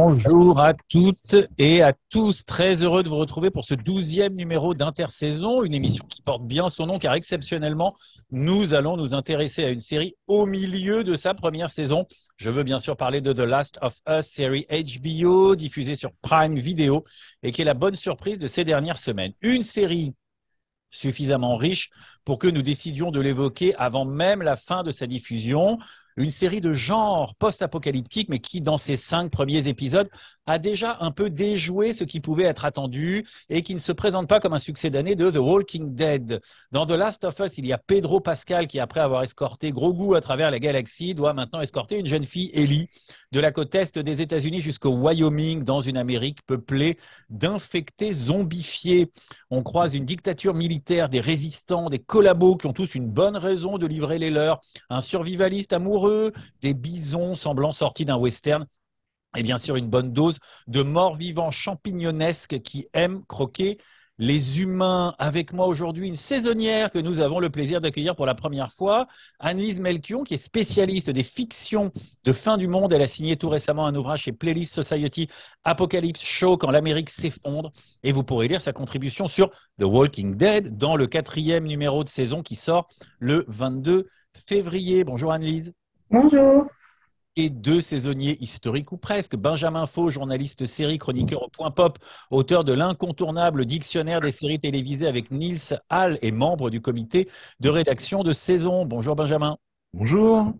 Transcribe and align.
Bonjour 0.00 0.60
à 0.60 0.74
toutes 0.88 1.34
et 1.58 1.82
à 1.82 1.92
tous. 2.08 2.44
Très 2.44 2.84
heureux 2.84 3.02
de 3.02 3.08
vous 3.08 3.16
retrouver 3.16 3.50
pour 3.50 3.64
ce 3.64 3.74
douzième 3.74 4.36
numéro 4.36 4.72
d'Intersaison, 4.72 5.64
une 5.64 5.74
émission 5.74 6.04
qui 6.08 6.22
porte 6.22 6.46
bien 6.46 6.68
son 6.68 6.86
nom 6.86 7.00
car 7.00 7.14
exceptionnellement, 7.14 7.96
nous 8.30 8.74
allons 8.74 8.96
nous 8.96 9.12
intéresser 9.12 9.64
à 9.64 9.70
une 9.70 9.80
série 9.80 10.14
au 10.28 10.46
milieu 10.46 11.02
de 11.02 11.16
sa 11.16 11.34
première 11.34 11.68
saison. 11.68 12.06
Je 12.36 12.48
veux 12.48 12.62
bien 12.62 12.78
sûr 12.78 12.96
parler 12.96 13.20
de 13.20 13.32
The 13.32 13.40
Last 13.40 13.80
of 13.82 13.96
Us, 14.08 14.24
série 14.24 14.68
HBO 14.70 15.56
diffusée 15.56 15.96
sur 15.96 16.12
Prime 16.22 16.56
Video 16.56 17.02
et 17.42 17.50
qui 17.50 17.62
est 17.62 17.64
la 17.64 17.74
bonne 17.74 17.96
surprise 17.96 18.38
de 18.38 18.46
ces 18.46 18.62
dernières 18.62 18.98
semaines. 18.98 19.32
Une 19.40 19.62
série 19.62 20.14
suffisamment 20.90 21.56
riche 21.56 21.90
pour 22.24 22.38
que 22.38 22.46
nous 22.46 22.62
décidions 22.62 23.10
de 23.10 23.20
l'évoquer 23.20 23.74
avant 23.74 24.04
même 24.04 24.42
la 24.42 24.54
fin 24.54 24.84
de 24.84 24.92
sa 24.92 25.08
diffusion 25.08 25.76
une 26.18 26.30
série 26.30 26.60
de 26.60 26.72
genre 26.72 27.34
post-apocalyptique, 27.36 28.28
mais 28.28 28.40
qui, 28.40 28.60
dans 28.60 28.76
ses 28.76 28.96
cinq 28.96 29.30
premiers 29.30 29.68
épisodes, 29.68 30.08
a 30.46 30.58
déjà 30.58 30.98
un 31.00 31.10
peu 31.10 31.30
déjoué 31.30 31.92
ce 31.92 32.04
qui 32.04 32.20
pouvait 32.20 32.44
être 32.44 32.64
attendu 32.64 33.24
et 33.48 33.62
qui 33.62 33.74
ne 33.74 33.78
se 33.78 33.92
présente 33.92 34.28
pas 34.28 34.40
comme 34.40 34.54
un 34.54 34.58
succès 34.58 34.90
d'année 34.90 35.14
de 35.14 35.30
The 35.30 35.36
Walking 35.36 35.94
Dead. 35.94 36.40
Dans 36.72 36.86
The 36.86 36.92
Last 36.92 37.24
of 37.24 37.38
Us, 37.38 37.58
il 37.58 37.66
y 37.66 37.72
a 37.72 37.78
Pedro 37.78 38.20
Pascal 38.20 38.66
qui, 38.66 38.80
après 38.80 39.00
avoir 39.00 39.22
escorté 39.22 39.70
Grogu 39.70 40.16
à 40.16 40.20
travers 40.20 40.50
la 40.50 40.58
galaxie, 40.58 41.14
doit 41.14 41.34
maintenant 41.34 41.60
escorter 41.60 41.98
une 41.98 42.06
jeune 42.06 42.24
fille, 42.24 42.50
Ellie, 42.52 42.88
de 43.30 43.40
la 43.40 43.52
côte 43.52 43.74
est 43.74 43.98
des 43.98 44.22
États-Unis 44.22 44.60
jusqu'au 44.60 44.90
Wyoming, 44.90 45.62
dans 45.62 45.80
une 45.80 45.96
Amérique 45.98 46.40
peuplée 46.46 46.98
d'infectés 47.28 48.12
zombifiés. 48.12 49.12
On 49.50 49.62
croise 49.62 49.94
une 49.94 50.04
dictature 50.04 50.54
militaire, 50.54 51.08
des 51.08 51.20
résistants, 51.20 51.90
des 51.90 51.98
collabos 51.98 52.56
qui 52.56 52.66
ont 52.66 52.72
tous 52.72 52.94
une 52.94 53.08
bonne 53.08 53.36
raison 53.36 53.78
de 53.78 53.86
livrer 53.86 54.18
les 54.18 54.30
leurs, 54.30 54.60
un 54.88 55.00
survivaliste 55.00 55.72
amoureux, 55.72 56.07
des 56.62 56.74
bisons 56.74 57.34
semblant 57.34 57.72
sortis 57.72 58.04
d'un 58.04 58.16
western 58.16 58.66
et 59.36 59.42
bien 59.42 59.58
sûr 59.58 59.76
une 59.76 59.88
bonne 59.88 60.12
dose 60.12 60.38
de 60.66 60.82
morts 60.82 61.16
vivants 61.16 61.50
champignonesques 61.50 62.60
qui 62.60 62.88
aiment 62.94 63.24
croquer 63.26 63.78
les 64.18 64.60
humains. 64.60 65.14
Avec 65.18 65.52
moi 65.52 65.66
aujourd'hui, 65.66 66.08
une 66.08 66.16
saisonnière 66.16 66.90
que 66.90 66.98
nous 66.98 67.20
avons 67.20 67.38
le 67.38 67.50
plaisir 67.50 67.80
d'accueillir 67.80 68.16
pour 68.16 68.26
la 68.26 68.34
première 68.34 68.72
fois, 68.72 69.06
Annelise 69.38 69.80
Melchion, 69.80 70.24
qui 70.24 70.34
est 70.34 70.38
spécialiste 70.38 71.10
des 71.10 71.22
fictions 71.22 71.92
de 72.24 72.32
fin 72.32 72.56
du 72.56 72.66
monde. 72.66 72.92
Elle 72.92 73.02
a 73.02 73.06
signé 73.06 73.36
tout 73.36 73.48
récemment 73.48 73.86
un 73.86 73.94
ouvrage 73.94 74.22
chez 74.22 74.32
Playlist 74.32 74.74
Society, 74.74 75.28
Apocalypse 75.64 76.24
Show, 76.24 76.56
quand 76.56 76.70
l'Amérique 76.70 77.10
s'effondre. 77.10 77.72
Et 78.02 78.12
vous 78.12 78.24
pourrez 78.24 78.48
lire 78.48 78.60
sa 78.60 78.72
contribution 78.72 79.28
sur 79.28 79.50
The 79.78 79.84
Walking 79.84 80.36
Dead 80.36 80.76
dans 80.76 80.96
le 80.96 81.06
quatrième 81.06 81.64
numéro 81.64 82.02
de 82.02 82.08
saison 82.08 82.42
qui 82.42 82.56
sort 82.56 82.88
le 83.20 83.44
22 83.48 84.08
février. 84.34 85.04
Bonjour 85.04 85.32
Annelise. 85.32 85.72
Bonjour 86.10 86.66
et 87.38 87.50
deux 87.50 87.80
saisonniers 87.80 88.36
historiques 88.40 88.90
ou 88.92 88.96
presque. 88.96 89.36
Benjamin 89.36 89.86
Faux, 89.86 90.10
journaliste 90.10 90.66
série, 90.66 90.98
chroniqueur 90.98 91.42
au 91.44 91.48
Point 91.48 91.70
Pop, 91.70 91.98
auteur 92.30 92.64
de 92.64 92.72
l'incontournable 92.72 93.64
dictionnaire 93.64 94.20
des 94.20 94.32
séries 94.32 94.58
télévisées 94.58 95.06
avec 95.06 95.30
Niels 95.30 95.80
Hall 95.88 96.18
et 96.20 96.32
membre 96.32 96.68
du 96.68 96.80
comité 96.80 97.28
de 97.60 97.68
rédaction 97.68 98.24
de 98.24 98.32
saison. 98.32 98.84
Bonjour 98.86 99.14
Benjamin. 99.14 99.56
Bonjour. 99.94 100.52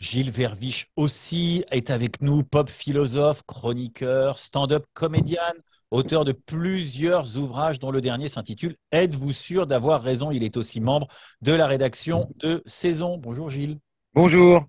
Gilles 0.00 0.30
Verviche 0.30 0.88
aussi 0.96 1.64
est 1.70 1.90
avec 1.90 2.22
nous, 2.22 2.42
pop 2.42 2.68
philosophe, 2.68 3.42
chroniqueur, 3.46 4.38
stand-up 4.38 4.86
comédienne, 4.94 5.62
auteur 5.90 6.24
de 6.24 6.32
plusieurs 6.32 7.36
ouvrages 7.36 7.78
dont 7.78 7.90
le 7.90 8.00
dernier 8.00 8.28
s'intitule 8.28 8.76
Êtes-vous 8.90 9.32
sûr 9.32 9.66
d'avoir 9.66 10.02
raison? 10.02 10.30
Il 10.30 10.42
est 10.42 10.56
aussi 10.56 10.80
membre 10.80 11.06
de 11.42 11.52
la 11.52 11.66
rédaction 11.66 12.32
de 12.36 12.62
Saison. 12.66 13.18
Bonjour 13.18 13.50
Gilles. 13.50 13.78
Bonjour. 14.12 14.68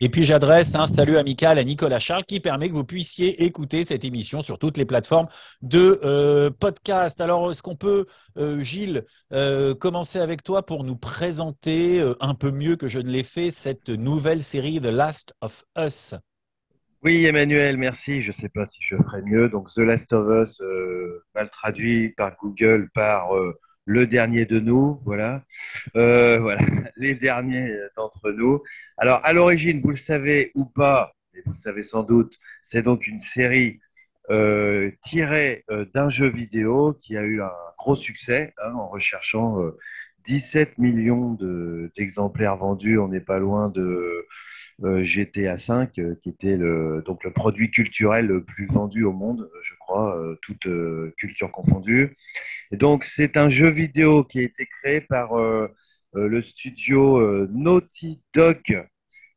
Et 0.00 0.08
puis 0.08 0.24
j'adresse 0.24 0.74
un 0.74 0.86
salut 0.86 1.16
amical 1.16 1.60
à 1.60 1.62
Nicolas 1.64 2.00
Charles 2.00 2.24
qui 2.24 2.40
permet 2.40 2.68
que 2.68 2.74
vous 2.74 2.84
puissiez 2.84 3.44
écouter 3.44 3.84
cette 3.84 4.04
émission 4.04 4.42
sur 4.42 4.58
toutes 4.58 4.76
les 4.78 4.84
plateformes 4.84 5.28
de 5.62 6.00
euh, 6.02 6.50
podcast. 6.50 7.20
Alors, 7.20 7.52
est-ce 7.52 7.62
qu'on 7.62 7.76
peut, 7.76 8.06
euh, 8.36 8.58
Gilles, 8.58 9.04
euh, 9.32 9.76
commencer 9.76 10.18
avec 10.18 10.42
toi 10.42 10.66
pour 10.66 10.82
nous 10.82 10.96
présenter 10.96 12.02
un 12.18 12.34
peu 12.34 12.50
mieux 12.50 12.74
que 12.74 12.88
je 12.88 12.98
ne 12.98 13.08
l'ai 13.08 13.22
fait 13.22 13.52
cette 13.52 13.90
nouvelle 13.90 14.42
série 14.42 14.80
The 14.80 14.86
Last 14.86 15.34
of 15.40 15.62
Us? 15.78 16.16
Oui, 17.04 17.26
Emmanuel, 17.26 17.76
merci. 17.76 18.22
Je 18.22 18.32
ne 18.32 18.36
sais 18.36 18.48
pas 18.48 18.66
si 18.66 18.78
je 18.80 18.96
ferai 18.96 19.22
mieux. 19.22 19.48
Donc, 19.48 19.70
The 19.72 19.82
Last 19.82 20.12
of 20.12 20.26
Us, 20.48 20.60
mal 21.36 21.48
traduit 21.50 22.08
par 22.16 22.36
Google, 22.42 22.88
par 22.92 23.30
le 23.84 24.06
dernier 24.06 24.44
de 24.46 24.60
nous, 24.60 25.00
voilà, 25.04 25.44
euh, 25.96 26.38
voilà, 26.38 26.60
les 26.96 27.14
derniers 27.14 27.74
d'entre 27.96 28.30
nous. 28.30 28.62
Alors, 28.96 29.20
à 29.24 29.32
l'origine, 29.32 29.80
vous 29.80 29.90
le 29.90 29.96
savez 29.96 30.52
ou 30.54 30.64
pas, 30.64 31.14
et 31.34 31.42
vous 31.44 31.52
le 31.52 31.58
savez 31.58 31.82
sans 31.82 32.02
doute, 32.02 32.38
c'est 32.62 32.82
donc 32.82 33.06
une 33.06 33.20
série 33.20 33.80
euh, 34.30 34.90
tirée 35.02 35.64
euh, 35.70 35.84
d'un 35.92 36.08
jeu 36.08 36.28
vidéo 36.28 36.98
qui 37.00 37.16
a 37.16 37.22
eu 37.22 37.42
un 37.42 37.52
gros 37.78 37.94
succès 37.94 38.54
hein, 38.62 38.72
en 38.74 38.88
recherchant 38.88 39.58
17 40.24 40.78
millions 40.78 41.36
d'exemplaires 41.96 42.56
vendus. 42.56 42.98
On 42.98 43.08
n'est 43.08 43.20
pas 43.20 43.38
loin 43.38 43.68
de 43.68 44.26
GTA 44.80 45.54
V, 45.54 45.88
euh, 45.98 46.14
qui 46.22 46.30
était 46.30 46.56
le, 46.56 47.02
donc 47.04 47.24
le 47.24 47.32
produit 47.32 47.70
culturel 47.70 48.26
le 48.26 48.42
plus 48.42 48.66
vendu 48.66 49.04
au 49.04 49.12
monde, 49.12 49.50
je 49.62 49.74
crois, 49.78 50.16
euh, 50.16 50.38
toute 50.42 50.68
culture 51.16 51.50
confondue. 51.50 52.16
Et 52.72 52.76
donc, 52.76 53.04
c'est 53.04 53.36
un 53.36 53.48
jeu 53.48 53.68
vidéo 53.68 54.24
qui 54.24 54.38
a 54.38 54.42
été 54.42 54.66
créé 54.66 55.00
par 55.00 55.30
le 56.14 56.42
studio 56.42 57.46
Naughty 57.48 58.22
Dog, 58.34 58.86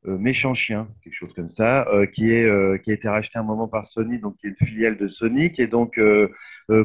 Méchant 0.05 0.53
Chien, 0.53 0.87
quelque 1.03 1.15
chose 1.15 1.33
comme 1.33 1.49
ça, 1.49 1.87
qui, 2.13 2.33
a 2.33 2.75
été 2.75 3.07
racheté 3.07 3.39
un 3.39 3.43
moment 3.43 3.67
par 3.67 3.85
Sony, 3.85 4.19
donc 4.19 4.37
qui 4.37 4.47
est 4.47 4.49
une 4.49 4.67
filiale 4.67 4.97
de 4.97 5.07
Sony, 5.07 5.51
qui 5.51 5.61
est 5.61 5.67
donc 5.67 5.99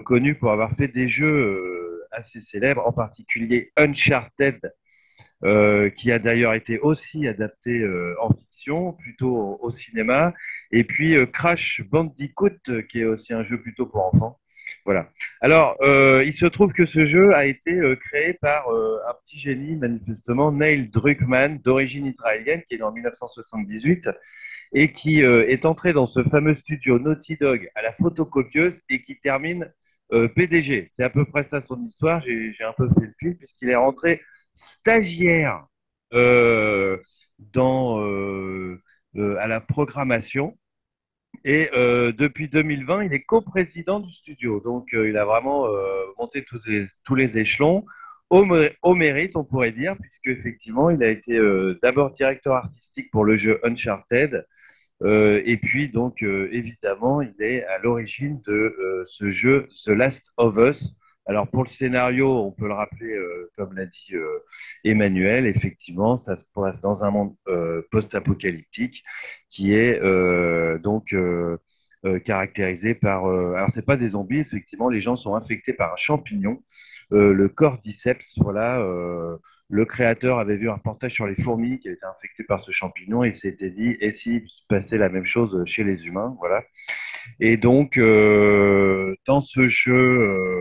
connu 0.05 0.35
pour 0.35 0.53
avoir 0.53 0.73
fait 0.73 0.89
des 0.89 1.09
jeux 1.09 2.07
assez 2.11 2.41
célèbres, 2.41 2.87
en 2.87 2.93
particulier 2.93 3.73
Uncharted 3.77 4.61
euh, 5.45 5.89
qui 5.91 6.11
a 6.11 6.19
d'ailleurs 6.19 6.53
été 6.55 6.81
aussi 6.81 7.29
adapté 7.29 7.79
euh, 7.79 8.17
en 8.21 8.35
fiction, 8.35 8.93
plutôt 8.95 9.57
au, 9.63 9.71
cinéma. 9.71 10.35
Et 10.73 10.83
puis 10.83 11.15
euh, 11.15 11.27
Crash 11.27 11.81
Bandicoot, 11.89 12.83
qui 12.89 13.03
est 13.03 13.05
aussi 13.05 13.33
un 13.33 13.45
jeu 13.45 13.61
plutôt 13.61 13.87
pour 13.87 14.05
enfants. 14.05 14.41
Voilà. 14.85 15.09
Alors, 15.41 15.77
il 15.83 16.33
se 16.33 16.45
trouve 16.45 16.73
que 16.73 16.87
ce 16.87 17.05
jeu 17.05 17.35
a 17.35 17.47
été 17.47 17.81
créé 18.01 18.35
par 18.35 18.69
un 18.69 19.15
petit 19.25 19.39
génie, 19.39 19.77
manifestement, 19.77 20.53
Neil 20.53 20.89
Druckmann, 20.89 21.59
d'origine 21.59 22.07
israélienne, 22.07 22.63
qui 22.69 22.75
est 22.75 22.79
né 22.79 22.83
en 22.83 22.93
1978 22.93 24.11
et 24.75 24.93
qui 24.93 25.21
est 25.21 25.65
entré 25.65 25.95
dans 25.95 26.07
ce 26.07 26.23
fameux 26.23 26.55
studio 26.55 26.99
Naughty 26.99 27.37
Dog 27.37 27.71
à 27.75 27.83
la 27.83 27.93
photocopieuse 27.93 28.79
et 28.91 29.01
qui 29.01 29.19
termine 29.19 29.73
PDG. 30.11 30.87
C'est 30.89 31.05
à 31.05 31.11
peu 31.11 31.25
près 31.25 31.45
ça 31.45 31.61
son 31.61 31.83
histoire. 31.85 32.23
J'ai 32.23 32.65
un 32.65 32.75
peu 32.75 32.89
fait 32.89 33.07
le 33.07 33.15
fil 33.19 33.37
puisqu'il 33.37 33.71
est 33.71 33.77
rentré 33.77 34.21
stagiaire 34.59 35.67
euh, 36.13 36.99
euh, 37.57 38.77
euh, 39.17 39.37
à 39.39 39.47
la 39.47 39.61
programmation. 39.61 40.59
Et 41.45 41.71
depuis 41.73 42.49
2020, 42.49 43.05
il 43.05 43.13
est 43.13 43.23
coprésident 43.23 44.01
du 44.01 44.13
studio. 44.13 44.61
Donc, 44.61 44.89
il 44.93 45.17
a 45.17 45.25
vraiment 45.25 45.67
monté 46.19 46.45
tous 46.45 46.67
les, 47.15 47.39
échelons 47.39 47.87
au, 48.29 48.45
au, 48.83 48.95
mérite, 48.95 49.37
on 49.37 49.45
pourrait 49.45 49.73
dire, 49.73 49.97
puisque 50.01 50.27
effectivement, 50.27 50.91
il 50.91 51.03
a 51.03 51.09
été 51.09 51.39
d'abord 51.81 52.11
directeur 52.11 52.55
artistique 52.55 53.11
pour 53.13 53.25
le 53.25 53.37
jeu 53.37 53.61
Uncharted. 53.63 54.47
et 55.05 55.59
puis, 55.63 55.89
donc, 55.89 56.23
évidemment, 56.23 57.23
il 57.23 57.35
est 57.41 57.65
à 57.65 57.79
l'origine 57.79 58.43
de 58.47 59.05
ce 59.07 59.29
jeu 59.29 59.69
The 59.85 59.91
Last 59.91 60.33
of 60.39 60.57
Us, 60.57 60.95
alors 61.29 61.47
pour 61.47 61.63
le 61.63 61.69
scénario, 61.69 62.39
on 62.39 62.53
peut 62.53 62.67
le 62.67 62.73
rappeler, 62.73 63.13
euh, 63.13 63.51
comme 63.55 63.75
l'a 63.75 63.85
dit 63.85 64.15
euh, 64.15 64.39
Emmanuel, 64.83 65.47
effectivement, 65.47 66.17
ça 66.17 66.37
se 66.37 66.45
passe 66.55 66.81
dans 66.81 67.05
un 67.05 67.11
monde 67.11 67.35
euh, 67.49 67.83
post-apocalyptique 67.91 69.05
qui 69.51 69.75
est 69.75 70.01
donc 70.81 71.15
caractérisé 72.25 72.95
par. 72.95 73.27
alors 73.27 73.71
c'est 73.71 73.85
pas 73.85 73.97
des 73.97 74.09
zombies, 74.09 74.39
effectivement, 74.39 74.89
les 74.89 75.01
gens 75.01 75.17
sont 75.17 75.35
infectés 75.35 75.73
par 75.75 75.93
un 75.93 75.97
champignon, 75.97 76.63
le 77.11 77.49
cordyceps. 77.49 78.39
Voilà, 78.39 78.79
le 79.71 79.85
créateur 79.85 80.39
avait 80.39 80.57
vu 80.57 80.71
un 80.71 80.75
reportage 80.75 81.13
sur 81.13 81.27
les 81.27 81.35
fourmis 81.35 81.79
qui 81.79 81.89
étaient 81.89 82.07
infectées 82.07 82.45
par 82.45 82.61
ce 82.61 82.71
champignon 82.71 83.25
et 83.25 83.29
il 83.29 83.37
s'était 83.37 83.71
dit 83.71 83.97
et 84.01 84.13
si 84.13 84.45
se 84.49 84.63
passait 84.69 84.97
la 84.99 85.09
même 85.09 85.27
chose 85.27 85.63
chez 85.67 85.85
les 85.85 86.07
humains, 86.07 86.37
voilà. 86.39 86.63
Et 87.41 87.57
donc 87.57 87.99
dans 87.99 89.41
ce 89.41 89.69
jeu 89.69 90.58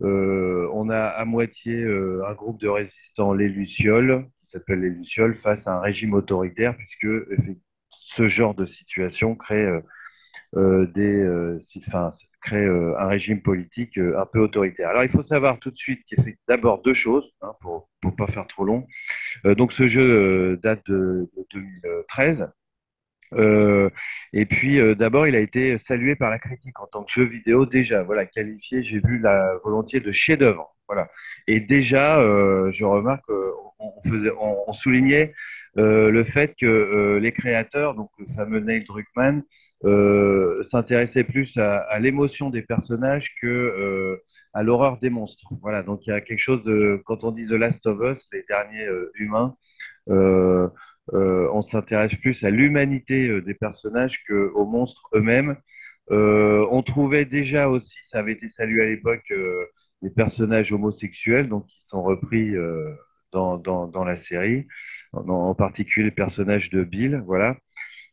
euh, 0.00 0.68
on 0.72 0.88
a 0.88 1.00
à 1.00 1.24
moitié 1.24 1.74
euh, 1.74 2.22
un 2.26 2.34
groupe 2.34 2.60
de 2.60 2.68
résistants, 2.68 3.34
les 3.34 3.48
Lucioles, 3.48 4.26
qui 4.40 4.48
s'appelle 4.48 4.80
les 4.80 4.90
Lucioles, 4.90 5.36
face 5.36 5.66
à 5.66 5.76
un 5.76 5.80
régime 5.80 6.14
autoritaire, 6.14 6.76
puisque 6.76 7.06
ce 7.90 8.28
genre 8.28 8.54
de 8.54 8.66
situation 8.66 9.34
crée, 9.36 9.80
euh, 10.56 10.86
des, 10.86 11.24
crée 12.40 12.66
un 12.66 13.06
régime 13.06 13.42
politique 13.42 13.98
un 13.98 14.26
peu 14.26 14.40
autoritaire. 14.40 14.88
Alors 14.90 15.04
il 15.04 15.10
faut 15.10 15.22
savoir 15.22 15.58
tout 15.58 15.70
de 15.70 15.78
suite 15.78 16.04
qu'il 16.04 16.20
fait 16.22 16.36
d'abord 16.48 16.82
deux 16.82 16.94
choses, 16.94 17.32
hein, 17.42 17.52
pour 17.60 17.88
ne 18.04 18.10
pas 18.10 18.26
faire 18.26 18.46
trop 18.46 18.64
long. 18.64 18.86
donc 19.44 19.72
ce 19.72 19.86
jeu 19.86 20.56
date 20.56 20.84
de 20.86 21.30
2013. 21.52 22.50
Euh, 23.34 23.90
et 24.32 24.46
puis, 24.46 24.78
euh, 24.80 24.94
d'abord, 24.94 25.26
il 25.26 25.34
a 25.36 25.40
été 25.40 25.78
salué 25.78 26.16
par 26.16 26.30
la 26.30 26.38
critique 26.38 26.78
en 26.80 26.86
tant 26.86 27.04
que 27.04 27.12
jeu 27.12 27.24
vidéo 27.24 27.66
déjà, 27.66 28.02
voilà, 28.02 28.26
qualifié, 28.26 28.82
j'ai 28.82 29.00
vu 29.00 29.18
la 29.18 29.54
volonté 29.64 30.00
de 30.00 30.12
chef-d'œuvre. 30.12 30.74
Voilà. 30.88 31.10
Et 31.46 31.60
déjà, 31.60 32.20
euh, 32.20 32.70
je 32.70 32.84
remarque, 32.84 33.28
on, 33.78 34.08
faisait, 34.08 34.30
on, 34.38 34.72
soulignait 34.72 35.32
le 35.76 36.24
fait 36.24 36.54
que 36.60 37.18
les 37.20 37.32
créateurs, 37.32 37.94
donc 37.94 38.10
le 38.18 38.26
fameux 38.26 38.60
Neil 38.60 38.84
Druckmann, 38.84 39.42
s'intéressaient 40.62 41.24
plus 41.24 41.56
à, 41.56 41.78
à 41.78 41.98
l'émotion 41.98 42.50
des 42.50 42.62
personnages 42.62 43.34
que 43.40 44.20
à 44.52 44.62
l'horreur 44.62 44.98
des 44.98 45.08
monstres. 45.08 45.48
Voilà. 45.62 45.82
Donc, 45.82 46.06
il 46.06 46.10
y 46.10 46.12
a 46.12 46.20
quelque 46.20 46.38
chose 46.38 46.62
de, 46.62 47.00
quand 47.06 47.24
on 47.24 47.30
dit 47.30 47.46
The 47.46 47.52
Last 47.52 47.86
of 47.86 47.98
Us, 48.02 48.28
les 48.32 48.44
derniers 48.46 48.86
humains. 49.14 49.56
Euh, 51.14 51.48
on 51.52 51.62
s'intéresse 51.62 52.14
plus 52.14 52.44
à 52.44 52.50
l'humanité 52.50 53.28
euh, 53.28 53.42
des 53.42 53.54
personnages 53.54 54.22
qu'aux 54.24 54.66
monstres 54.66 55.08
eux-mêmes. 55.14 55.56
Euh, 56.10 56.66
on 56.70 56.82
trouvait 56.82 57.24
déjà 57.24 57.68
aussi, 57.68 57.98
ça 58.02 58.18
avait 58.18 58.32
été 58.32 58.48
salué 58.48 58.82
à 58.82 58.86
l'époque, 58.86 59.32
les 60.02 60.10
personnages 60.10 60.72
homosexuels, 60.72 61.48
donc 61.48 61.66
qui 61.66 61.78
sont 61.82 62.02
repris 62.02 62.54
dans, 63.32 64.04
la 64.04 64.16
série, 64.16 64.66
en, 65.12 65.54
particulier 65.54 66.06
les 66.06 66.10
personnages 66.10 66.70
de 66.70 66.82
Bill, 66.82 67.22
voilà. 67.26 67.56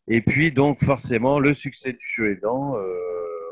Et 0.07 0.21
puis 0.21 0.51
donc 0.51 0.83
forcément, 0.83 1.39
le 1.39 1.53
succès 1.53 1.93
du 1.93 2.05
jeu 2.15 2.31
aidant, 2.31 2.75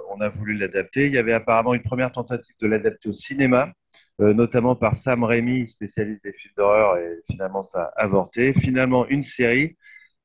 on 0.09 0.21
a 0.21 0.29
voulu 0.29 0.53
l'adapter. 0.55 1.07
Il 1.07 1.13
y 1.13 1.17
avait 1.17 1.33
apparemment 1.33 1.73
une 1.73 1.83
première 1.83 2.11
tentative 2.11 2.55
de 2.59 2.67
l'adapter 2.67 3.09
au 3.09 3.11
cinéma, 3.11 3.65
euh, 3.65 3.71
notamment 4.19 4.75
par 4.75 4.95
Sam 4.95 5.23
Raimi, 5.23 5.67
spécialiste 5.69 6.23
des 6.23 6.33
films 6.33 6.53
d'horreur, 6.57 6.97
et 6.97 7.19
finalement 7.29 7.63
ça 7.63 7.83
a 7.95 8.03
avorté. 8.03 8.53
Finalement, 8.53 9.07
une 9.07 9.23
série 9.23 9.75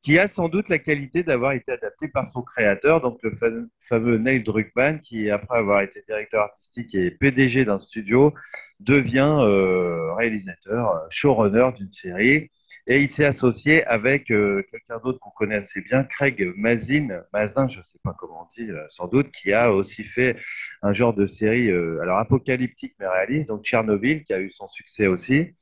qui 0.03 0.19
a 0.19 0.27
sans 0.27 0.49
doute 0.49 0.69
la 0.69 0.79
qualité 0.79 1.23
d'avoir 1.23 1.53
été 1.53 1.73
adaptée 1.73 2.09
par 2.09 2.25
son 2.25 2.43
créateur, 2.43 3.01
donc 3.01 3.21
le 3.23 3.33
fameux 3.81 4.19
Neil 4.19 4.43
Druckmann, 4.43 5.01
qui, 5.01 5.31
après 5.31 5.59
avoir 5.59 5.81
été 5.83 6.03
directeur 6.07 6.43
artistique 6.43 6.95
et 6.95 7.11
PDG 7.11 7.65
d'un 7.65 7.79
studio, 7.79 8.35
devient 8.81 9.37
euh, 9.39 10.13
réalisateur, 10.15 11.07
showrunner 11.11 11.71
d'une 11.77 11.91
série. 11.91 12.51
Et 12.87 13.01
il 13.01 13.09
s'est 13.09 13.25
associé 13.25 13.85
avec 13.85 14.31
euh, 14.31 14.65
quelqu'un 14.71 14.99
d'autre 14.99 15.21
qu'on 15.21 15.31
connaît 15.31 15.57
assez 15.57 15.81
bien, 15.83 16.03
Craig 16.03 16.53
Mazin, 16.57 17.23
Mazin, 17.33 17.69
je 17.69 17.79
ne 17.79 17.83
sais 17.83 17.99
pas 18.03 18.15
comment 18.19 18.43
on 18.43 18.61
dit, 18.61 18.69
euh, 18.69 18.85
sans 18.91 19.07
doute, 19.07 19.31
qui 19.31 19.53
a 19.53 19.73
aussi 19.73 20.03
fait 20.03 20.37
un 20.83 20.93
genre 20.93 21.15
de 21.15 21.27
série, 21.27 21.71
euh, 21.71 22.01
alors 22.03 22.19
apocalyptique 22.19 22.95
mais 22.99 23.07
réaliste, 23.07 23.49
donc 23.49 23.63
Tchernobyl, 23.63 24.25
qui 24.25 24.33
a 24.33 24.41
eu 24.41 24.51
son 24.51 24.67
succès 24.67 25.07
aussi, 25.07 25.55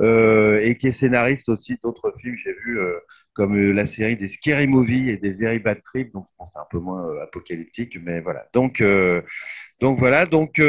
et 0.00 0.76
qui 0.78 0.88
est 0.88 0.92
scénariste 0.92 1.48
aussi 1.48 1.78
d'autres 1.82 2.12
films, 2.20 2.36
j'ai 2.36 2.54
vu, 2.64 2.78
comme 3.32 3.72
la 3.72 3.86
série 3.86 4.16
des 4.16 4.28
Scary 4.28 4.66
Movie 4.66 5.10
et 5.10 5.16
des 5.16 5.32
Very 5.32 5.58
Bad 5.58 5.82
Trip, 5.82 6.12
donc 6.12 6.26
c'est 6.52 6.58
un 6.58 6.66
peu 6.70 6.78
moins 6.78 7.20
apocalyptique, 7.22 7.98
mais 8.02 8.20
voilà. 8.20 8.46
Donc, 8.52 8.82
donc 9.80 9.98
voilà, 9.98 10.26
donc 10.26 10.60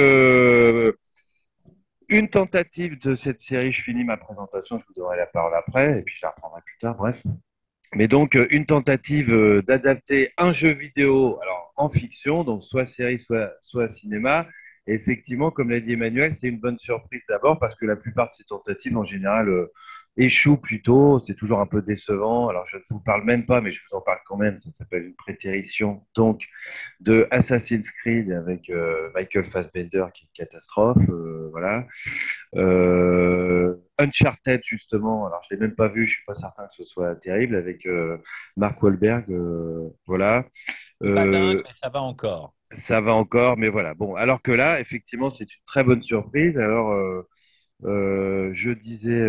une 2.09 2.29
tentative 2.29 2.99
de 2.99 3.15
cette 3.15 3.39
série. 3.39 3.71
Je 3.71 3.81
finis 3.81 4.03
ma 4.03 4.17
présentation, 4.17 4.77
je 4.77 4.85
vous 4.85 4.93
donnerai 4.93 5.17
la 5.17 5.25
parole 5.25 5.53
après, 5.55 5.99
et 5.99 6.01
puis 6.03 6.15
je 6.15 6.25
la 6.25 6.29
reprendrai 6.29 6.61
plus 6.65 6.77
tard, 6.79 6.95
bref. 6.95 7.21
Mais 7.95 8.07
donc, 8.07 8.35
euh, 8.35 8.47
une 8.49 8.65
tentative 8.65 9.31
euh, 9.31 9.61
d'adapter 9.61 10.31
un 10.37 10.51
jeu 10.51 10.71
vidéo 10.71 11.39
alors, 11.41 11.73
en 11.75 11.89
fiction, 11.89 12.43
donc 12.43 12.63
soit 12.63 12.85
série, 12.85 13.19
soit 13.19 13.89
cinéma. 13.89 14.47
Et 14.85 14.95
effectivement, 14.95 15.50
comme 15.50 15.69
l'a 15.69 15.80
dit 15.80 15.94
Emmanuel, 15.94 16.33
c'est 16.33 16.50
une 16.50 16.59
bonne 16.59 16.77
surprise 16.77 17.24
d'abord 17.30 17.57
parce 17.57 17.74
que 17.75 17.85
la 17.85 17.95
plupart 17.95 18.27
de 18.27 18.33
ces 18.33 18.44
tentatives, 18.44 18.97
en 18.97 19.06
général, 19.06 19.47
euh, 19.47 19.71
échoue 20.18 20.57
plutôt. 20.57 21.19
C'est 21.19 21.35
toujours 21.35 21.62
un 21.62 21.65
peu 21.65 21.81
décevant. 21.81 22.50
Alors, 22.50 22.65
je 22.65 22.75
ne 22.77 22.81
vous 22.89 23.00
parle 23.00 23.24
même 23.24 23.45
pas, 23.45 23.62
mais 23.62 23.71
je 23.71 23.81
vous 23.81 23.95
en 23.95 24.01
parle 24.01 24.19
quand 24.25 24.35
même. 24.35 24.57
Ça 24.57 24.71
s'appelle 24.71 25.06
une 25.06 25.15
prétérition 25.15 26.06
donc 26.15 26.44
de 27.00 27.27
Assassin's 27.31 27.91
Creed 27.91 28.30
avec 28.31 28.69
euh, 28.69 29.09
Michael 29.15 29.45
Fassbender 29.45 30.06
qui 30.13 30.25
est 30.25 30.27
une 30.27 30.45
catastrophe. 30.45 31.09
Euh, 31.09 31.50
voilà. 31.51 31.88
Uncharted, 34.00 34.62
justement. 34.65 35.27
Alors, 35.27 35.41
je 35.50 35.56
ne 35.56 35.59
l'ai 35.59 35.68
même 35.68 35.75
pas 35.75 35.88
vu. 35.88 36.06
Je 36.06 36.12
ne 36.12 36.15
suis 36.15 36.25
pas 36.25 36.36
certain 36.36 36.68
que 36.68 36.75
ce 36.75 36.83
soit 36.83 37.15
terrible 37.15 37.56
avec 37.56 37.88
Mark 38.57 38.83
Wahlberg. 38.83 39.33
voilà. 40.07 40.45
Pas 41.00 41.25
dingue, 41.27 41.62
mais 41.63 41.71
ça 41.71 41.88
va 41.88 42.01
encore. 42.01 42.53
Ça 42.75 43.01
va 43.01 43.13
encore, 43.13 43.57
mais 43.57 43.69
voilà. 43.69 43.93
Bon, 43.93 44.15
alors 44.15 44.41
que 44.41 44.51
là, 44.51 44.79
effectivement, 44.79 45.29
c'est 45.29 45.43
une 45.43 45.61
très 45.65 45.83
bonne 45.83 46.01
surprise. 46.01 46.57
Alors, 46.57 46.93
je 47.83 48.71
disais 48.71 49.27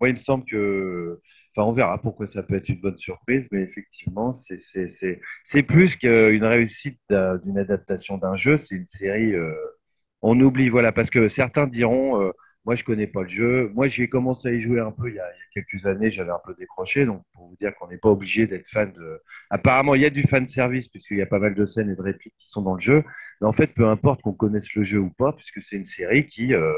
moi, 0.00 0.08
il 0.08 0.12
me 0.12 0.16
semble 0.18 0.44
que, 0.44 1.20
enfin, 1.56 1.66
on 1.68 1.72
verra 1.72 1.98
pourquoi 2.00 2.26
ça 2.26 2.42
peut 2.42 2.54
être 2.56 2.68
une 2.68 2.80
bonne 2.80 2.98
surprise, 2.98 3.48
mais 3.52 3.62
effectivement, 3.62 4.32
c'est 4.32 5.62
plus 5.64 5.96
qu'une 5.96 6.44
réussite 6.44 7.00
d'une 7.44 7.58
adaptation 7.58 8.18
d'un 8.18 8.36
jeu, 8.36 8.56
c'est 8.56 8.74
une 8.74 8.86
série. 8.86 9.34
Euh, 9.34 9.52
on 10.22 10.40
oublie, 10.40 10.68
voilà, 10.68 10.92
parce 10.92 11.10
que 11.10 11.28
certains 11.28 11.66
diront, 11.66 12.20
euh, 12.22 12.30
moi, 12.68 12.74
je 12.74 12.84
connais 12.84 13.06
pas 13.06 13.22
le 13.22 13.30
jeu. 13.30 13.72
Moi, 13.74 13.88
j'ai 13.88 14.10
commencé 14.10 14.46
à 14.46 14.52
y 14.52 14.60
jouer 14.60 14.78
un 14.78 14.90
peu 14.90 15.08
il 15.08 15.14
y 15.14 15.18
a, 15.18 15.24
quelques 15.54 15.86
années, 15.86 16.10
j'avais 16.10 16.32
un 16.32 16.40
peu 16.44 16.54
décroché, 16.58 17.06
donc 17.06 17.22
pour 17.32 17.48
vous 17.48 17.56
dire 17.56 17.74
qu'on 17.74 17.88
n'est 17.88 17.96
pas 17.96 18.10
obligé 18.10 18.46
d'être 18.46 18.68
fan 18.68 18.92
de. 18.92 19.22
Apparemment, 19.48 19.94
il 19.94 20.02
y 20.02 20.04
a 20.04 20.10
du 20.10 20.22
fan 20.22 20.46
service 20.46 20.86
puisqu'il 20.90 21.16
y 21.16 21.22
a 21.22 21.26
pas 21.26 21.38
mal 21.38 21.54
de 21.54 21.64
scènes 21.64 21.88
et 21.88 21.96
de 21.96 22.02
répliques 22.02 22.34
qui 22.36 22.50
sont 22.50 22.60
dans 22.60 22.74
le 22.74 22.80
jeu, 22.80 23.04
mais 23.40 23.46
en 23.46 23.54
fait, 23.54 23.68
peu 23.68 23.88
importe 23.88 24.20
qu'on 24.20 24.34
connaisse 24.34 24.74
le 24.74 24.82
jeu 24.82 24.98
ou 24.98 25.08
pas, 25.08 25.32
puisque 25.32 25.62
c'est 25.62 25.76
une 25.76 25.86
série 25.86 26.26
qui 26.26 26.52
euh, 26.52 26.70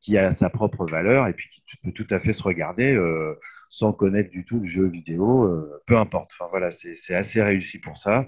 qui 0.00 0.18
a 0.18 0.32
sa 0.32 0.50
propre 0.50 0.86
valeur 0.86 1.28
et 1.28 1.34
puis 1.34 1.48
qui 1.50 1.76
peut 1.84 1.92
tout 1.92 2.06
à 2.10 2.18
fait 2.18 2.32
se 2.32 2.42
regarder 2.42 2.92
euh, 2.92 3.38
sans 3.70 3.92
connaître 3.92 4.30
du 4.30 4.44
tout 4.44 4.58
le 4.58 4.68
jeu 4.68 4.88
vidéo, 4.88 5.44
euh, 5.44 5.80
peu 5.86 5.98
importe. 5.98 6.32
Enfin 6.34 6.48
voilà, 6.50 6.72
c'est 6.72 7.14
assez 7.14 7.40
réussi 7.40 7.78
pour 7.78 7.96
ça. 7.96 8.26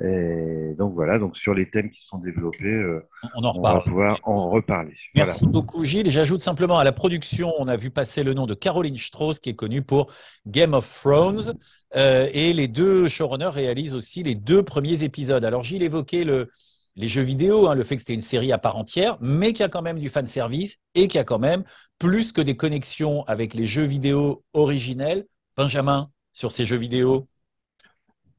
Et 0.00 0.74
donc 0.78 0.94
voilà, 0.94 1.18
donc 1.18 1.36
sur 1.36 1.52
les 1.52 1.68
thèmes 1.68 1.90
qui 1.90 2.02
sont 2.02 2.18
développés, 2.18 2.64
euh, 2.64 3.06
on, 3.34 3.44
en 3.44 3.60
va 3.60 3.80
pouvoir 3.80 4.18
en 4.22 4.48
reparler. 4.48 4.94
Merci 5.14 5.46
beaucoup 5.46 5.84
Gilles. 5.84 6.10
J'ajoute 6.10 6.40
simplement 6.40 6.78
à 6.78 6.84
la 6.84 6.92
production, 6.92 7.52
on 7.58 7.68
a 7.68 7.76
vu 7.76 7.90
passer 7.90 8.22
le 8.22 8.32
nom 8.32 8.46
de 8.46 8.54
Caroline 8.54 8.96
Strauss 8.96 9.38
qui 9.38 9.50
est 9.50 9.54
connue 9.54 9.82
pour 9.82 10.10
Game 10.46 10.72
of 10.72 10.90
Thrones. 11.02 11.58
et 11.94 12.52
les 12.54 12.68
deux 12.68 13.08
showrunners 13.08 13.50
réalisent 13.52 13.94
aussi 13.94 14.22
les 14.22 14.34
deux 14.34 14.62
premiers 14.62 15.04
épisodes. 15.04 15.44
Alors 15.44 15.62
Gilles 15.62 15.82
évoquait 15.82 16.24
le, 16.24 16.48
les 16.96 17.08
jeux 17.08 17.22
vidéo, 17.22 17.68
hein, 17.68 17.74
le 17.74 17.82
fait 17.82 17.96
que 17.96 18.02
c'était 18.02 18.14
une 18.14 18.20
série 18.20 18.52
à 18.52 18.58
part 18.58 18.76
entière, 18.76 19.16
mais 19.20 19.52
qui 19.52 19.62
a 19.62 19.68
quand 19.68 19.82
même 19.82 19.98
du 19.98 20.08
fan 20.08 20.26
service 20.26 20.78
et 20.94 21.08
qui 21.08 21.18
a 21.18 21.24
quand 21.24 21.38
même 21.38 21.64
plus 21.98 22.32
que 22.32 22.40
des 22.40 22.56
connexions 22.56 23.24
avec 23.24 23.54
les 23.54 23.66
jeux 23.66 23.84
vidéo 23.84 24.44
originels. 24.52 25.26
Benjamin, 25.56 26.10
sur 26.32 26.52
ces 26.52 26.64
jeux 26.64 26.76
vidéo 26.76 27.28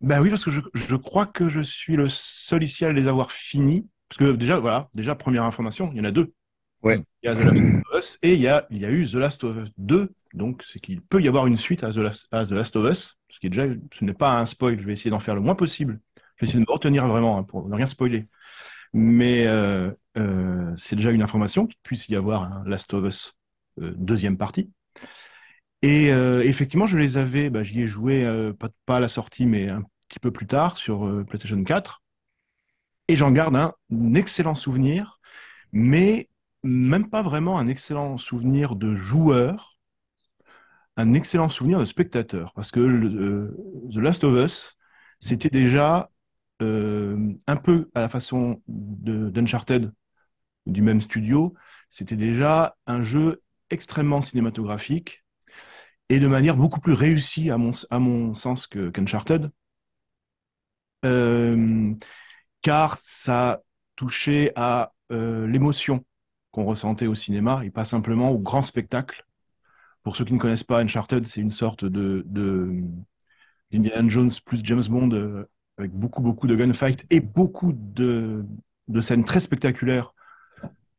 Ben 0.03 0.21
oui, 0.21 0.29
parce 0.29 0.43
que 0.43 0.51
je, 0.51 0.95
crois 0.97 1.25
que 1.25 1.47
je 1.47 1.61
suis 1.61 1.95
le 1.95 2.09
seul 2.09 2.61
ici 2.61 2.83
à 2.83 2.91
les 2.91 3.07
avoir 3.07 3.31
finis. 3.31 3.87
Parce 4.09 4.19
que 4.19 4.35
déjà, 4.35 4.59
voilà, 4.59 4.89
déjà, 4.93 5.15
première 5.15 5.43
information, 5.43 5.89
il 5.93 5.97
y 5.97 6.01
en 6.01 6.03
a 6.03 6.11
deux. 6.11 6.33
Ouais. 6.83 7.01
Il 7.23 7.27
y 7.27 7.29
a 7.29 7.35
The 7.35 7.39
Last 7.39 7.61
of 7.61 7.97
Us 7.97 8.19
et 8.21 8.33
il 8.33 8.41
y 8.41 8.49
a, 8.49 8.67
il 8.69 8.79
y 8.79 8.85
a 8.85 8.91
eu 8.91 9.07
The 9.07 9.15
Last 9.15 9.45
of 9.45 9.55
Us 9.55 9.71
2. 9.77 10.13
Donc, 10.33 10.61
c'est 10.63 10.79
qu'il 10.79 11.01
peut 11.01 11.21
y 11.21 11.29
avoir 11.29 11.47
une 11.47 11.55
suite 11.55 11.85
à 11.85 11.91
The 11.91 11.97
Last, 11.97 12.27
à 12.31 12.45
The 12.45 12.51
Last 12.51 12.75
of 12.75 12.91
Us. 12.91 13.17
Ce 13.29 13.39
qui 13.39 13.47
est 13.47 13.49
déjà, 13.49 13.65
ce 13.93 14.03
n'est 14.03 14.13
pas 14.13 14.37
un 14.39 14.45
spoil. 14.45 14.77
Je 14.77 14.85
vais 14.85 14.91
essayer 14.91 15.09
d'en 15.09 15.21
faire 15.21 15.35
le 15.35 15.41
moins 15.41 15.55
possible. 15.55 16.01
Je 16.35 16.45
vais 16.45 16.49
essayer 16.49 16.59
de 16.59 16.65
me 16.67 16.73
retenir 16.73 17.07
vraiment 17.07 17.37
hein, 17.37 17.43
pour 17.43 17.69
ne 17.69 17.73
rien 17.73 17.87
spoiler. 17.87 18.27
Mais 18.91 19.47
euh, 19.47 19.89
euh, 20.17 20.73
c'est 20.75 20.97
déjà 20.97 21.11
une 21.11 21.21
information 21.21 21.65
qu'il 21.65 21.79
puisse 21.81 22.09
y 22.09 22.15
avoir 22.17 22.43
un 22.43 22.63
Last 22.65 22.93
of 22.93 23.05
Us 23.05 23.37
euh, 23.81 23.93
deuxième 23.95 24.37
partie. 24.37 24.69
Et 25.81 26.07
effectivement, 26.07 26.87
je 26.87 26.97
les 26.97 27.17
avais, 27.17 27.49
bah, 27.49 27.61
j'y 27.61 27.81
ai 27.81 27.87
joué 27.87 28.25
pas, 28.85 28.95
à 28.95 28.99
la 29.01 29.09
sortie, 29.09 29.45
mais 29.45 29.67
un 29.67 29.83
petit 30.13 30.19
peu 30.19 30.31
plus 30.31 30.45
tard 30.45 30.77
sur 30.77 31.25
PlayStation 31.25 31.63
4. 31.63 32.03
Et 33.07 33.15
j'en 33.15 33.31
garde 33.31 33.55
un, 33.55 33.73
excellent 34.13 34.53
souvenir, 34.53 35.19
mais 35.71 36.29
même 36.61 37.09
pas 37.09 37.23
vraiment 37.23 37.57
un 37.57 37.67
excellent 37.67 38.19
souvenir 38.19 38.75
de 38.75 38.95
joueur, 38.95 39.79
un 40.97 41.13
excellent 41.13 41.49
souvenir 41.49 41.79
de 41.79 41.85
spectateur. 41.85 42.53
Parce 42.53 42.69
que 42.69 42.79
The 43.91 43.97
Last 43.97 44.23
of 44.23 44.37
Us, 44.45 44.77
c'était 45.19 45.49
déjà 45.49 46.11
euh, 46.61 47.33
un 47.47 47.55
peu 47.55 47.89
à 47.95 48.01
la 48.01 48.09
façon 48.09 48.61
d'Uncharted, 48.67 49.91
du 50.67 50.83
même 50.83 51.01
studio, 51.01 51.55
c'était 51.89 52.15
déjà 52.15 52.75
un 52.85 53.03
jeu 53.03 53.41
extrêmement 53.71 54.21
cinématographique 54.21 55.25
et 56.09 56.19
de 56.19 56.27
manière 56.27 56.55
beaucoup 56.55 56.79
plus 56.79 56.93
réussie 56.93 57.49
à 57.49 57.57
mon, 57.57 57.71
à 57.89 57.97
mon 57.97 58.35
sens 58.35 58.67
qu'Uncharted. 58.67 59.45
Euh, 59.45 59.62
car 62.61 62.97
ça 62.99 63.61
touchait 63.95 64.51
à 64.55 64.93
euh, 65.11 65.45
l'émotion 65.47 66.03
qu'on 66.51 66.65
ressentait 66.65 67.07
au 67.07 67.15
cinéma 67.15 67.63
et 67.65 67.71
pas 67.71 67.85
simplement 67.85 68.31
au 68.31 68.39
grand 68.39 68.61
spectacle. 68.61 69.25
Pour 70.03 70.15
ceux 70.15 70.25
qui 70.25 70.33
ne 70.33 70.39
connaissent 70.39 70.63
pas 70.63 70.81
Uncharted, 70.81 71.25
c'est 71.25 71.41
une 71.41 71.51
sorte 71.51 71.85
de, 71.85 72.25
Indiana 73.73 74.09
Jones 74.09 74.31
plus 74.45 74.61
James 74.63 74.83
Bond 74.87 75.45
avec 75.77 75.91
beaucoup, 75.91 76.21
beaucoup 76.21 76.47
de 76.47 76.55
gunfights 76.55 77.05
et 77.09 77.19
beaucoup 77.19 77.73
de, 77.73 78.45
scènes 79.01 79.23
très 79.23 79.39
spectaculaires 79.39 80.13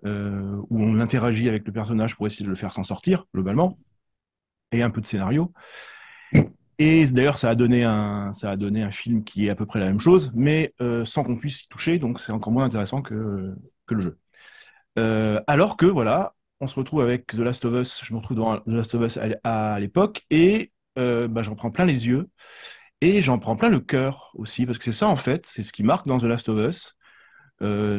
euh, 0.04 0.60
où 0.70 0.82
on 0.82 1.00
interagit 1.00 1.48
avec 1.48 1.66
le 1.66 1.72
personnage 1.72 2.16
pour 2.16 2.26
essayer 2.26 2.44
de 2.44 2.50
le 2.50 2.56
faire 2.56 2.72
s'en 2.72 2.82
sortir, 2.82 3.26
globalement, 3.32 3.78
et 4.72 4.82
un 4.82 4.90
peu 4.90 5.00
de 5.00 5.06
scénario. 5.06 5.52
Et 6.78 7.06
d'ailleurs, 7.06 7.38
ça 7.38 7.50
a 7.50 7.54
donné 7.54 7.84
un, 7.84 8.32
ça 8.32 8.50
a 8.50 8.56
donné 8.56 8.82
un 8.82 8.90
film 8.90 9.24
qui 9.24 9.46
est 9.46 9.50
à 9.50 9.54
peu 9.54 9.66
près 9.66 9.80
la 9.80 9.86
même 9.86 10.00
chose, 10.00 10.32
mais 10.34 10.72
euh, 10.80 11.04
sans 11.04 11.24
qu'on 11.24 11.36
puisse 11.36 11.62
y 11.64 11.68
toucher, 11.68 11.98
donc 11.98 12.20
c'est 12.20 12.32
encore 12.32 12.52
moins 12.52 12.64
intéressant 12.64 13.02
que, 13.02 13.54
que 13.86 13.94
le 13.94 14.02
jeu. 14.02 14.18
Euh, 14.98 15.40
alors 15.46 15.76
que 15.76 15.86
voilà, 15.86 16.34
on 16.60 16.68
se 16.68 16.74
retrouve 16.74 17.00
avec 17.02 17.26
The 17.28 17.38
Last 17.38 17.64
of 17.64 17.74
Us, 17.74 18.04
je 18.04 18.12
me 18.12 18.18
retrouve 18.18 18.38
dans 18.38 18.58
The 18.60 18.68
Last 18.68 18.94
of 18.94 19.02
Us 19.02 19.18
à, 19.44 19.78
l'époque, 19.80 20.22
et 20.30 20.72
euh, 20.98 21.28
bah, 21.28 21.42
j'en 21.42 21.54
prends 21.54 21.70
plein 21.70 21.84
les 21.84 22.06
yeux, 22.08 22.28
et 23.00 23.22
j'en 23.22 23.38
prends 23.38 23.56
plein 23.56 23.70
le 23.70 23.80
cœur 23.80 24.32
aussi, 24.34 24.66
parce 24.66 24.78
que 24.78 24.84
c'est 24.84 24.92
ça 24.92 25.08
en 25.08 25.16
fait, 25.16 25.46
c'est 25.46 25.62
ce 25.62 25.72
qui 25.72 25.84
marque 25.84 26.06
dans 26.06 26.18
The 26.18 26.24
Last 26.24 26.48
of 26.48 26.58
Us, 26.68 26.96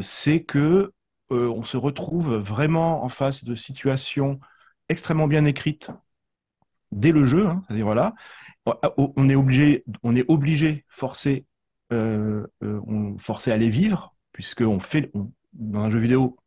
c'est 0.04 0.44
que 0.44 0.92
on 1.30 1.64
se 1.64 1.78
retrouve 1.78 2.36
vraiment 2.36 3.04
en 3.04 3.10
face 3.10 3.44
de 3.44 3.56
situations 3.56 4.40
extrêmement 4.90 5.28
bien 5.28 5.46
écrites 5.46 5.90
dès 6.96 7.12
le 7.12 7.26
jeu, 7.26 7.46
hein, 7.46 7.62
c'est-à-dire 7.68 7.86
voilà, 7.86 8.16
on 8.98 9.30
est 9.30 9.36
obligé, 9.36 9.84
on 10.02 10.16
est 10.16 10.30
obligé, 10.30 10.86
forcé, 10.88 11.46
euh, 11.94 12.48
euh, 12.64 12.82
forcé 13.20 13.52
à 13.52 13.58
les 13.58 13.70
vivre, 13.70 14.16
puisqu'on 14.32 14.80
fait, 14.80 15.12
dans 15.54 15.82
un 15.82 15.92
jeu 15.92 16.00
vidéo, 16.00 16.38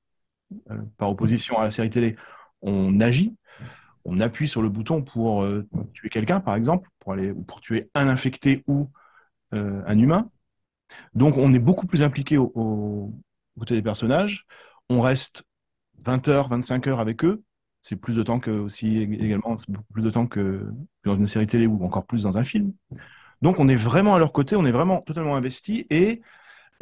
euh, 0.70 0.78
par 0.96 1.10
opposition 1.10 1.58
à 1.58 1.64
la 1.64 1.70
série 1.70 1.90
télé, 1.90 2.16
on 2.62 3.00
agit, 3.00 3.36
on 4.04 4.20
appuie 4.20 4.48
sur 4.48 4.62
le 4.62 4.68
bouton 4.68 5.02
pour 5.02 5.46
tuer 5.92 6.08
quelqu'un, 6.08 6.40
par 6.40 6.56
exemple, 6.56 6.88
pour 6.98 7.12
aller, 7.12 7.30
ou 7.30 7.42
pour 7.42 7.60
tuer 7.60 7.90
un 7.94 8.08
infecté 8.08 8.64
ou 8.66 8.90
un 9.52 9.98
humain. 9.98 10.30
Donc, 11.14 11.36
on 11.36 11.52
est 11.52 11.58
beaucoup 11.58 11.86
plus 11.86 12.02
impliqué 12.02 12.38
au, 12.38 12.50
au, 12.54 13.12
côté 13.58 13.74
des 13.74 13.82
personnages. 13.82 14.46
On 14.88 15.02
reste 15.02 15.42
20 15.98 16.28
heures, 16.28 16.48
25 16.48 16.86
heures 16.86 17.00
avec 17.00 17.24
eux 17.24 17.42
c'est 17.82 17.96
plus 17.96 18.16
de 18.16 18.22
temps 18.22 18.40
que 18.40 18.50
aussi 18.50 18.98
également 18.98 19.56
beaucoup 19.68 19.92
plus 19.92 20.02
de 20.02 20.10
temps 20.10 20.26
que, 20.26 20.70
dans 21.04 21.16
une 21.16 21.26
série 21.26 21.46
télé 21.46 21.66
ou 21.66 21.84
encore 21.84 22.06
plus 22.06 22.24
dans 22.24 22.36
un 22.38 22.44
film. 22.44 22.72
Donc 23.42 23.58
on 23.60 23.68
est 23.68 23.76
vraiment 23.76 24.14
à 24.14 24.18
leur 24.18 24.32
côté, 24.32 24.56
on 24.56 24.66
est 24.66 24.72
vraiment 24.72 25.00
totalement 25.00 25.36
investi 25.36 25.86
et 25.90 26.22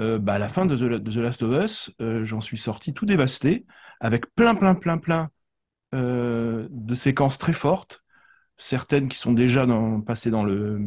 euh, 0.01 0.19
bah, 0.19 0.35
à 0.35 0.39
la 0.39 0.49
fin 0.49 0.67
de 0.67 0.77
The, 0.77 1.17
Last 1.17 1.43
of 1.43 1.65
Us, 1.65 1.91
euh, 2.01 2.25
j'en 2.25 2.41
suis 2.41 2.59
sorti 2.59 2.93
tout 2.95 3.07
dévasté 3.07 3.67
avec 4.01 4.35
plein 4.35 4.55
plein 4.55 4.75
plein 4.75 4.99
plein 4.99 5.31
euh, 5.95 6.67
de 6.71 6.95
séquences 6.95 7.39
très 7.39 7.53
fortes, 7.53 8.03
certaines 8.57 9.09
qui 9.09 9.19
sont 9.19 9.33
déjà 9.33 9.67
dans, 9.67 10.01
passées 10.01 10.31
dans 10.31 10.45
le 10.45 10.81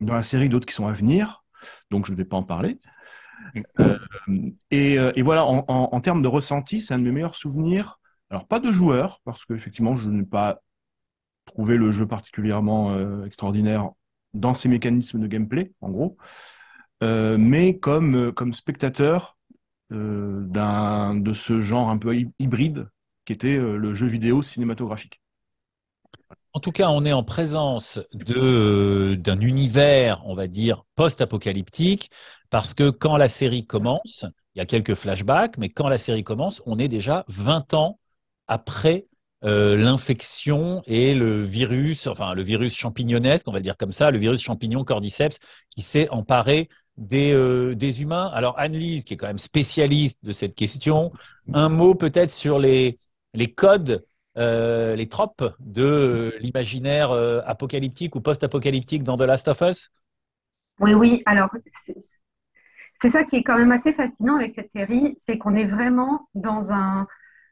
dans 0.00 0.14
la 0.14 0.22
série, 0.22 0.48
d'autres 0.48 0.66
qui 0.66 0.74
sont 0.74 0.86
à 0.86 0.92
venir. 0.92 1.44
Donc 1.90 2.06
je 2.06 2.12
ne 2.12 2.16
vais 2.16 2.24
pas 2.24 2.36
en 2.36 2.44
parler. 2.44 2.80
Et, 4.70 5.22
voilà, 5.22 5.44
en, 5.46 5.64
en 5.68 6.00
termes 6.00 6.22
de 6.22 6.28
ressenti, 6.28 6.80
c'est 6.80 6.94
un 6.94 6.98
de 6.98 7.04
mes 7.04 7.12
meilleurs 7.12 7.34
souvenirs 7.34 7.97
alors, 8.30 8.46
pas 8.46 8.60
de 8.60 8.70
joueur, 8.70 9.20
parce 9.24 9.44
qu'effectivement, 9.44 9.96
je 9.96 10.08
n'ai 10.08 10.24
pas 10.24 10.60
trouvé 11.46 11.76
le 11.76 11.92
jeu 11.92 12.06
particulièrement 12.06 12.92
euh, 12.92 13.24
extraordinaire 13.24 13.90
dans 14.34 14.54
ses 14.54 14.68
mécanismes 14.68 15.18
de 15.18 15.26
gameplay, 15.26 15.72
en 15.80 15.88
gros, 15.88 16.16
euh, 17.02 17.38
mais 17.38 17.78
comme, 17.78 18.16
euh, 18.16 18.32
comme 18.32 18.52
spectateur 18.52 19.36
d'un, 19.90 21.14
de 21.14 21.32
ce 21.32 21.62
genre 21.62 21.88
un 21.88 21.96
peu 21.96 22.14
hybride 22.38 22.90
qui 23.24 23.32
était 23.32 23.56
le 23.56 23.94
jeu 23.94 24.06
vidéo 24.06 24.42
cinématographique. 24.42 25.22
En 26.52 26.60
tout 26.60 26.72
cas, 26.72 26.90
on 26.90 27.06
est 27.06 27.12
en 27.14 27.22
présence 27.22 27.98
d'un 28.12 29.40
univers, 29.40 30.20
on 30.26 30.34
va 30.34 30.46
dire, 30.46 30.84
post-apocalyptique, 30.94 32.10
parce 32.50 32.74
que 32.74 32.90
quand 32.90 33.16
la 33.16 33.28
série 33.28 33.64
commence, 33.64 34.26
il 34.54 34.58
y 34.58 34.60
a 34.60 34.66
quelques 34.66 34.94
flashbacks, 34.94 35.56
mais 35.56 35.70
quand 35.70 35.88
la 35.88 35.96
série 35.96 36.24
commence, 36.24 36.60
on 36.66 36.78
est 36.78 36.88
déjà 36.88 37.24
20 37.28 37.72
ans 37.72 37.98
après 38.48 39.06
euh, 39.44 39.76
l'infection 39.76 40.82
et 40.86 41.14
le 41.14 41.44
virus, 41.44 42.08
enfin 42.08 42.34
le 42.34 42.42
virus 42.42 42.74
champignonesque, 42.74 43.46
on 43.46 43.52
va 43.52 43.60
dire 43.60 43.76
comme 43.76 43.92
ça, 43.92 44.10
le 44.10 44.18
virus 44.18 44.42
champignon 44.42 44.82
cordyceps 44.82 45.38
qui 45.70 45.82
s'est 45.82 46.08
emparé 46.08 46.68
des, 46.96 47.32
euh, 47.32 47.76
des 47.76 48.02
humains. 48.02 48.28
Alors 48.32 48.58
Anne-Lise, 48.58 49.04
qui 49.04 49.14
est 49.14 49.16
quand 49.16 49.28
même 49.28 49.38
spécialiste 49.38 50.18
de 50.24 50.32
cette 50.32 50.56
question, 50.56 51.12
un 51.52 51.68
mot 51.68 51.94
peut-être 51.94 52.30
sur 52.30 52.58
les, 52.58 52.98
les 53.34 53.52
codes, 53.52 54.04
euh, 54.36 54.96
les 54.96 55.08
tropes 55.08 55.44
de 55.60 56.34
l'imaginaire 56.40 57.12
apocalyptique 57.46 58.16
ou 58.16 58.20
post-apocalyptique 58.20 59.04
dans 59.04 59.16
The 59.16 59.22
Last 59.22 59.46
of 59.46 59.60
Us? 59.60 59.90
Oui, 60.80 60.94
oui, 60.94 61.22
alors 61.26 61.48
c'est 63.00 63.10
ça 63.10 63.22
qui 63.22 63.36
est 63.36 63.42
quand 63.44 63.58
même 63.58 63.70
assez 63.70 63.92
fascinant 63.92 64.34
avec 64.34 64.56
cette 64.56 64.70
série, 64.70 65.14
c'est 65.18 65.38
qu'on 65.38 65.54
est 65.54 65.64
vraiment 65.64 66.28
dans 66.34 66.72
un 66.72 67.06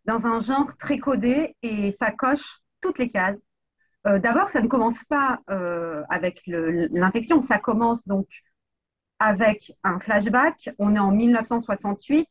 dans 0.06 0.26
un 0.26 0.40
genre 0.40 0.76
très 0.76 0.98
codé 0.98 1.56
et 1.62 1.92
ça 1.92 2.12
coche 2.12 2.60
toutes 2.80 2.98
les 2.98 3.10
cases. 3.10 3.42
Euh, 4.06 4.18
d'abord, 4.18 4.48
ça 4.48 4.62
ne 4.62 4.68
commence 4.68 5.02
pas 5.04 5.40
euh, 5.50 6.02
avec 6.08 6.42
l'infection, 6.46 7.42
ça 7.42 7.58
commence 7.58 8.06
donc 8.06 8.28
avec 9.18 9.72
un 9.82 9.98
flashback. 9.98 10.70
On 10.78 10.94
est 10.94 10.98
en 10.98 11.10
1968, 11.10 12.28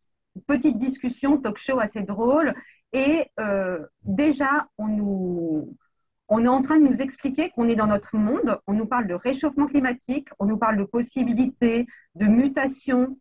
petite 0.48 0.78
discussion, 0.78 1.38
talk 1.38 1.58
show 1.58 1.80
assez 1.80 2.02
drôle, 2.02 2.54
et 2.94 3.30
euh, 3.40 3.80
déjà 4.04 4.68
on 4.78 6.44
est 6.44 6.48
en 6.48 6.62
train 6.62 6.80
de 6.80 6.86
nous 6.86 7.02
expliquer 7.02 7.50
qu'on 7.50 7.68
est 7.68 7.76
dans 7.76 7.88
notre 7.88 8.16
monde. 8.16 8.58
On 8.68 8.74
nous 8.74 8.86
parle 8.86 9.08
de 9.08 9.14
réchauffement 9.14 9.68
climatique, 9.68 10.30
on 10.40 10.46
nous 10.46 10.58
parle 10.58 10.78
de 10.78 10.86
possibilités, 10.86 11.88
de 12.16 12.26
mutations, 12.26 13.18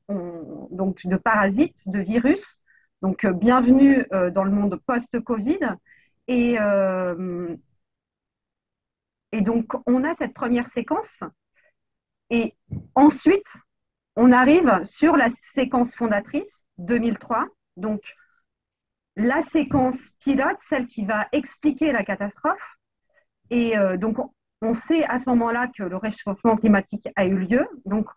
donc 0.70 1.04
de 1.04 1.16
parasites, 1.16 1.88
de 1.88 1.98
virus. 1.98 2.60
Donc, 3.04 3.26
euh, 3.26 3.34
bienvenue 3.34 4.06
euh, 4.14 4.30
dans 4.30 4.44
le 4.44 4.50
monde 4.50 4.80
post-Covid. 4.86 5.58
Euh, 6.30 7.54
et 9.30 9.42
donc, 9.42 9.74
on 9.86 10.04
a 10.04 10.14
cette 10.14 10.32
première 10.32 10.68
séquence. 10.68 11.22
Et 12.30 12.56
ensuite, 12.94 13.58
on 14.16 14.32
arrive 14.32 14.82
sur 14.84 15.18
la 15.18 15.28
séquence 15.28 15.94
fondatrice 15.94 16.64
2003. 16.78 17.46
Donc, 17.76 18.00
la 19.16 19.42
séquence 19.42 20.08
pilote, 20.18 20.56
celle 20.60 20.86
qui 20.86 21.04
va 21.04 21.28
expliquer 21.32 21.92
la 21.92 22.04
catastrophe. 22.04 22.78
Et 23.50 23.74
donc, 23.98 24.16
on 24.62 24.72
sait 24.72 25.04
à 25.04 25.18
ce 25.18 25.28
moment-là 25.28 25.68
que 25.68 25.82
le 25.82 25.98
réchauffement 25.98 26.56
climatique 26.56 27.06
a 27.16 27.26
eu 27.26 27.36
lieu. 27.36 27.68
Donc, 27.84 28.08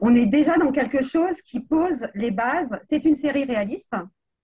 on 0.00 0.16
est 0.16 0.26
déjà 0.26 0.58
dans 0.58 0.72
quelque 0.72 1.04
chose 1.04 1.40
qui 1.42 1.60
pose 1.60 2.08
les 2.14 2.32
bases. 2.32 2.76
C'est 2.82 3.04
une 3.04 3.14
série 3.14 3.44
réaliste 3.44 3.94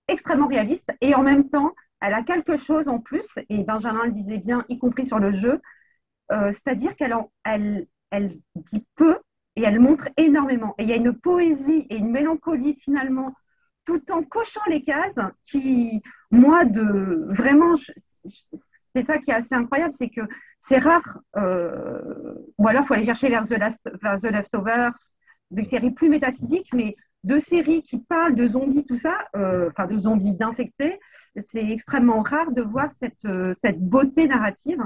extrêmement 0.09 0.47
réaliste 0.47 0.91
et 1.01 1.15
en 1.15 1.23
même 1.23 1.49
temps, 1.49 1.73
elle 2.01 2.13
a 2.13 2.23
quelque 2.23 2.57
chose 2.57 2.87
en 2.87 2.99
plus, 2.99 3.39
et 3.49 3.63
Benjamin 3.63 4.05
le 4.05 4.11
disait 4.11 4.37
bien, 4.37 4.65
y 4.69 4.77
compris 4.77 5.05
sur 5.05 5.19
le 5.19 5.31
jeu, 5.31 5.61
euh, 6.31 6.51
c'est-à-dire 6.51 6.95
qu'elle 6.95 7.15
elle, 7.43 7.87
elle 8.11 8.39
dit 8.55 8.85
peu 8.95 9.19
et 9.55 9.63
elle 9.63 9.79
montre 9.79 10.07
énormément. 10.17 10.75
Et 10.77 10.83
il 10.83 10.89
y 10.89 10.93
a 10.93 10.97
une 10.97 11.13
poésie 11.13 11.85
et 11.89 11.97
une 11.97 12.11
mélancolie 12.11 12.77
finalement, 12.79 13.33
tout 13.85 14.11
en 14.11 14.23
cochant 14.23 14.61
les 14.67 14.81
cases, 14.81 15.19
qui, 15.45 16.01
moi, 16.31 16.63
de 16.65 17.25
vraiment, 17.27 17.75
c'est 17.75 19.03
ça 19.03 19.17
qui 19.17 19.31
est 19.31 19.35
assez 19.35 19.55
incroyable, 19.55 19.93
c'est 19.93 20.09
que 20.09 20.21
c'est 20.59 20.77
rare, 20.77 21.19
euh, 21.37 22.35
ou 22.57 22.67
alors 22.67 22.83
il 22.83 22.87
faut 22.87 22.93
aller 22.93 23.05
chercher 23.05 23.29
vers 23.29 23.47
The, 23.47 23.57
Last, 23.57 23.89
vers 24.01 24.19
The 24.19 24.25
Leftovers, 24.25 24.93
des 25.51 25.63
séries 25.63 25.91
plus 25.91 26.09
métaphysiques, 26.09 26.69
mais 26.73 26.95
de 27.23 27.37
séries 27.39 27.81
qui 27.81 27.99
parlent 27.99 28.35
de 28.35 28.47
zombies, 28.47 28.85
tout 28.85 28.97
ça, 28.97 29.27
euh, 29.35 29.69
enfin 29.69 29.87
de 29.87 29.97
zombies 29.97 30.33
d'infectés, 30.33 30.99
c'est 31.37 31.67
extrêmement 31.69 32.21
rare 32.21 32.51
de 32.51 32.61
voir 32.61 32.91
cette, 32.91 33.25
euh, 33.25 33.53
beauté 33.77 34.27
narrative. 34.27 34.81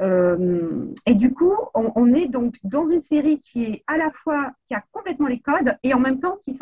Euh, 0.00 0.92
et 1.06 1.14
du 1.14 1.32
coup, 1.34 1.54
on, 1.74 2.12
est 2.14 2.28
donc 2.28 2.54
dans 2.62 2.86
une 2.86 3.00
série 3.00 3.40
qui 3.40 3.64
est 3.64 3.84
à 3.86 3.96
la 3.96 4.10
fois 4.12 4.52
qui 4.68 4.74
a 4.74 4.84
complètement 4.92 5.26
les 5.26 5.40
codes 5.40 5.76
et 5.82 5.92
en 5.92 5.98
même 5.98 6.20
temps 6.20 6.36
qui 6.36 6.56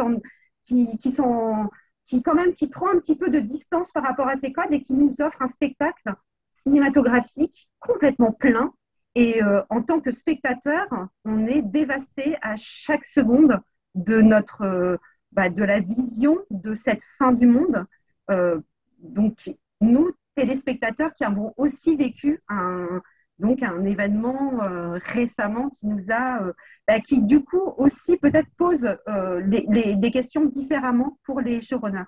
qui, 0.64 0.98
qui 0.98 2.22
quand 2.22 2.34
même 2.34 2.54
qui 2.54 2.68
prend 2.68 2.88
un 2.88 2.98
petit 2.98 3.16
peu 3.16 3.28
de 3.28 3.40
distance 3.40 3.92
par 3.92 4.04
rapport 4.04 4.28
à 4.28 4.36
ces 4.36 4.52
codes 4.52 4.72
et 4.72 4.80
qui 4.80 4.94
nous 4.94 5.20
offre 5.20 5.42
un 5.42 5.48
spectacle 5.48 6.14
cinématographique 6.54 7.68
complètement 7.78 8.32
plein. 8.32 8.72
Et 9.14 9.40
en 9.70 9.82
tant 9.82 10.00
que 10.00 10.10
spectateur, 10.10 10.86
on 11.24 11.46
est 11.46 11.62
dévasté 11.62 12.36
à 12.42 12.56
chaque 12.56 13.04
seconde 13.04 13.60
de 13.96 14.20
notre 14.20 14.62
euh, 14.62 14.96
bah, 15.32 15.48
de 15.48 15.64
la 15.64 15.80
vision 15.80 16.38
de 16.50 16.74
cette 16.74 17.02
fin 17.18 17.32
du 17.32 17.46
monde. 17.46 17.84
Euh, 18.30 18.60
donc 19.00 19.50
nous, 19.80 20.12
téléspectateurs, 20.34 21.12
qui 21.14 21.24
avons 21.24 21.52
aussi 21.56 21.96
vécu 21.96 22.42
un, 22.48 23.02
donc 23.38 23.62
un 23.62 23.84
événement 23.84 24.62
euh, 24.62 24.98
récemment 25.04 25.70
qui 25.80 25.86
nous 25.86 26.12
a, 26.12 26.52
bah, 26.86 27.00
qui 27.00 27.22
du 27.22 27.42
coup 27.44 27.74
aussi 27.76 28.16
peut-être 28.16 28.48
pose 28.56 28.96
les, 29.44 29.66
les, 29.68 30.10
questions 30.10 30.44
différemment 30.44 31.18
pour 31.24 31.40
les 31.40 31.60
showrunners. 31.60 32.04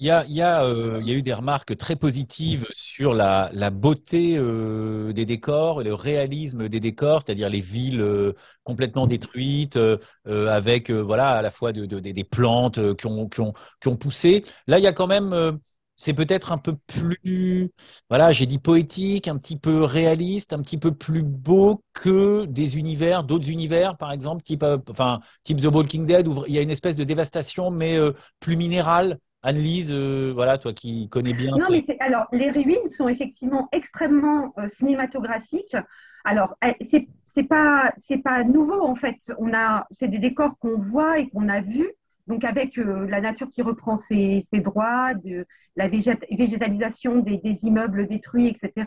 Il 0.00 0.06
y, 0.06 0.10
a, 0.10 0.24
il, 0.26 0.32
y 0.32 0.40
a, 0.42 0.64
euh, 0.64 0.98
il 1.02 1.08
y 1.08 1.12
a, 1.12 1.14
eu 1.14 1.22
des 1.22 1.34
remarques 1.34 1.76
très 1.76 1.94
positives 1.94 2.66
sur 2.72 3.12
la, 3.12 3.50
la 3.52 3.68
beauté 3.70 4.36
euh, 4.38 5.12
des 5.12 5.26
décors, 5.26 5.82
le 5.82 5.92
réalisme 5.94 6.68
des 6.68 6.80
décors, 6.80 7.22
c'est-à-dire 7.24 7.50
les 7.50 7.60
villes 7.60 8.00
euh, 8.00 8.32
complètement 8.64 9.06
détruites, 9.06 9.78
avec 10.26 10.90
voilà 10.90 11.32
à 11.32 11.42
la 11.42 11.50
fois 11.50 11.72
de, 11.72 11.84
de, 11.86 11.98
des 11.98 12.24
plantes 12.24 12.96
qui 12.96 13.06
ont, 13.06 13.28
qui, 13.28 13.40
ont, 13.40 13.52
qui, 13.80 13.88
ont, 13.88 13.96
poussé. 13.96 14.42
Là, 14.66 14.78
il 14.78 14.82
y 14.84 14.86
a 14.86 14.92
quand 14.92 15.06
même 15.06 15.60
c'est 16.00 16.14
peut-être 16.14 16.50
un 16.50 16.56
peu 16.58 16.76
plus, 16.86 17.70
voilà, 18.08 18.32
j'ai 18.32 18.46
dit 18.46 18.58
poétique, 18.58 19.28
un 19.28 19.36
petit 19.36 19.58
peu 19.58 19.84
réaliste, 19.84 20.54
un 20.54 20.62
petit 20.62 20.78
peu 20.78 20.94
plus 20.94 21.22
beau 21.22 21.84
que 21.92 22.46
des 22.46 22.78
univers, 22.78 23.22
d'autres 23.22 23.50
univers, 23.50 23.98
par 23.98 24.10
exemple, 24.10 24.42
type, 24.42 24.64
enfin, 24.88 25.20
type 25.44 25.60
The 25.60 25.66
Walking 25.66 26.06
Dead, 26.06 26.26
où 26.26 26.42
il 26.46 26.54
y 26.54 26.58
a 26.58 26.62
une 26.62 26.70
espèce 26.70 26.96
de 26.96 27.04
dévastation, 27.04 27.70
mais 27.70 27.98
euh, 27.98 28.12
plus 28.40 28.56
minérale. 28.56 29.18
Annelise, 29.42 29.90
euh, 29.92 30.32
voilà, 30.34 30.58
toi 30.58 30.72
qui 30.72 31.08
connais 31.08 31.32
bien. 31.32 31.56
Non, 31.56 31.66
mais 31.70 31.80
c'est 31.80 31.98
alors 32.00 32.26
les 32.32 32.50
ruines 32.50 32.88
sont 32.88 33.08
effectivement 33.08 33.68
extrêmement 33.72 34.54
cinématographiques. 34.68 35.76
Alors, 36.24 36.56
c'est 36.82 37.08
c'est 37.24 37.44
pas 37.44 37.92
c'est 37.96 38.18
pas 38.18 38.44
nouveau 38.44 38.82
en 38.82 38.94
fait. 38.94 39.32
On 39.38 39.54
a 39.54 39.86
c'est 39.90 40.08
des 40.08 40.18
décors 40.18 40.58
qu'on 40.58 40.78
voit 40.78 41.18
et 41.18 41.28
qu'on 41.28 41.48
a 41.48 41.60
vus 41.60 41.94
donc 42.30 42.44
avec 42.44 42.78
euh, 42.78 43.08
la 43.08 43.20
nature 43.20 43.48
qui 43.50 43.60
reprend 43.60 43.96
ses, 43.96 44.42
droits, 44.54 45.14
de, 45.14 45.46
la 45.74 45.88
végétalisation 45.88 47.16
des, 47.18 47.40
immeubles 47.64 48.06
détruits, 48.06 48.46
etc. 48.46 48.86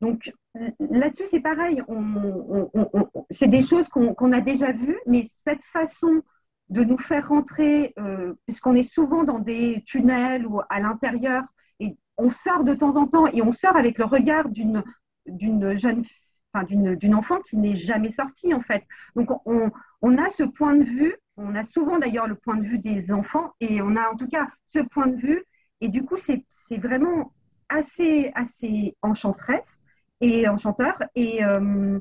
Donc 0.00 0.32
là-dessus, 0.78 1.26
c'est 1.26 1.40
pareil. 1.40 1.82
c'est 3.30 3.48
des 3.48 3.62
choses 3.62 3.88
qu'on 3.88 4.32
a 4.32 4.40
déjà 4.40 4.70
vues, 4.70 5.00
mais 5.06 5.24
cette 5.28 5.64
façon 5.64 6.22
de 6.70 6.84
nous 6.84 6.98
faire 6.98 7.28
rentrer, 7.28 7.94
euh, 7.98 8.34
puisqu'on 8.46 8.74
est 8.74 8.82
souvent 8.82 9.24
dans 9.24 9.38
des 9.38 9.82
tunnels 9.86 10.46
ou 10.46 10.60
à 10.68 10.80
l'intérieur, 10.80 11.44
et 11.80 11.96
on 12.16 12.30
sort 12.30 12.64
de 12.64 12.74
temps 12.74 12.96
en 12.96 13.06
temps, 13.06 13.26
et 13.26 13.42
on 13.42 13.52
sort 13.52 13.76
avec 13.76 13.98
le 13.98 14.04
regard 14.04 14.48
d'une 14.48 14.82
jeune 15.76 16.02
enfin, 16.52 16.64
d'une 16.64 17.14
enfant 17.14 17.40
qui 17.40 17.56
n'est 17.56 17.74
jamais 17.74 18.10
sortie 18.10 18.54
en 18.54 18.60
fait. 18.60 18.84
Donc 19.16 19.30
on, 19.46 19.70
on, 20.02 20.18
a 20.18 20.28
ce 20.28 20.42
point 20.42 20.74
de 20.74 20.84
vue 20.84 21.14
on 21.38 21.54
a 21.54 21.64
souvent 21.64 21.98
d'ailleurs 21.98 22.26
le 22.26 22.34
point 22.34 22.56
de 22.56 22.66
vue 22.66 22.78
des 22.78 23.12
enfants 23.12 23.52
et 23.60 23.80
on 23.80 23.94
a 23.96 24.10
en 24.10 24.16
tout 24.16 24.26
cas 24.26 24.48
ce 24.66 24.80
point 24.80 25.06
de 25.06 25.16
vue. 25.16 25.44
Et 25.80 25.88
du 25.88 26.04
coup, 26.04 26.16
c'est 26.16 26.44
vraiment 26.76 27.32
assez, 27.68 28.32
assez 28.34 28.96
enchanteresse 29.02 29.80
et 30.20 30.48
enchanteur. 30.48 31.00
Et, 31.14 31.44
euh, 31.44 32.00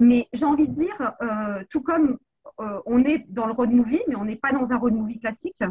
mais 0.00 0.26
j'ai 0.32 0.44
envie 0.44 0.66
de 0.66 0.74
dire, 0.74 1.12
euh, 1.22 1.62
tout 1.70 1.82
comme 1.82 2.18
euh, 2.60 2.80
on 2.86 3.04
est 3.04 3.24
dans 3.28 3.46
le 3.46 3.52
road 3.52 3.70
movie, 3.70 4.02
mais 4.08 4.16
on 4.16 4.24
n'est 4.24 4.36
pas 4.36 4.52
dans 4.52 4.72
un 4.72 4.76
road 4.76 4.94
movie 4.94 5.20
classique. 5.20 5.62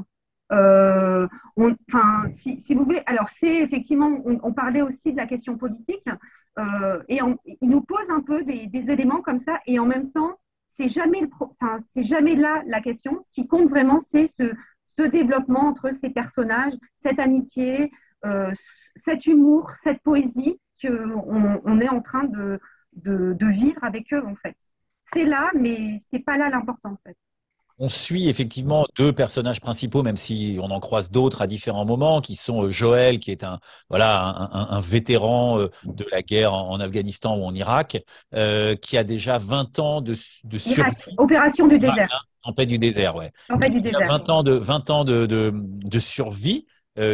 Enfin, 0.50 2.28
si, 2.30 2.74
vous 2.74 2.84
voulez, 2.84 3.02
alors 3.06 3.30
c'est 3.30 3.58
effectivement, 3.62 4.22
on, 4.26 4.54
parlait 4.54 4.82
aussi 4.82 5.14
de 5.14 5.18
la 5.18 5.26
question 5.26 5.58
politique, 5.58 6.10
et 7.08 7.20
il 7.62 7.70
nous 7.70 7.82
pose 7.82 8.10
un 8.10 8.20
peu 8.20 8.44
des, 8.44 8.92
éléments 8.92 9.22
comme 9.22 9.40
ça, 9.40 9.60
et 9.66 9.80
en 9.80 9.86
même 9.86 10.12
temps, 10.12 10.38
c'est 10.68 10.90
jamais, 10.90 11.22
c'est 11.88 12.04
jamais 12.04 12.36
là 12.36 12.64
la 12.66 12.82
question. 12.82 13.22
Ce 13.22 13.32
qui 13.32 13.48
compte 13.48 13.70
vraiment, 13.70 14.02
c'est 14.02 14.28
ce, 14.28 14.44
développement 15.08 15.68
entre 15.68 15.92
ces 15.92 16.12
personnages, 16.12 16.74
cette 16.98 17.20
amitié, 17.20 17.92
euh, 18.26 18.52
cet 18.96 19.26
humour, 19.26 19.72
cette 19.72 20.02
poésie 20.02 20.60
qu'on 20.80 21.62
on 21.64 21.80
est 21.80 21.90
en 21.90 22.02
train 22.02 22.26
de, 22.26 22.60
de, 22.94 23.48
vivre 23.48 23.84
avec 23.84 24.14
eux, 24.14 24.24
en 24.26 24.36
fait. 24.36 24.56
C'est 25.14 25.26
là, 25.26 25.50
mais 25.60 25.98
c'est 26.10 26.20
pas 26.20 26.38
là 26.38 26.50
l'important, 26.50 26.92
en 26.92 26.98
fait 27.06 27.18
on 27.82 27.90
suit 27.90 28.30
effectivement 28.30 28.86
deux 28.96 29.12
personnages 29.12 29.60
principaux, 29.60 30.04
même 30.04 30.16
si 30.16 30.60
on 30.62 30.70
en 30.70 30.80
croise 30.80 31.10
d'autres 31.10 31.42
à 31.42 31.48
différents 31.48 31.84
moments, 31.84 32.22
qui 32.22 32.36
sont 32.36 32.66
euh, 32.66 32.72
Joël, 32.72 33.18
qui 33.18 33.32
est 33.32 33.44
un 33.44 33.60
voilà 33.90 34.50
un, 34.54 34.80
vétéran 34.80 35.58
euh, 35.58 35.72
de 35.86 36.06
la 36.12 36.22
guerre 36.22 36.54
en, 36.54 36.80
Afghanistan 36.80 37.36
ou 37.36 37.44
en 37.44 37.56
Irak, 37.56 37.98
euh, 38.36 38.76
qui 38.76 38.98
a 38.98 39.04
déjà 39.04 39.40
20 39.40 39.80
ans 39.80 40.02
de, 40.02 40.16
de 40.44 40.58
survie. 40.60 40.92
Opération 41.18 41.68
du 41.68 41.80
désert. 41.80 42.28
En 42.44 42.54
paix 42.54 42.68
du 42.68 42.78
désert, 42.78 43.16
ouais. 43.16 43.32
En 43.50 43.58
paix 43.58 43.70
du 43.72 43.82
désert. 43.82 44.08
20 44.08 44.30
ans 44.30 44.44
de 44.44 44.54
20 44.54 44.90
ans 44.92 45.04
de, 45.04 45.26
de, 45.26 46.00
survie. 46.00 46.68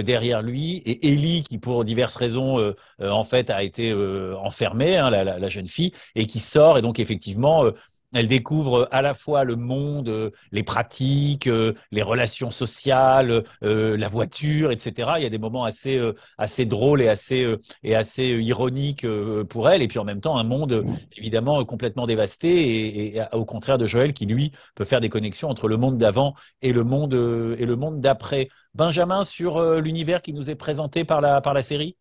Derrière 0.03 0.41
lui. 0.41 0.77
Et 0.85 1.09
Ellie 1.09 1.43
qui 1.43 1.57
pour 1.57 1.85
diverses 1.85 2.15
raisons 2.15 2.73
en 2.99 3.23
fait 3.23 3.49
a 3.49 3.63
été 3.63 3.93
enfermée 3.93 4.97
hein, 4.97 5.09
la, 5.09 5.23
la, 5.23 5.49
jeune 5.49 5.67
fille 5.67 5.91
et 6.15 6.25
qui 6.25 6.39
sort. 6.39 6.77
Et 6.77 6.81
donc 6.81 6.99
effectivement 6.99 7.65
elle 8.13 8.27
découvre 8.27 8.87
à 8.91 9.01
la 9.01 9.13
fois 9.13 9.43
le 9.43 9.55
monde, 9.55 10.09
euh, 10.09 10.31
les 10.51 10.63
pratiques, 10.63 11.47
euh, 11.47 11.73
les 11.91 12.01
relations 12.01 12.51
sociales, 12.51 13.43
euh, 13.63 13.97
la 13.97 14.07
voiture, 14.07 14.71
etc. 14.71 15.11
Il 15.17 15.23
y 15.23 15.25
a 15.25 15.29
des 15.29 15.37
moments 15.37 15.65
assez, 15.65 15.99
assez 16.37 16.65
drôles 16.65 17.01
et 17.01 17.09
assez, 17.09 17.55
et 17.83 17.95
assez 17.95 18.25
ironiques 18.25 19.05
pour 19.49 19.69
elle. 19.69 19.81
Et 19.81 19.87
puis 19.87 19.99
en 19.99 20.05
même 20.05 20.21
temps, 20.21 20.37
un 20.37 20.43
monde 20.43 20.85
évidemment 21.17 21.63
complètement 21.65 22.05
dévasté 22.07 23.15
et, 23.17 23.23
au 23.33 23.45
contraire 23.45 23.77
de 23.77 23.85
Joël 23.85 24.13
qui, 24.13 24.25
lui, 24.25 24.51
peut 24.75 24.85
faire 24.85 25.01
des 25.01 25.09
connexions 25.09 25.49
entre 25.49 25.67
le 25.67 25.77
monde 25.77 25.97
d'avant 25.97 26.33
et 26.61 26.73
le 26.73 26.83
monde, 26.83 27.13
et 27.13 27.65
le 27.65 27.75
monde 27.75 27.99
d'après. 27.99 28.49
Benjamin, 28.73 29.23
sur 29.23 29.61
l'univers 29.79 30.21
qui 30.21 30.33
nous 30.33 30.49
est 30.49 30.55
présenté 30.55 31.03
par 31.03 31.21
la, 31.21 31.41
par 31.41 31.53
la 31.53 31.61
série? 31.61 31.97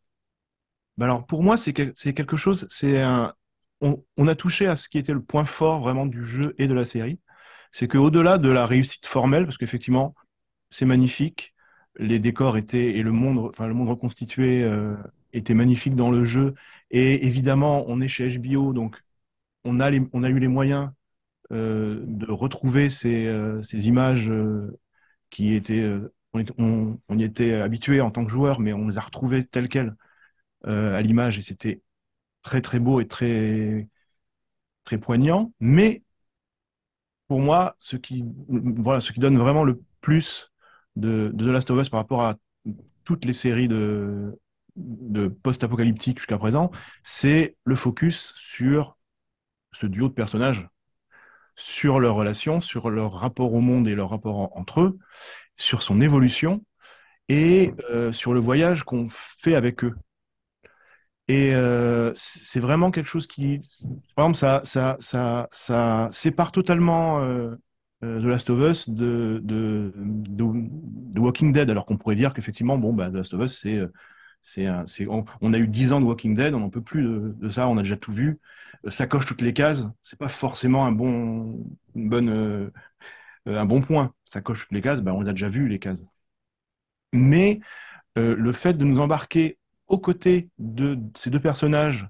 Bah 0.97 1.07
alors 1.07 1.27
pour 1.27 1.43
moi, 1.43 1.57
c'est 1.57 1.73
quelque 1.73 2.37
chose, 2.37 2.67
c'est 2.71 3.03
un, 3.03 3.35
on, 3.81 4.27
a 4.27 4.35
touché 4.35 4.67
à 4.67 4.77
ce 4.77 4.89
qui 4.89 4.99
était 4.99 5.13
le 5.13 5.23
point 5.23 5.45
fort 5.45 5.81
vraiment 5.81 6.07
du 6.07 6.27
jeu 6.27 6.55
et 6.59 6.67
de 6.67 6.75
la 6.75 6.85
série. 6.85 7.21
C'est 7.73 7.89
qu'au-delà 7.89 8.39
de 8.39 8.49
la 8.49 8.67
réussite 8.67 9.07
formelle, 9.07 9.45
parce 9.45 9.59
qu'effectivement, 9.59 10.15
c'est 10.71 10.87
magnifique, 10.87 11.55
les 11.99 12.19
décors 12.19 12.57
étaient 12.57 12.97
et 12.97 13.03
le 13.03 13.13
monde, 13.13 13.39
enfin 13.39 13.67
le 13.67 13.75
monde 13.75 13.89
reconstitué 13.89 14.63
euh, 14.63 14.97
était 15.33 15.55
magnifique 15.55 15.95
dans 15.97 16.11
le 16.11 16.25
jeu. 16.25 16.55
Et 16.91 17.27
évidemment, 17.27 17.85
on 17.89 18.01
est 18.01 18.09
chez 18.09 18.39
HBO, 18.39 18.73
donc 18.73 19.03
on 19.65 19.81
a, 19.81 19.91
eu 19.91 20.39
les 20.39 20.49
moyens 20.49 20.91
euh, 21.53 22.03
de 22.07 22.31
retrouver 22.31 22.91
ces, 22.91 23.27
euh, 23.27 23.63
images 23.75 24.33
qui 25.31 25.55
étaient, 25.55 25.85
on, 26.59 26.99
on, 27.09 27.19
y 27.19 27.25
était 27.25 27.55
habitué 27.55 28.01
en 28.01 28.11
tant 28.11 28.25
que 28.25 28.31
joueur, 28.31 28.61
mais 28.61 28.73
on 28.73 28.89
les 28.89 28.99
a 28.99 29.01
retrouvées 29.01 29.45
telles 29.47 29.69
quelles 29.69 29.97
à 30.65 31.01
l'image 31.01 31.39
et 31.39 31.43
c'était 31.43 31.81
très 32.47 32.63
très 32.63 32.79
beau 32.79 33.01
et 33.01 33.09
très 33.09 33.89
très 34.85 34.99
poignant. 34.99 35.53
Mais 35.61 36.03
pour 37.29 37.41
moi, 37.41 37.77
ce 37.81 37.97
qui 37.97 38.25
voilà, 38.49 39.01
ce 39.01 39.13
qui 39.13 39.21
donne 39.21 39.37
vraiment 39.37 39.65
le 39.65 39.83
plus 40.01 40.53
de, 40.95 41.35
The 41.37 41.43
Last 41.43 41.71
of 41.71 41.81
Us 41.81 41.91
par 41.91 42.01
rapport 42.01 42.23
à 42.23 42.37
toutes 43.05 43.25
les 43.25 43.33
séries 43.33 43.69
de 43.69 44.39
de 44.77 45.29
post-apocalyptique 45.29 46.19
jusqu'à 46.19 46.39
présent, 46.39 46.71
c'est 47.03 47.57
le 47.65 47.77
focus 47.77 48.35
sur 48.37 48.97
ce 49.73 49.87
duo 49.87 50.09
de 50.09 50.13
personnages, 50.13 50.69
sur 51.57 51.99
leurs 51.99 52.15
relations, 52.15 52.61
sur 52.61 52.91
leur 52.91 53.15
rapport 53.15 53.55
au 53.55 53.61
monde 53.61 53.89
et 53.89 53.95
leur 53.95 54.11
rapport 54.11 54.57
entre 54.57 54.83
eux, 54.83 54.99
sur 55.57 55.83
son 55.83 56.01
évolution 56.03 56.63
et 57.29 57.73
euh, 57.91 58.13
sur 58.13 58.35
le 58.35 58.41
voyage 58.41 58.85
qu'on 58.85 59.09
fait 59.11 59.55
avec 59.55 59.83
eux. 59.83 59.95
Et 61.29 61.55
euh, 61.55 62.13
c'est 62.15 62.61
vraiment 62.61 62.91
quelque 62.91 63.09
chose 63.09 63.27
qui, 63.27 63.61
par 64.15 64.29
exemple, 64.29 64.63
ça, 64.65 66.09
sépare 66.13 66.53
totalement 66.53 67.21
euh, 67.21 67.57
euh, 68.05 68.21
The 68.21 68.25
Last 68.25 68.51
of 68.51 68.61
Us 68.61 68.89
de, 68.89 69.41
de, 69.43 69.93
de, 69.97 71.21
Walking 71.21 71.53
Dead, 71.53 71.69
alors 71.69 71.85
qu'on 71.85 71.97
pourrait 71.97 72.15
dire 72.15 72.33
qu'effectivement, 72.33 72.79
bon, 72.79 72.93
bah, 72.93 73.11
The 73.11 73.15
Last 73.15 73.35
of 73.35 73.43
Us, 73.43 73.67
c'est, 74.41 74.69
on, 75.09 75.53
a 75.53 75.59
eu 75.59 75.67
10 75.67 75.93
ans 75.93 76.01
de 76.01 76.05
Walking 76.07 76.37
Dead, 76.37 76.55
on 76.55 76.61
n'en 76.61 76.71
peut 76.71 76.83
plus 76.83 77.03
de, 77.03 77.35
de, 77.41 77.49
ça, 77.49 77.69
on 77.69 77.77
a 77.77 77.83
déjà 77.83 77.97
tout 77.97 78.13
vu, 78.13 78.39
ça 78.89 79.09
coche 79.09 79.27
toutes 79.27 79.43
les 79.43 79.53
cases, 79.53 79.89
c'est 80.05 80.19
pas 80.19 80.29
forcément 80.29 80.87
un 80.87 80.93
bon 80.93 81.67
point. 83.81 84.13
Ça 84.29 84.41
coche 84.41 84.63
toutes 84.63 84.73
les 84.73 84.81
cases, 84.83 85.01
bah, 85.03 85.13
on 85.15 85.23
les 85.23 85.29
a 85.29 85.33
déjà 85.33 85.49
vu 85.49 85.69
les 85.69 85.79
cases. 85.81 86.03
Mais 87.13 87.61
le 88.17 88.53
fait 88.53 88.75
de 88.75 88.85
nous 88.85 88.99
embarquer 89.01 89.59
aux 89.89 89.99
côtés 89.99 90.51
de 90.59 90.99
ces 91.17 91.31
deux 91.31 91.41
personnages 91.41 92.09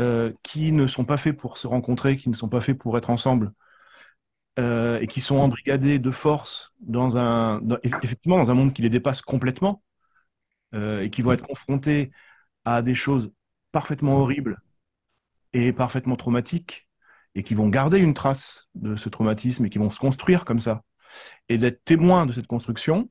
euh, 0.00 0.32
qui 0.42 0.72
ne 0.72 0.86
sont 0.86 1.04
pas 1.04 1.16
faits 1.16 1.36
pour 1.36 1.58
se 1.58 1.66
rencontrer, 1.66 2.16
qui 2.16 2.30
ne 2.30 2.34
sont 2.34 2.48
pas 2.48 2.60
faits 2.60 2.78
pour 2.78 2.96
être 2.96 3.10
ensemble, 3.10 3.52
euh, 4.58 4.98
et 5.00 5.06
qui 5.06 5.20
sont 5.20 5.36
embrigadés 5.36 5.98
de 5.98 6.10
force 6.10 6.72
dans 6.80 7.16
un, 7.16 7.60
effectivement, 7.82 8.38
dans 8.38 8.50
un 8.50 8.54
monde 8.54 8.72
qui 8.72 8.82
les 8.82 8.90
dépasse 8.90 9.22
complètement, 9.22 9.82
euh, 10.74 11.02
et 11.02 11.10
qui 11.10 11.22
vont 11.22 11.32
être 11.32 11.46
confrontés 11.46 12.12
à 12.64 12.82
des 12.82 12.94
choses 12.94 13.32
parfaitement 13.72 14.18
horribles 14.18 14.60
et 15.52 15.72
parfaitement 15.72 16.16
traumatiques, 16.16 16.88
et 17.34 17.42
qui 17.42 17.54
vont 17.54 17.68
garder 17.68 17.98
une 17.98 18.14
trace 18.14 18.68
de 18.74 18.96
ce 18.96 19.08
traumatisme 19.08 19.66
et 19.66 19.70
qui 19.70 19.78
vont 19.78 19.90
se 19.90 19.98
construire 19.98 20.44
comme 20.44 20.60
ça. 20.60 20.82
Et 21.48 21.58
d'être 21.58 21.84
témoin 21.84 22.26
de 22.26 22.32
cette 22.32 22.46
construction, 22.46 23.10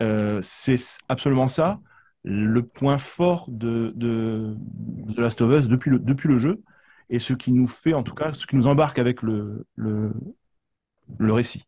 c'est 0.00 0.78
absolument 1.08 1.48
ça 1.48 1.80
le 2.24 2.62
point 2.62 2.98
fort 2.98 3.46
de, 3.48 3.92
de, 3.96 4.56
The 5.14 5.18
Last 5.18 5.40
of 5.40 5.52
Us 5.52 5.68
depuis 5.68 5.90
le, 5.90 5.98
depuis 5.98 6.28
le 6.28 6.38
jeu 6.38 6.62
et 7.10 7.20
ce 7.20 7.32
qui 7.32 7.52
nous 7.52 7.68
fait, 7.68 7.94
en 7.94 8.02
tout 8.02 8.14
cas, 8.14 8.34
ce 8.34 8.46
qui 8.46 8.56
nous 8.56 8.66
embarque 8.66 8.98
avec 8.98 9.22
le, 9.22 9.66
le, 9.76 10.12
le 11.18 11.32
récit. 11.32 11.62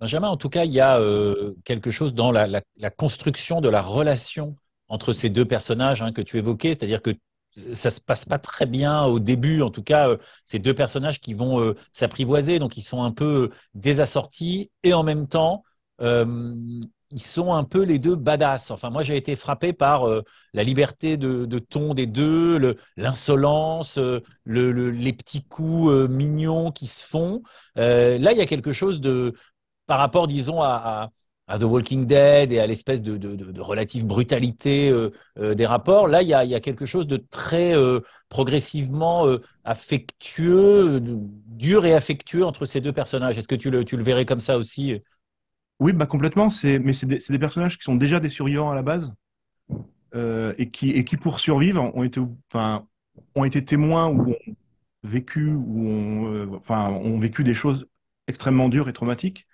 Benjamin, 0.00 0.28
en 0.28 0.36
tout 0.36 0.48
cas, 0.48 0.64
il 0.64 0.72
y 0.72 0.80
a 0.80 0.98
euh, 0.98 1.54
quelque 1.64 1.90
chose 1.90 2.14
dans 2.14 2.30
la, 2.30 2.46
la, 2.46 2.90
construction 2.90 3.60
de 3.60 3.68
la 3.68 3.80
relation 3.80 4.56
entre 4.88 5.12
ces 5.12 5.30
deux 5.30 5.46
personnages 5.46 6.02
hein, 6.02 6.12
que 6.12 6.20
tu 6.20 6.36
évoquais, 6.36 6.68
c'est-à-dire 6.68 7.02
que 7.02 7.10
ça 7.72 7.90
se 7.90 8.00
passe 8.02 8.26
pas 8.26 8.38
très 8.38 8.66
bien 8.66 9.04
au 9.04 9.18
début, 9.18 9.62
en 9.62 9.70
tout 9.70 9.82
cas, 9.82 10.10
euh, 10.10 10.18
ces 10.44 10.58
deux 10.58 10.74
personnages 10.74 11.20
qui 11.20 11.32
vont 11.32 11.60
euh, 11.60 11.74
s'apprivoiser, 11.92 12.58
donc 12.58 12.76
ils 12.76 12.82
sont 12.82 13.02
un 13.02 13.10
peu 13.12 13.50
désassortis. 13.74 14.70
Et 14.82 14.92
en 14.92 15.02
même 15.02 15.28
temps, 15.28 15.64
ils 17.16 17.22
sont 17.22 17.54
un 17.54 17.64
peu 17.64 17.82
les 17.82 17.98
deux 17.98 18.14
badass. 18.14 18.70
Enfin, 18.70 18.90
moi, 18.90 19.02
j'ai 19.02 19.16
été 19.16 19.36
frappé 19.36 19.72
par 19.72 20.06
euh, 20.06 20.22
la 20.52 20.62
liberté 20.62 21.16
de, 21.16 21.58
ton 21.58 21.94
des 21.94 22.06
deux, 22.06 22.76
l'insolence, 22.98 23.96
euh, 23.96 24.20
le, 24.44 24.90
les 24.90 25.14
petits 25.14 25.42
coups 25.42 25.90
euh, 25.90 26.08
mignons 26.08 26.70
qui 26.70 26.86
se 26.86 27.04
font. 27.06 27.42
là, 27.76 28.32
il 28.32 28.38
y 28.38 28.42
a 28.42 28.46
quelque 28.46 28.72
chose 28.72 29.00
de, 29.00 29.32
par 29.86 29.98
rapport, 29.98 30.28
disons, 30.28 30.62
à, 30.62 31.10
The 31.48 31.62
Walking 31.62 32.06
Dead 32.06 32.52
et 32.52 32.58
à 32.58 32.66
l'espèce 32.66 33.00
de, 33.00 33.60
relative 33.60 34.04
brutalité 34.04 34.92
des 35.36 35.66
rapports. 35.66 36.08
Là, 36.08 36.22
il 36.22 36.28
y, 36.28 36.34
a, 36.34 36.60
quelque 36.60 36.86
chose 36.86 37.06
de 37.06 37.16
très 37.16 37.72
progressivement 38.28 39.26
affectueux, 39.64 41.00
dur 41.00 41.86
et 41.86 41.94
affectueux 41.94 42.44
entre 42.44 42.66
ces 42.66 42.80
deux 42.80 42.92
personnages. 42.92 43.38
Est-ce 43.38 43.48
que 43.48 43.54
tu 43.54 43.70
le 43.70 44.02
verrais 44.02 44.26
comme 44.26 44.40
ça 44.40 44.58
aussi? 44.58 45.00
Oui, 45.80 45.92
bah 45.92 46.06
complètement. 46.06 46.48
mais 46.64 46.92
c'est 46.92 47.06
des, 47.06 47.38
personnages 47.38 47.76
qui 47.78 47.84
sont 47.84 47.96
déjà 47.96 48.20
des 48.20 48.30
survivants 48.30 48.70
à 48.70 48.74
la 48.74 48.82
base 48.82 49.12
euh, 50.14 50.54
et, 50.58 50.70
qui, 50.70 50.90
et 50.90 51.04
qui, 51.04 51.16
pour 51.16 51.38
survivre, 51.40 51.94
ont 51.94 52.02
été, 52.02 52.20
enfin, 52.50 52.86
ont 53.34 53.44
été 53.44 53.64
témoins 53.64 54.08
ou 54.08 54.32
ont 54.32 54.36
vécu 55.02 55.52
ou 55.52 55.86
ont, 55.86 56.32
euh, 56.32 56.46
enfin, 56.56 56.88
ont 56.90 57.18
vécu 57.18 57.44
des 57.44 57.54
choses 57.54 57.86
extrêmement 58.26 58.68
dures 58.68 58.88
et 58.88 58.92
traumatiques. 58.94 59.46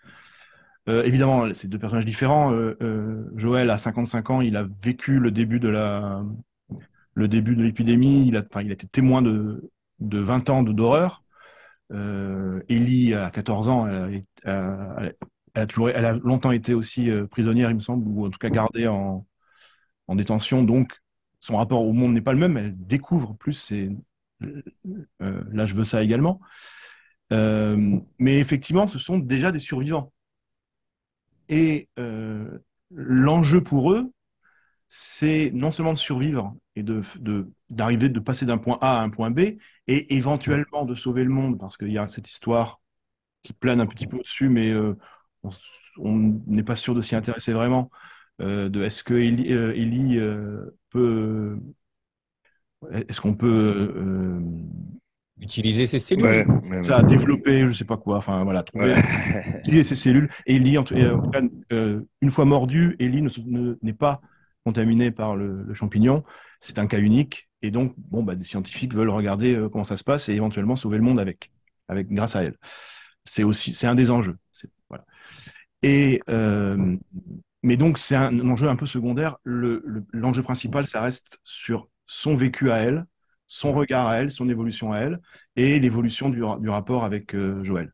Euh, 0.88 1.04
évidemment, 1.04 1.52
c'est 1.54 1.68
deux 1.68 1.78
personnages 1.78 2.06
différents. 2.06 2.52
Joël, 3.37 3.70
à 3.70 3.78
55 3.78 4.30
ans, 4.30 4.40
il 4.40 4.56
a 4.56 4.66
vécu 4.82 5.18
le 5.18 5.30
début 5.32 5.61
de 5.61 5.68
la, 5.68 6.24
le 7.14 7.28
début 7.28 7.56
de 7.56 7.62
l'épidémie. 7.64 8.28
Il 8.28 8.37
a, 8.37 8.44
enfin, 8.48 8.62
il 8.62 8.70
a 8.70 8.74
été 8.74 8.87
témoin 8.87 9.22
de, 9.22 9.70
de 10.00 10.18
20 10.18 10.50
ans 10.50 10.62
d'horreur. 10.62 11.24
Ellie, 12.68 13.14
à 13.14 13.30
14 13.30 13.68
ans, 13.68 13.87
elle, 13.88 14.24
elle 14.44 15.14
elle 15.54 16.04
a 16.04 16.12
longtemps 16.12 16.52
été 16.52 16.74
aussi 16.74 17.10
euh, 17.10 17.26
prisonnière, 17.26 17.70
il 17.70 17.74
me 17.74 17.80
semble, 17.80 18.06
ou 18.08 18.26
en 18.26 18.30
tout 18.30 18.38
cas 18.38 18.50
gardée 18.50 18.86
en, 18.86 19.26
détention. 20.14 20.62
Donc, 20.62 21.00
son 21.40 21.56
rapport 21.56 21.82
au 21.82 21.94
monde 21.94 22.12
n'est 22.12 22.20
pas 22.20 22.34
le 22.34 22.38
même. 22.38 22.56
Elle 22.58 22.74
découvre 22.76 23.34
plus. 23.34 23.72
Et, 23.72 23.90
euh, 24.42 25.42
là, 25.52 25.64
je 25.64 25.74
veux 25.74 25.84
ça 25.84 26.02
également. 26.02 26.40
Euh, 27.32 27.98
mais 28.18 28.38
effectivement, 28.38 28.88
ce 28.88 28.98
sont 28.98 29.18
déjà 29.18 29.52
des 29.52 29.58
survivants. 29.58 30.12
Et 31.48 31.88
l'enjeu 32.90 33.62
pour 33.62 33.92
eux, 33.92 34.12
c'est 34.88 35.50
non 35.54 35.72
seulement 35.72 35.94
de 35.94 35.98
survivre 35.98 36.54
et 36.76 36.82
d'arriver, 37.70 38.10
de, 38.10 38.20
passer 38.20 38.44
d'un 38.44 38.58
point 38.58 38.78
A 38.82 39.00
à 39.00 39.02
un 39.02 39.08
point 39.08 39.30
B, 39.30 39.40
et 39.86 40.14
éventuellement 40.14 40.84
de 40.84 40.94
sauver 40.94 41.24
le 41.24 41.30
monde, 41.30 41.58
parce 41.58 41.78
qu'il 41.78 41.92
y 41.92 41.98
a 41.98 42.08
cette 42.08 42.28
histoire 42.28 42.80
qui 43.42 43.54
plane 43.54 43.80
un 43.80 43.86
petit 43.86 44.06
peu 44.06 44.18
au-dessus, 44.18 44.50
mais 44.50 44.72
on 45.98 46.40
n'est 46.46 46.62
pas 46.62 46.76
sûr 46.76 46.94
de 46.94 47.00
s'y 47.00 47.14
intéresser 47.14 47.52
vraiment. 47.52 47.90
Euh, 48.40 48.68
de 48.68 48.83
est-ce 48.83 49.05
que 49.05 49.14
Ellie, 49.14 49.52
euh, 49.52 49.74
euh, 50.16 50.76
peut, 50.90 51.59
est-ce 52.92 53.20
qu'on 53.20 53.35
peut 53.35 54.40
utiliser 55.40 55.87
ses 55.87 55.98
cellules, 55.98 56.46
ça 56.83 57.02
développer, 57.02 57.66
je 57.68 57.72
sais 57.72 57.85
pas 57.85 57.96
quoi, 57.96 58.16
enfin 58.16 58.42
voilà, 58.44 58.62
trouver, 58.62 58.94
utiliser 59.61 59.83
ses 59.83 59.94
cellules. 59.94 60.28
Ellie, 60.46 60.78
en, 60.78 60.85
une 61.70 62.31
fois 62.31 62.44
mordu, 62.44 62.96
Ellie 62.98 63.24
n'est 63.83 63.92
pas 63.92 64.20
contaminée 64.64 65.11
par 65.11 65.37
le, 65.37 65.72
champignon. 65.74 66.24
C'est 66.61 66.78
un 66.78 66.87
cas 66.87 66.98
unique, 66.98 67.48
et 67.61 67.70
donc 67.70 67.94
bon, 67.96 68.22
bah, 68.22 68.35
des 68.35 68.44
scientifiques 68.44 68.94
veulent 68.94 69.11
regarder 69.11 69.61
comment 69.70 69.85
ça 69.85 69.96
se 69.96 70.05
passe 70.05 70.28
et 70.28 70.35
éventuellement 70.35 70.76
sauver 70.76 70.96
le 70.96 71.05
monde 71.05 71.20
avec, 71.20 71.50
avec 71.88 72.09
grâce 72.11 72.35
à 72.35 72.44
elle. 72.44 72.57
C'est 73.24 73.44
aussi, 73.44 73.74
c'est 73.74 73.87
un 73.87 73.94
des 73.94 74.11
enjeux. 74.11 74.37
Et, 75.83 76.20
euh, 76.28 76.96
mais 77.62 77.76
donc, 77.76 77.98
c'est 77.98 78.16
un, 78.16 78.38
enjeu 78.48 78.68
un 78.68 78.76
peu 78.76 78.87
secondaire. 78.87 79.38
L'enjeu 79.44 80.42
principal, 80.42 80.87
ça 80.87 81.00
reste 81.00 81.38
sur 81.44 81.88
son 82.07 82.37
vécu 82.37 82.70
à 82.70 82.78
elle, 82.78 83.07
son 83.46 83.72
regard 83.72 84.09
à 84.09 84.18
elle, 84.18 84.31
son 84.31 84.48
évolution 84.48 84.92
à 84.92 85.00
elle, 85.00 85.20
et 85.57 85.78
l'évolution 85.78 86.31
du, 86.31 86.42
rapport 86.42 87.05
avec 87.05 87.35
euh, 87.35 87.62
Joël. 87.62 87.92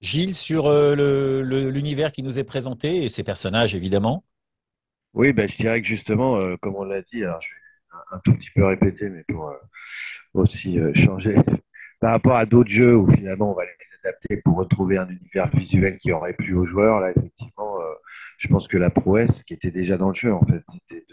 Gilles, 0.00 0.34
sur 0.34 0.66
euh, 0.66 1.42
l'univers 1.70 2.10
qui 2.10 2.24
nous 2.24 2.38
est 2.38 2.44
présenté 2.44 3.04
et 3.04 3.08
ses 3.08 3.22
personnages, 3.22 3.74
évidemment. 3.74 4.24
Oui, 5.14 5.32
ben, 5.32 5.48
je 5.48 5.56
dirais 5.56 5.80
que 5.80 5.86
justement, 5.86 6.56
comme 6.56 6.74
on 6.74 6.84
l'a 6.84 7.02
dit, 7.02 7.20
je 7.20 7.24
vais 7.24 8.00
un, 8.10 8.18
tout 8.24 8.32
petit 8.34 8.50
peu 8.50 8.64
répéter, 8.64 9.10
mais 9.10 9.22
pour 9.28 9.52
aussi 10.32 10.78
changer 10.94 11.36
par 12.02 12.10
rapport 12.10 12.36
à 12.36 12.46
d'autres 12.46 12.68
jeux 12.68 12.96
où 12.96 13.06
finalement 13.06 13.52
on 13.52 13.54
va 13.54 13.62
les 13.62 13.70
adapter 14.04 14.36
pour 14.38 14.56
retrouver 14.56 14.98
un 14.98 15.08
univers 15.08 15.48
visuel 15.54 15.98
qui 15.98 16.10
aurait 16.10 16.32
plu 16.32 16.52
aux 16.52 16.64
joueurs, 16.64 16.98
là 16.98 17.12
effectivement, 17.12 17.80
euh, 17.80 17.84
je 18.38 18.48
pense 18.48 18.66
que 18.66 18.76
la 18.76 18.90
prouesse 18.90 19.44
qui 19.44 19.54
était 19.54 19.70
déjà 19.70 19.96
dans 19.96 20.08
le 20.08 20.14
jeu, 20.14 20.34
en 20.34 20.44
fait, 20.44 20.64
c'était 20.88 21.04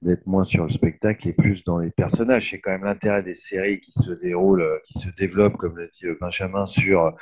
d'être 0.00 0.26
moins 0.26 0.44
sur 0.44 0.64
le 0.64 0.70
spectacle 0.70 1.28
et 1.28 1.34
plus 1.34 1.62
dans 1.64 1.76
les 1.76 1.90
personnages. 1.90 2.48
C'est 2.48 2.58
quand 2.58 2.70
même 2.70 2.84
l'intérêt 2.84 3.22
des 3.22 3.34
séries 3.34 3.80
qui 3.80 3.92
se 3.92 4.12
déroulent, 4.12 4.62
euh, 4.62 4.78
qui 4.86 4.98
se 4.98 5.10
développent, 5.10 5.58
comme 5.58 5.76
l'a 5.76 5.88
dit 5.88 6.06
euh, 6.06 6.16
Benjamin, 6.18 6.64
sur 6.64 7.14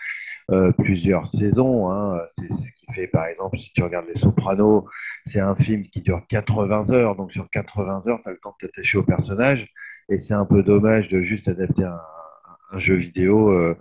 plusieurs 0.78 1.26
saisons. 1.26 1.90
Hein. 1.90 2.20
C'est 2.37 2.52
ce 2.52 2.70
qui 2.70 2.87
fait, 2.92 3.09
par 3.09 3.26
exemple, 3.26 3.59
si 3.59 3.72
tu 3.72 3.83
regardes 3.83 4.06
Les 4.06 4.14
Sopranos, 4.14 4.85
c'est 5.24 5.40
un 5.40 5.56
film 5.56 5.83
qui 5.83 6.02
dure 6.02 6.22
80 6.28 6.92
heures. 6.92 7.16
Donc 7.16 7.33
sur 7.33 7.50
80 7.50 8.06
heures, 8.06 8.20
tu 8.22 8.28
as 8.28 8.33
le 8.33 8.38
temps 8.38 8.54
de 8.61 8.68
t'attacher 8.68 8.98
au 8.98 9.02
personnage. 9.02 9.66
Et 10.09 10.20
c'est 10.20 10.35
un 10.35 10.44
peu 10.44 10.62
dommage 10.62 11.09
de 11.09 11.20
juste 11.20 11.48
adapter 11.48 11.83
un 11.83 12.00
un 12.72 12.78
jeu 12.78 12.94
vidéo 12.94 13.50
euh, 13.50 13.76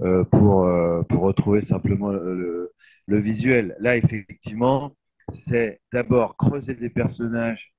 euh, 0.00 0.24
pour, 0.24 0.64
euh, 0.64 1.02
pour 1.02 1.22
retrouver 1.22 1.60
simplement 1.60 2.10
le, 2.10 2.72
visuel. 3.06 3.76
Là, 3.80 3.96
effectivement, 3.96 4.94
c'est 5.32 5.80
d'abord 5.92 6.36
creuser 6.36 6.74
des 6.74 6.90
personnages 6.90 7.72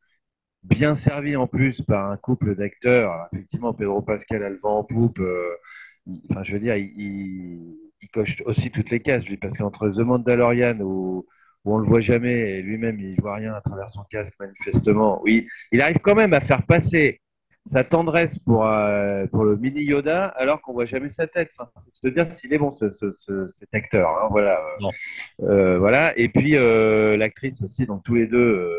bien 0.64 0.96
servis 0.96 1.36
en 1.36 1.48
plus 1.48 1.82
par 1.82 2.12
un 2.12 2.18
couple 2.18 2.56
d'acteurs. 2.56 3.28
Effectivement, 3.32 3.74
Pedro 3.74 4.02
Pascal 4.02 4.44
a 4.44 4.50
le 4.50 4.60
vent 4.62 4.80
en 4.80 4.84
poupe. 4.84 5.22
enfin, 6.30 6.44
je 6.44 6.54
veux 6.54 6.60
dire, 6.60 6.76
il, 6.76 7.78
coche 8.14 8.42
aussi 8.46 8.72
toutes 8.72 8.90
les 8.90 9.02
cases, 9.02 9.26
parce 9.40 9.56
qu'entre 9.58 9.90
The 9.90 10.00
Mandalorian 10.00 10.80
où, 10.80 11.28
où 11.66 11.76
on 11.76 11.78
le 11.78 11.86
voit 11.86 12.00
jamais 12.00 12.58
et 12.58 12.62
lui-même 12.64 13.00
il 13.00 13.20
voit 13.22 13.36
rien 13.36 13.54
à 13.54 13.62
travers 13.62 13.90
son 13.90 14.04
casque 14.10 14.34
manifestement, 14.40 15.22
oui, 15.22 15.48
il 15.72 15.82
arrive 15.82 16.00
quand 16.00 16.16
même 16.16 16.34
à 16.34 16.40
faire 16.40 16.66
passer 16.66 17.22
sa 17.66 17.84
tendresse 17.84 18.40
pour, 18.40 18.66
euh, 18.66 19.26
pour 19.28 19.44
le 19.44 19.56
mini 19.56 19.84
Yoda 19.84 20.26
alors 20.26 20.62
qu'on 20.62 20.74
voit 20.74 20.86
jamais 20.86 21.10
sa 21.10 21.28
tête. 21.28 21.50
Enfin, 21.58 21.70
c'est 21.76 21.92
se 21.92 22.08
dire 22.08 22.32
s'il 22.32 22.54
est 22.54 22.58
bon 22.58 22.72
ce, 22.72 22.90
cet 23.50 23.74
acteur. 23.74 24.10
Hein, 24.10 24.28
voilà. 24.32 24.60
Euh, 25.42 25.78
voilà. 25.78 26.18
Et 26.18 26.30
puis 26.30 26.56
euh, 26.56 27.18
l'actrice 27.18 27.62
aussi, 27.62 27.86
donc 27.86 28.04
tous 28.04 28.16
les 28.16 28.28
deux 28.28 28.72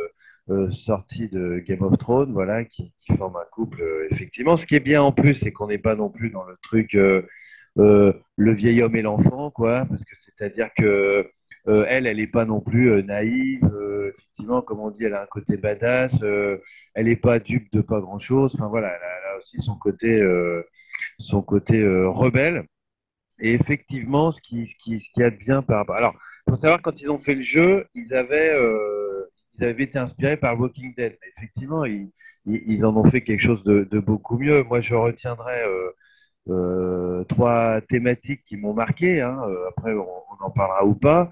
sortis 0.70 1.28
de 1.28 1.60
Game 1.60 1.82
of 1.82 1.96
Thrones, 1.96 2.32
voilà, 2.32 2.64
qui, 2.64 2.92
qui 2.98 3.16
forment 3.16 3.36
un 3.36 3.46
couple. 3.52 3.84
effectivement, 4.10 4.56
ce 4.56 4.66
qui 4.66 4.74
est 4.74 4.80
bien 4.80 5.00
en 5.00 5.12
plus, 5.12 5.34
c'est 5.34 5.52
qu'on 5.52 5.68
n'est 5.68 5.78
pas 5.78 5.94
non 5.94 6.10
plus 6.10 6.30
dans 6.30 6.42
le 6.42 6.56
truc 6.60 6.96
le 7.76 8.52
vieil 8.52 8.82
homme 8.82 8.96
et 8.96 9.02
l'enfant, 9.02 9.52
quoi, 9.52 9.86
parce 9.88 10.02
que 10.02 10.16
c'est-à-dire 10.16 10.70
que 10.76 11.30
euh, 11.70 11.84
elle, 11.88 12.06
elle 12.06 12.16
n'est 12.16 12.26
pas 12.26 12.44
non 12.44 12.60
plus 12.60 12.90
euh, 12.90 13.02
naïve. 13.02 13.64
Euh, 13.64 14.10
effectivement, 14.10 14.60
comme 14.60 14.80
on 14.80 14.90
dit, 14.90 15.04
elle 15.04 15.14
a 15.14 15.22
un 15.22 15.26
côté 15.26 15.56
badass. 15.56 16.18
elle 16.22 17.06
n'est 17.06 17.16
pas 17.16 17.38
dupe 17.38 17.72
de 17.72 17.80
pas 17.80 18.00
grand-chose. 18.00 18.54
Enfin 18.56 18.68
voilà, 18.68 18.88
elle 18.88 19.34
a, 19.34 19.36
aussi 19.38 19.58
son 19.58 19.76
côté, 19.76 20.20
son 21.18 21.42
côté 21.42 21.82
rebelle. 22.06 22.66
Et 23.40 23.52
effectivement, 23.54 24.30
ce 24.30 24.40
qui, 24.40 24.66
ce 24.66 24.74
qui, 24.82 25.00
ce 25.00 25.10
qui 25.14 25.22
a 25.22 25.30
de 25.30 25.36
bien 25.36 25.62
par 25.62 25.78
rapport. 25.78 25.96
Alors, 25.96 26.14
il 26.46 26.50
faut 26.50 26.56
savoir, 26.56 26.82
quand 26.82 27.00
ils 27.00 27.10
ont 27.10 27.18
fait 27.18 27.34
le 27.36 27.42
jeu, 27.42 27.86
ils 27.94 28.12
avaient, 28.14 28.50
avaient 29.60 29.84
été 29.84 29.98
inspirés 29.98 30.36
par 30.36 30.58
Walking 30.58 30.94
Dead. 30.94 31.16
Mais 31.22 31.28
effectivement, 31.36 31.84
ils, 31.84 32.10
ils, 32.46 32.84
en 32.84 32.96
ont 32.96 33.04
fait 33.04 33.22
quelque 33.22 33.40
chose 33.40 33.62
de, 33.62 33.84
de 33.84 33.98
beaucoup 33.98 34.38
mieux. 34.38 34.62
Moi, 34.64 34.80
je 34.80 34.94
retiendrai 34.94 35.62
euh, 36.50 37.24
trois 37.24 37.80
thématiques 37.82 38.44
qui 38.44 38.56
m'ont 38.56 38.74
marqué. 38.74 39.20
Hein. 39.20 39.40
Euh, 39.46 39.68
après, 39.68 39.92
on, 39.94 40.06
en 40.42 40.50
parlera 40.50 40.86
ou 40.86 40.94
pas. 40.94 41.30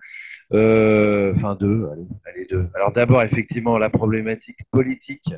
Euh, 0.53 1.33
enfin, 1.35 1.55
deux. 1.55 1.89
Allez, 2.27 2.47
deux. 2.47 2.69
Alors 2.75 2.93
d'abord, 2.93 3.23
effectivement, 3.23 3.79
la 3.79 3.91
problématique 3.91 4.59
politique. 4.71 5.33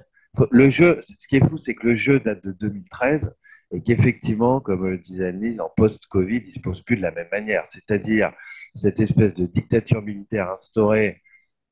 Le 0.50 0.68
jeu, 0.68 1.00
ce 1.02 1.26
qui 1.28 1.36
est 1.36 1.48
fou, 1.48 1.56
c'est 1.56 1.74
que 1.74 1.88
le 1.88 1.94
jeu 1.94 2.20
date 2.20 2.44
de 2.44 2.52
2013 2.52 3.34
et 3.72 3.80
qu'effectivement, 3.82 4.60
comme 4.60 4.96
disait 4.98 5.26
Annelise, 5.26 5.60
en 5.60 5.70
post-Covid, 5.76 6.42
il 6.44 6.48
ne 6.48 6.52
se 6.52 6.60
pose 6.60 6.82
plus 6.82 6.96
de 6.96 7.02
la 7.02 7.12
même 7.12 7.28
manière. 7.30 7.66
C'est-à-dire, 7.66 8.32
cette 8.74 8.98
espèce 9.00 9.34
de 9.34 9.46
dictature 9.46 10.02
militaire 10.02 10.50
instaurée 10.50 11.22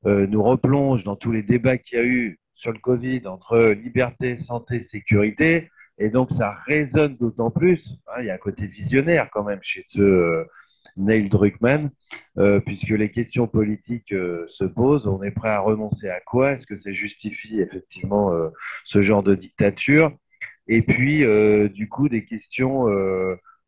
nous 0.05 0.41
replonge 0.41 1.03
dans 1.03 1.17
tous 1.17 1.33
les 1.33 1.43
débats 1.43 1.77
qu'il 1.77 1.97
y 1.97 2.01
a 2.01 2.05
eu 2.05 2.39
sur 2.59 2.71
le 2.71 2.79
Covid 2.79 3.27
entre 3.27 3.71
liberté, 3.71 4.37
santé, 4.37 4.79
sécurité. 4.79 5.69
Et 5.99 6.09
donc, 6.09 6.31
ça 6.31 6.57
résonne 6.65 7.17
d'autant 7.17 7.51
plus. 7.51 7.99
Hein, 8.07 8.21
il 8.21 8.25
y 8.27 8.29
a 8.29 8.33
un 8.33 8.37
côté 8.37 8.65
visionnaire 8.65 9.29
quand 9.31 9.43
même 9.43 9.59
chez 9.61 9.83
ce 9.85 10.01
euh, 10.01 10.45
Neil 10.95 11.27
Druckmann, 11.27 11.91
euh, 12.37 12.61
puisque 12.61 12.89
les 12.89 13.11
questions 13.11 13.47
politiques 13.47 14.13
euh, 14.13 14.45
se 14.47 14.63
posent. 14.63 15.07
On 15.07 15.21
est 15.23 15.31
prêt 15.31 15.49
à 15.49 15.59
renoncer 15.59 16.09
à 16.09 16.21
quoi? 16.21 16.53
Est-ce 16.53 16.65
que 16.65 16.77
ça 16.77 16.93
justifie 16.93 17.59
effectivement 17.59 18.31
ce 18.85 19.01
genre 19.01 19.23
de 19.23 19.35
dictature? 19.35 20.11
Et 20.67 20.81
puis, 20.81 21.25
du 21.69 21.89
coup, 21.89 22.09
des 22.09 22.23
questions 22.23 22.87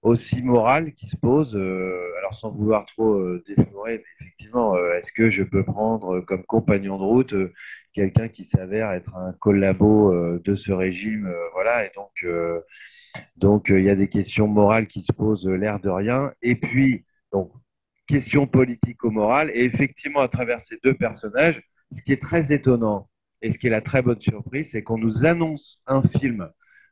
aussi 0.02 0.42
morale 0.44 0.94
qui 0.94 1.08
se 1.08 1.16
pose. 1.18 1.56
alors 1.56 2.34
sans 2.34 2.50
vouloir 2.52 2.86
trop 2.86 3.38
déflorer, 3.48 3.98
mais 3.98 4.04
effectivement, 4.20 4.78
est-ce 4.94 5.12
que 5.12 5.30
je 5.30 5.44
peux 5.44 5.64
prendre 5.64 6.22
comme 6.22 6.44
compagnon 6.44 6.98
de 6.98 7.04
route 7.04 7.36
quelqu'un 7.94 8.30
qui 8.30 8.46
s'avère 8.46 8.92
être 8.92 9.16
un 9.16 9.34
collabo 9.34 10.40
de 10.40 10.56
ce 10.56 10.72
régime, 10.72 11.32
voilà, 11.54 11.86
et 11.86 11.92
donc 11.96 12.26
donc 13.36 13.68
il 13.70 13.84
y 13.84 13.90
a 13.90 13.96
des 13.96 14.08
questions 14.08 14.48
morales 14.48 14.88
qui 14.88 15.04
se 15.04 15.14
posent 15.14 15.48
l'air 15.48 15.80
de 15.80 15.90
rien. 15.90 16.32
Et 16.42 16.56
puis 16.56 17.06
donc 17.32 17.52
question 18.12 18.46
politico-morale. 18.46 19.52
Et 19.54 19.64
effectivement, 19.64 20.20
à 20.20 20.28
travers 20.28 20.62
ces 20.62 20.78
deux 20.84 20.94
personnages, 20.94 21.62
ce 21.92 22.02
qui 22.02 22.12
est 22.12 22.22
très 22.22 22.52
étonnant 22.52 23.10
et 23.42 23.52
ce 23.52 23.58
qui 23.58 23.68
est 23.68 23.72
la 23.72 23.82
très 23.82 24.02
bonne 24.02 24.22
surprise, 24.22 24.72
c'est 24.72 24.84
qu'on 24.84 24.98
nous 24.98 25.26
annonce 25.26 25.82
un 25.88 26.04
film 26.04 26.50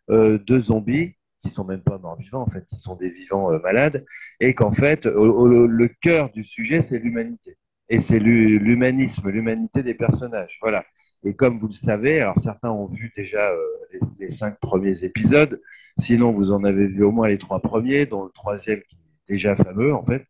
euh, 0.10 0.40
de 0.40 0.60
zombies 0.60 1.16
qui 1.42 1.50
sont 1.50 1.66
même 1.66 1.82
pas 1.82 1.98
morts 1.98 2.18
vivants, 2.18 2.42
en 2.42 2.50
fait, 2.50 2.66
qui 2.66 2.78
sont 2.78 2.96
des 2.96 3.10
vivants 3.10 3.52
euh, 3.52 3.60
malades, 3.60 4.06
et 4.40 4.54
qu'en 4.54 4.72
fait, 4.72 5.06
le 5.06 5.88
cœur 6.02 6.30
du 6.32 6.44
sujet, 6.44 6.82
c'est 6.82 7.00
l'humanité. 7.00 7.58
Et 7.90 8.00
c'est 8.02 8.20
l'humanisme, 8.20 9.30
l'humanité 9.30 9.82
des 9.82 9.96
personnages. 9.96 10.58
Voilà. 10.62 10.86
Et 11.24 11.34
comme 11.34 11.60
vous 11.60 11.68
le 11.68 11.74
savez, 11.74 12.22
alors 12.22 12.38
certains 12.38 12.70
ont 12.70 12.86
vu 12.86 13.12
déjà 13.16 13.50
euh, 13.50 13.58
les, 13.92 14.00
les, 14.20 14.30
cinq 14.30 14.58
premiers 14.60 15.04
épisodes, 15.04 15.60
sinon 15.98 16.32
vous 16.32 16.52
en 16.52 16.64
avez 16.64 16.88
vu 16.88 17.04
au 17.04 17.12
moins 17.12 17.28
les 17.28 17.38
trois 17.38 17.60
premiers, 17.60 18.06
dont 18.06 18.24
le 18.24 18.32
troisième 18.32 18.82
qui 18.84 18.96
est 18.96 19.34
déjà 19.34 19.56
fameux, 19.56 19.94
en 19.94 20.04
fait. 20.04 20.26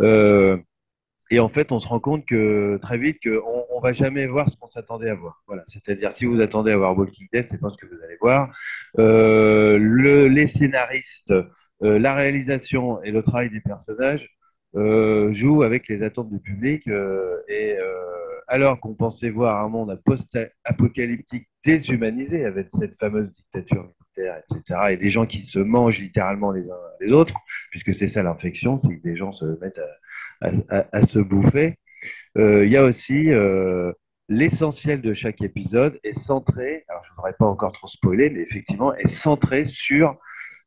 Euh, 0.00 0.58
et 1.30 1.38
en 1.38 1.48
fait, 1.48 1.70
on 1.70 1.78
se 1.78 1.88
rend 1.88 2.00
compte 2.00 2.26
que 2.26 2.76
très 2.82 2.98
vite 2.98 3.18
qu'on 3.22 3.64
on 3.70 3.80
va 3.80 3.92
jamais 3.92 4.26
voir 4.26 4.48
ce 4.50 4.56
qu'on 4.56 4.66
s'attendait 4.66 5.10
à 5.10 5.14
voir. 5.14 5.42
Voilà. 5.46 5.62
C'est-à-dire, 5.66 6.12
si 6.12 6.24
vous 6.24 6.40
attendez 6.40 6.72
à 6.72 6.76
voir 6.76 6.98
Walking 6.98 7.28
Dead, 7.32 7.48
c'est 7.48 7.60
pas 7.60 7.70
ce 7.70 7.76
que 7.76 7.86
vous 7.86 8.02
allez 8.04 8.16
voir. 8.20 8.50
Euh, 8.98 9.78
le, 9.78 10.26
les 10.26 10.48
scénaristes, 10.48 11.32
euh, 11.82 11.98
la 11.98 12.14
réalisation 12.14 13.00
et 13.04 13.12
le 13.12 13.22
travail 13.22 13.48
des 13.48 13.60
personnages 13.60 14.28
euh, 14.74 15.32
jouent 15.32 15.62
avec 15.62 15.86
les 15.86 16.02
attentes 16.02 16.30
du 16.30 16.40
public. 16.40 16.88
Et 17.48 17.76
alors 18.48 18.80
qu'on 18.80 18.94
pensait 18.94 19.30
voir 19.30 19.64
un 19.64 19.68
monde 19.68 20.00
post-apocalyptique 20.04 21.48
déshumanisé 21.64 22.44
avec 22.44 22.66
cette 22.70 22.98
fameuse 22.98 23.32
dictature 23.32 23.84
militaire, 23.84 24.42
etc., 24.42 24.80
et 24.90 24.96
des 24.96 25.10
gens 25.10 25.24
qui 25.26 25.44
se 25.44 25.60
mangent 25.60 26.00
littéralement 26.00 26.50
les 26.50 26.68
uns 26.68 26.76
les 27.00 27.12
autres, 27.12 27.34
puisque 27.70 27.94
c'est 27.94 28.08
ça 28.08 28.24
l'infection, 28.24 28.76
c'est 28.76 28.96
que 28.96 29.02
des 29.02 29.14
gens 29.14 29.30
se 29.30 29.44
mettent 29.60 29.78
à 29.78 29.86
à, 30.40 31.06
se 31.06 31.18
bouffer. 31.18 31.76
Euh, 32.38 32.64
il 32.64 32.72
y 32.72 32.76
a 32.76 32.84
aussi 32.84 33.32
euh, 33.32 33.92
l'essentiel 34.28 35.00
de 35.02 35.12
chaque 35.12 35.42
épisode 35.42 35.98
est 36.04 36.18
centré, 36.18 36.84
alors 36.88 37.02
je 37.04 37.10
ne 37.10 37.16
voudrais 37.16 37.34
pas 37.34 37.46
encore 37.46 37.72
trop 37.72 37.88
spoiler, 37.88 38.30
mais 38.30 38.40
effectivement, 38.40 38.94
est 38.94 39.08
centré 39.08 39.64
sur 39.64 40.16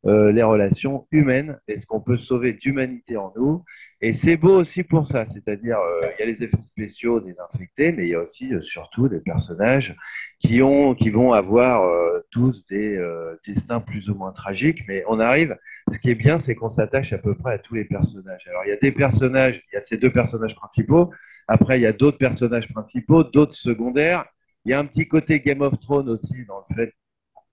euh, 0.06 0.34
les 0.34 0.44
relations 0.44 1.08
humaines 1.12 1.58
et 1.70 1.78
ce 1.78 1.86
qu'on 1.86 2.02
peut 2.02 2.18
sauver 2.18 2.52
d'humanité 2.52 3.16
en 3.16 3.32
nous. 3.38 3.64
Et 4.02 4.12
c'est 4.12 4.36
beau 4.36 4.60
aussi 4.60 4.84
pour 4.84 5.08
ça, 5.08 5.24
c'est-à-dire 5.24 5.78
euh, 5.80 6.08
il 6.18 6.20
y 6.20 6.24
a 6.24 6.26
les 6.26 6.44
effets 6.44 6.58
spéciaux 6.66 7.22
des 7.22 7.36
infectés, 7.40 7.94
mais 7.94 8.04
il 8.04 8.10
y 8.10 8.16
a 8.16 8.20
aussi 8.20 8.54
euh, 8.54 8.60
surtout 8.60 9.08
des 9.08 9.22
personnages 9.22 9.96
qui, 10.40 10.62
ont, 10.62 10.94
qui 10.94 11.10
vont 11.10 11.32
avoir 11.32 11.90
tous 12.32 12.66
des 12.66 13.02
destins 13.46 13.80
plus 13.80 14.10
ou 14.10 14.16
moins 14.16 14.34
tragiques, 14.34 14.84
mais 14.90 15.06
on 15.08 15.22
arrive, 15.22 15.56
ce 15.90 15.98
qui 15.98 16.10
est 16.10 16.16
bien, 16.16 16.38
c'est 16.38 16.54
qu'on 16.54 16.68
s'attache 16.68 17.14
à 17.14 17.18
peu 17.18 17.34
près 17.34 17.54
à 17.54 17.60
tous 17.60 17.76
les 17.76 17.86
personnages. 17.86 18.46
Alors 18.50 18.64
il 18.66 18.70
y 18.70 18.74
a 18.74 18.78
des 18.78 18.92
personnages, 18.92 19.64
il 19.72 19.76
y 19.76 19.78
a 19.78 19.80
ces 19.80 19.96
deux 19.96 20.12
personnages 20.12 20.56
principaux, 20.56 21.12
après 21.48 21.80
il 21.80 21.84
y 21.84 21.86
a 21.86 21.94
d'autres 21.94 22.18
personnages 22.18 22.68
principaux, 22.68 23.24
d'autres 23.24 23.56
secondaires, 23.56 24.26
il 24.66 24.72
y 24.72 24.74
a 24.74 24.80
un 24.80 24.86
petit 24.86 25.08
côté 25.08 25.40
Game 25.40 25.62
of 25.62 25.80
Thrones 25.80 26.10
aussi 26.10 26.44
dans 26.46 26.66
le 26.68 26.76
fait 26.76 26.94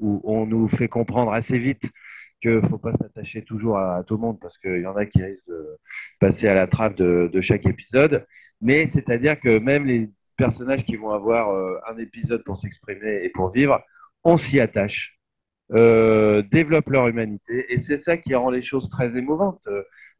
où 0.00 0.20
on 0.24 0.46
nous 0.46 0.66
fait 0.66 0.88
comprendre 0.88 1.32
assez 1.32 1.58
vite 1.58 1.88
qu'il 2.40 2.56
ne 2.56 2.60
faut 2.60 2.78
pas 2.78 2.92
s'attacher 2.94 3.42
toujours 3.42 3.78
à, 3.78 4.02
tout 4.04 4.14
le 4.14 4.20
monde 4.20 4.38
parce 4.40 4.58
qu'il 4.58 4.80
y 4.80 4.86
en 4.86 4.96
a 4.96 5.06
qui 5.06 5.22
risquent 5.22 5.48
de 5.48 5.78
passer 6.18 6.48
à 6.48 6.54
la 6.54 6.66
trappe 6.66 6.96
de, 6.96 7.40
chaque 7.40 7.66
épisode. 7.66 8.26
Mais 8.60 8.86
c'est-à-dire 8.86 9.38
que 9.38 9.58
même 9.58 9.86
les 9.86 10.10
personnages 10.36 10.84
qui 10.84 10.96
vont 10.96 11.10
avoir 11.10 11.50
euh, 11.50 11.78
un 11.88 11.98
épisode 11.98 12.42
pour 12.44 12.56
s'exprimer 12.56 13.20
et 13.22 13.28
pour 13.30 13.50
vivre, 13.50 13.80
on 14.24 14.36
s'y 14.36 14.60
attache, 14.60 15.20
euh, 15.72 16.42
développent 16.50 16.90
leur 16.90 17.06
humanité. 17.06 17.72
Et 17.72 17.78
c'est 17.78 17.96
ça 17.96 18.16
qui 18.16 18.34
rend 18.34 18.50
les 18.50 18.62
choses 18.62 18.88
très 18.88 19.16
émouvantes. 19.16 19.68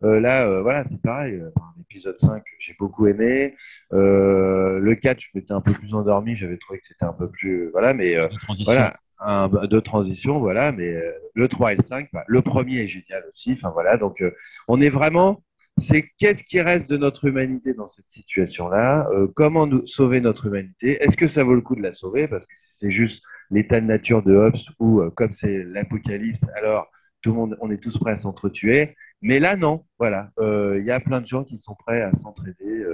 Euh, 0.03 0.21
là, 0.21 0.47
euh, 0.47 0.63
voilà, 0.63 0.85
c'est 0.85 1.01
pareil. 1.03 1.43
L'épisode 1.77 2.19
5, 2.19 2.43
j'ai 2.59 2.75
beaucoup 2.79 3.07
aimé. 3.09 3.57
le 3.91 4.95
4, 4.95 5.21
je 5.21 5.29
m'étais 5.35 5.53
un 5.53 5.61
peu 5.61 5.73
plus 5.73 5.93
endormi. 5.95 6.37
J'avais 6.37 6.57
trouvé 6.57 6.79
que 6.79 6.87
c'était 6.87 7.05
un 7.05 7.13
peu 7.13 7.29
plus. 7.29 7.71
Voilà, 7.71 7.93
mais 7.95 8.17
voilà 8.65 8.97
de 9.21 9.81
transition, 9.81 10.39
voilà, 10.39 10.73
mais 10.73 10.95
euh, 10.95 11.13
le 11.35 11.49
3 11.49 11.73
et 11.73 11.77
le 11.77 11.85
5, 11.85 12.09
bah, 12.13 12.25
le 12.27 12.43
premier 12.43 12.81
est 12.81 12.87
génial 12.87 13.23
aussi, 13.29 13.53
enfin 13.53 13.71
voilà, 13.71 13.97
donc 13.97 14.21
euh, 14.23 14.31
on 14.67 14.81
est 14.81 14.89
vraiment, 14.89 15.43
c'est 15.77 16.07
qu'est-ce 16.19 16.43
qui 16.43 16.61
reste 16.61 16.89
de 16.89 16.97
notre 16.97 17.27
humanité 17.27 17.75
dans 17.75 17.89
cette 17.89 18.09
situation-là, 18.09 19.09
euh, 19.13 19.29
comment 19.35 19.67
nous 19.67 19.87
sauver 19.87 20.21
notre 20.21 20.47
humanité, 20.47 21.03
est-ce 21.03 21.17
que 21.17 21.27
ça 21.27 21.45
vaut 21.45 21.55
le 21.55 21.61
coup 21.61 21.77
de 21.77 21.83
la 21.83 21.93
sauver, 21.93 22.29
parce 22.29 22.47
que 22.47 22.55
c'est 22.57 22.91
juste 22.91 23.23
l'état 23.51 23.81
de 23.81 23.87
nature 23.87 24.23
de 24.23 24.35
Hobbes, 24.35 24.57
ou 24.79 25.03
comme 25.11 25.33
c'est 25.35 25.65
l'apocalypse, 25.65 26.43
alors 26.57 26.87
tout 27.21 27.31
le 27.31 27.37
monde, 27.37 27.59
on 27.61 27.71
est 27.71 27.83
tous 27.83 27.99
prêts 27.99 28.13
à 28.13 28.17
s'entretuer, 28.17 28.97
mais 29.21 29.39
là, 29.39 29.55
non, 29.55 29.85
voilà. 29.99 30.31
Il 30.41 30.83
y 30.83 30.91
a 30.91 30.99
plein 31.01 31.21
de 31.21 31.27
gens 31.27 31.45
qui 31.45 31.59
sont 31.59 31.75
prêts 31.75 32.01
à 32.01 32.13
s'entraider, 32.13 32.87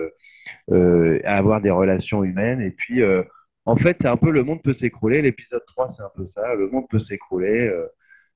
à 0.73 1.37
avoir 1.37 1.61
des 1.61 1.71
relations 1.71 2.25
humaines. 2.25 2.61
Et 2.61 2.73
puis, 2.73 3.01
en 3.67 3.75
fait, 3.77 3.97
c'est 4.01 4.09
un 4.09 4.17
peu 4.17 4.31
le 4.31 4.45
monde 4.45 4.63
peut 4.63 4.73
s'écrouler. 4.73 5.21
L'épisode 5.23 5.65
3, 5.67 5.91
c'est 5.91 6.03
un 6.03 6.11
peu 6.15 6.27
ça. 6.27 6.55
Le 6.55 6.71
monde 6.71 6.87
peut 6.89 7.01
s'écrouler 7.01 7.67
euh, 7.67 7.87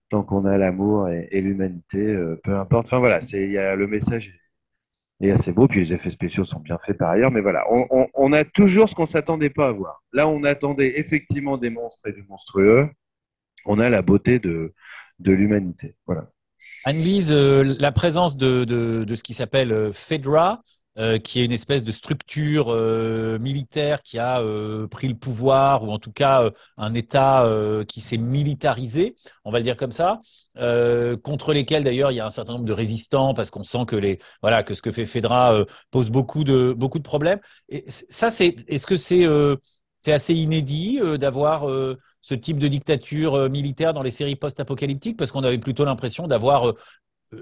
tant 0.08 0.24
qu'on 0.24 0.44
a 0.44 0.58
l'amour 0.58 1.08
et, 1.08 1.40
l'humanité, 1.40 1.98
euh, 1.98 2.38
peu 2.42 2.56
importe. 2.56 2.86
Enfin 2.86 2.98
voilà, 2.98 3.20
c'est 3.20 3.48
y 3.48 3.56
a, 3.56 3.76
le 3.76 3.86
message 3.86 4.36
est, 5.20 5.30
assez 5.30 5.52
beau. 5.52 5.68
Puis 5.68 5.80
les 5.80 5.92
effets 5.92 6.10
spéciaux 6.10 6.44
sont 6.44 6.58
bien 6.58 6.78
faits 6.78 6.98
par 6.98 7.10
ailleurs. 7.10 7.30
Mais 7.30 7.40
voilà, 7.40 7.64
on, 7.70 8.32
a 8.32 8.44
toujours 8.44 8.88
ce 8.88 8.96
qu'on 8.96 9.06
s'attendait 9.06 9.50
pas 9.50 9.68
à 9.68 9.72
voir. 9.72 10.02
Là, 10.12 10.26
on 10.26 10.42
attendait 10.42 10.98
effectivement 10.98 11.58
des 11.58 11.70
monstres 11.70 12.08
et 12.08 12.12
du 12.12 12.24
monstrueux. 12.24 12.88
On 13.66 13.78
a 13.78 13.88
la 13.88 14.02
beauté 14.02 14.40
de, 14.40 14.74
de 15.20 15.32
l'humanité. 15.32 15.94
Voilà. 16.06 16.26
Annelise, 16.84 17.32
euh, 17.32 17.62
la 17.78 17.92
présence 17.92 18.36
de, 18.36 18.64
de 18.64 19.14
ce 19.14 19.22
qui 19.22 19.34
s'appelle 19.34 19.92
Fedra, 19.92 20.62
euh, 20.98 21.18
qui 21.18 21.40
est 21.40 21.44
une 21.44 21.52
espèce 21.52 21.84
de 21.84 21.92
structure 21.92 22.66
euh, 22.70 23.38
militaire 23.38 24.02
qui 24.02 24.18
a 24.18 24.40
euh, 24.40 24.88
pris 24.88 25.06
le 25.06 25.14
pouvoir, 25.14 25.84
ou 25.84 25.92
en 25.92 26.00
tout 26.00 26.10
cas 26.10 26.50
un 26.76 26.94
État 26.94 27.48
qui 27.86 28.00
s'est 28.00 28.16
militarisé, 28.16 29.14
on 29.44 29.52
va 29.52 29.58
le 29.58 29.64
dire 29.64 29.76
comme 29.76 29.92
ça, 29.92 30.20
contre 31.22 31.52
lesquels 31.52 31.84
d'ailleurs 31.84 32.10
il 32.10 32.16
y 32.16 32.20
a 32.20 32.26
un 32.26 32.30
certain 32.30 32.54
nombre 32.54 32.64
de 32.64 32.72
résistants 32.72 33.34
parce 33.34 33.50
qu'on 33.50 33.62
sent 33.62 33.84
que 33.86 33.96
les 33.96 34.18
voilà 34.42 34.62
que 34.64 34.74
ce 34.74 34.82
que 34.82 34.90
fait 34.90 35.06
Fedra 35.06 35.64
pose 35.92 36.10
beaucoup 36.10 36.42
de 36.44 36.72
beaucoup 36.76 36.98
de 36.98 37.04
problèmes. 37.04 37.40
Et 37.68 37.84
ça, 37.88 38.30
c'est 38.30 38.56
est-ce 38.66 38.86
que 38.86 38.96
c'est 38.96 39.26
c'est 39.98 40.12
assez 40.12 40.34
inédit 40.34 40.98
d'avoir 41.18 41.66
ce 42.20 42.34
type 42.34 42.58
de 42.58 42.68
dictature 42.68 43.48
militaire 43.48 43.94
dans 43.94 44.02
les 44.02 44.10
séries 44.10 44.36
post-apocalyptiques? 44.36 45.16
Parce 45.16 45.30
qu'on 45.30 45.44
avait 45.44 45.58
plutôt 45.58 45.84
l'impression 45.84 46.26
d'avoir 46.26 46.74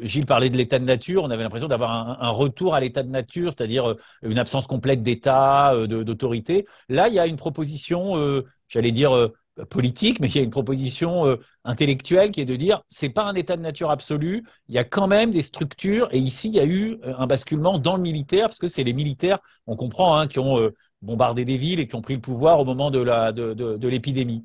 Gilles 0.03 0.27
parlait 0.27 0.51
de 0.51 0.57
l'état 0.57 0.79
de 0.79 0.85
nature, 0.85 1.24
on 1.24 1.31
avait 1.31 1.42
l'impression 1.42 1.68
d'avoir 1.68 2.22
un, 2.22 2.31
retour 2.31 2.74
à 2.74 2.81
l'état 2.81 3.03
de 3.03 3.11
nature, 3.11 3.53
c'est-à-dire 3.53 3.90
euh, 3.90 3.96
une 4.22 4.38
absence 4.38 4.66
complète 4.66 5.03
d'État, 5.03 5.72
euh, 5.72 5.87
d'autorité. 5.87 6.66
Là, 6.88 7.09
il 7.09 7.14
y 7.14 7.18
a 7.18 7.27
une 7.27 7.37
proposition, 7.37 8.16
euh, 8.16 8.44
j'allais 8.68 8.92
dire 8.92 9.31
politique, 9.70 10.20
mais 10.20 10.29
il 10.29 10.37
y 10.37 10.38
a 10.38 10.42
une 10.42 10.51
proposition 10.51 11.37
intellectuelle 11.64 12.31
qui 12.31 12.40
est 12.40 12.44
de 12.44 12.55
dire 12.55 12.83
c'est 12.87 13.09
pas 13.09 13.24
un 13.24 13.35
état 13.35 13.57
de 13.57 13.62
nature 13.62 13.90
absolu, 13.90 14.44
il 14.68 14.74
y 14.77 14.79
a 14.79 14.85
quand 14.85 15.09
même 15.09 15.33
des 15.33 15.42
structures, 15.42 16.09
et 16.12 16.18
ici 16.18 16.46
il 16.46 16.55
y 16.55 16.61
a 16.61 16.64
eu 16.64 16.96
un 17.03 17.27
basculement 17.27 17.81
dans 17.81 17.96
le 17.96 18.03
militaire, 18.03 18.46
parce 18.46 18.61
que 18.61 18.68
c'est 18.68 18.85
les 18.85 18.92
militaires, 18.92 19.40
on 19.66 19.74
comprend, 19.74 20.16
hein, 20.16 20.29
qui 20.29 20.38
ont 20.38 20.70
bombardé 21.03 21.44
des 21.44 21.57
villes 21.57 21.81
et 21.81 21.88
qui 21.88 21.96
ont 21.96 22.03
pris 22.03 22.14
le 22.14 22.20
pouvoir 22.20 22.61
au 22.61 22.64
moment 22.64 22.92
de 22.92 23.88
l'épidémie. 23.88 24.44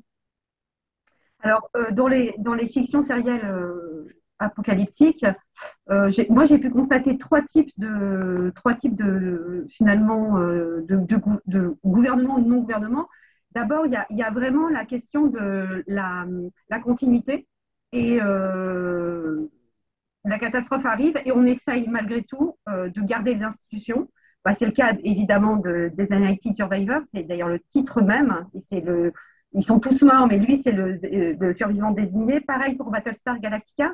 Alors, 1.42 1.70
dans, 1.92 2.08
les, 2.08 2.34
dans 2.38 2.54
les 2.54 2.66
fictions 2.66 3.04
sérielles 3.04 3.40
apocalyptique, 4.38 5.24
euh, 5.90 6.10
moi 6.30 6.44
j'ai 6.46 6.58
pu 6.58 6.70
constater 6.70 7.18
trois 7.18 7.42
types 7.42 7.70
de 7.78 8.52
trois 8.54 8.74
types 8.74 8.96
de 8.96 9.66
finalement 9.70 10.38
euh, 10.38 10.84
de, 10.88 10.96
de, 11.46 11.76
gouvernement 11.84 12.36
ou 12.36 12.46
non 12.46 12.60
gouvernement. 12.60 13.08
D'abord, 13.52 13.86
il 13.86 13.92
y, 14.10 14.22
a, 14.22 14.30
vraiment 14.30 14.68
la 14.68 14.84
question 14.84 15.26
de 15.26 15.84
la, 15.86 16.26
continuité 16.82 17.46
et 17.92 18.18
euh, 18.20 19.46
la 20.24 20.38
catastrophe 20.40 20.84
arrive 20.86 21.14
et 21.24 21.30
on 21.30 21.44
essaye 21.44 21.86
malgré 21.88 22.22
tout 22.22 22.56
de 22.66 23.00
garder 23.00 23.34
les 23.34 23.44
institutions. 23.44 24.08
Bah, 24.44 24.54
c'est 24.54 24.66
le 24.66 24.72
cas 24.72 24.94
évidemment 25.04 25.56
de, 25.56 25.90
des 25.94 26.06
United 26.10 26.54
Survivors, 26.54 27.02
c'est 27.12 27.22
d'ailleurs 27.22 27.48
le 27.48 27.60
titre 27.60 28.02
même, 28.02 28.44
ils 29.54 29.64
sont 29.64 29.78
tous 29.78 30.02
morts, 30.02 30.26
mais 30.26 30.38
lui 30.38 30.56
c'est 30.56 30.72
le, 30.72 31.52
survivant 31.52 31.92
désigné. 31.92 32.40
Pareil 32.40 32.74
pour 32.74 32.90
Battlestar 32.90 33.38
Galactica, 33.38 33.92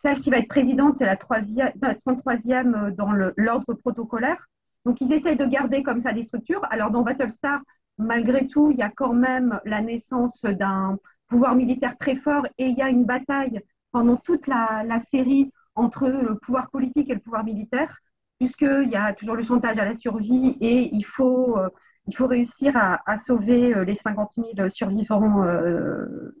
celle 0.00 0.20
qui 0.20 0.30
va 0.30 0.38
être 0.38 0.48
présidente, 0.48 0.96
c'est 0.96 1.04
la 1.04 1.16
33e 1.16 2.74
euh, 2.74 2.90
dans 2.90 3.12
l'ordre 3.36 3.74
protocolaire. 3.74 4.48
Donc, 4.86 5.00
ils 5.02 5.12
essayent 5.12 5.36
de 5.36 5.44
garder 5.44 5.82
comme 5.82 6.00
ça 6.00 6.12
des 6.12 6.22
structures. 6.22 6.62
Alors, 6.70 6.90
dans 6.90 7.02
Battlestar, 7.02 7.60
malgré 7.98 8.46
tout, 8.46 8.70
il 8.70 8.78
y 8.78 8.82
a 8.82 8.88
quand 8.88 9.12
même 9.12 9.60
la 9.66 9.82
naissance 9.82 10.44
d'un 10.44 10.96
pouvoir 11.28 11.54
militaire 11.54 11.98
très 11.98 12.16
fort 12.16 12.46
et 12.56 12.66
il 12.66 12.76
y 12.76 12.82
a 12.82 12.88
une 12.88 13.04
bataille 13.04 13.60
pendant 13.92 14.16
toute 14.16 14.46
la, 14.46 14.98
série 15.00 15.52
entre 15.74 16.08
le 16.08 16.34
pouvoir 16.36 16.70
politique 16.70 17.10
et 17.10 17.14
le 17.14 17.20
pouvoir 17.20 17.44
militaire, 17.44 17.98
puisqu'il 18.38 18.88
y 18.88 18.96
a 18.96 19.12
toujours 19.12 19.36
le 19.36 19.42
chantage 19.42 19.78
à 19.78 19.84
la 19.84 19.94
survie 19.94 20.56
et 20.62 20.94
il 20.94 21.04
faut, 21.04 21.58
euh, 21.58 21.68
il 22.06 22.16
faut 22.16 22.26
réussir 22.26 22.74
à, 22.74 23.18
sauver 23.18 23.84
les 23.84 23.94
50 23.94 24.32
000 24.56 24.68
survivants 24.70 25.44
euh, 25.44 26.34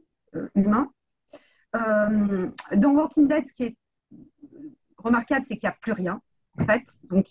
humains. 0.54 0.90
Dans 1.72 2.90
Walking 2.92 3.28
Dead, 3.28 3.46
ce 3.46 3.52
qui 3.52 3.64
est 3.64 3.76
remarquable, 4.98 5.44
c'est 5.44 5.56
qu'il 5.56 5.68
n'y 5.68 5.72
a 5.72 5.76
plus 5.80 5.92
rien 5.92 6.20
en 6.58 6.64
fait. 6.64 6.82
Donc, 7.10 7.26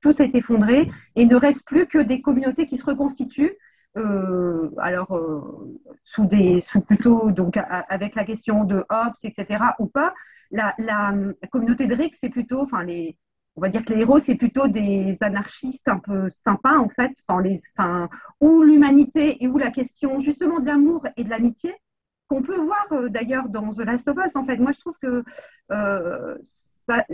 tout 0.00 0.12
s'est 0.12 0.30
effondré 0.34 0.90
et 1.16 1.22
il 1.22 1.28
ne 1.28 1.36
reste 1.36 1.64
plus 1.66 1.86
que 1.86 1.98
des 1.98 2.20
communautés 2.20 2.66
qui 2.66 2.76
se 2.76 2.84
reconstituent. 2.84 3.56
Euh, 3.98 4.70
alors, 4.78 5.14
euh, 5.16 5.78
sous 6.02 6.26
des, 6.26 6.60
sous 6.60 6.80
plutôt, 6.80 7.30
donc, 7.30 7.58
avec 7.88 8.14
la 8.14 8.24
question 8.24 8.64
de 8.64 8.84
Hobbes, 8.88 9.14
etc., 9.22 9.64
ou 9.78 9.86
pas. 9.86 10.14
La, 10.50 10.74
communauté 11.50 11.86
de 11.86 11.94
Rick, 11.94 12.14
c'est 12.14 12.28
plutôt, 12.28 12.62
enfin, 12.62 12.86
on 13.56 13.60
va 13.60 13.68
dire 13.68 13.84
que 13.84 13.92
les 13.92 14.00
héros, 14.00 14.18
c'est 14.18 14.34
plutôt 14.34 14.68
des 14.68 15.16
anarchistes 15.22 15.88
un 15.88 15.98
peu 15.98 16.28
sympas, 16.28 16.78
en 16.78 16.88
fait, 16.88 17.12
enfin, 17.26 17.42
les, 17.42 17.60
où 18.40 18.62
l'humanité 18.62 19.42
et 19.42 19.48
où 19.48 19.58
la 19.58 19.70
question 19.70 20.18
justement 20.18 20.60
de 20.60 20.66
l'amour 20.66 21.06
et 21.16 21.24
de 21.24 21.30
l'amitié, 21.30 21.74
qu'on 22.32 22.42
peut 22.42 22.58
voir 22.58 22.86
euh, 22.92 23.08
d'ailleurs 23.08 23.48
dans 23.48 23.70
The 23.70 23.80
Last 23.80 24.08
of 24.08 24.16
Us, 24.24 24.36
en 24.36 24.44
fait. 24.44 24.56
Moi, 24.56 24.72
je 24.72 24.80
trouve 24.80 24.96
que 24.98 25.22
ça, 26.42 27.04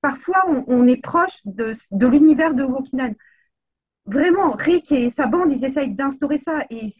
parfois 0.00 0.44
on, 0.66 0.86
est 0.86 1.00
proche 1.00 1.40
de, 1.44 1.72
l'univers 2.06 2.54
de 2.54 2.62
Walking 2.62 2.98
Dead. 2.98 3.16
Vraiment, 4.06 4.50
Rick 4.50 4.92
et 4.92 5.08
sa 5.08 5.26
bande, 5.26 5.50
ils 5.50 5.64
essayent 5.64 5.94
d'instaurer 5.94 6.36
ça. 6.36 6.66
Et 6.68 6.90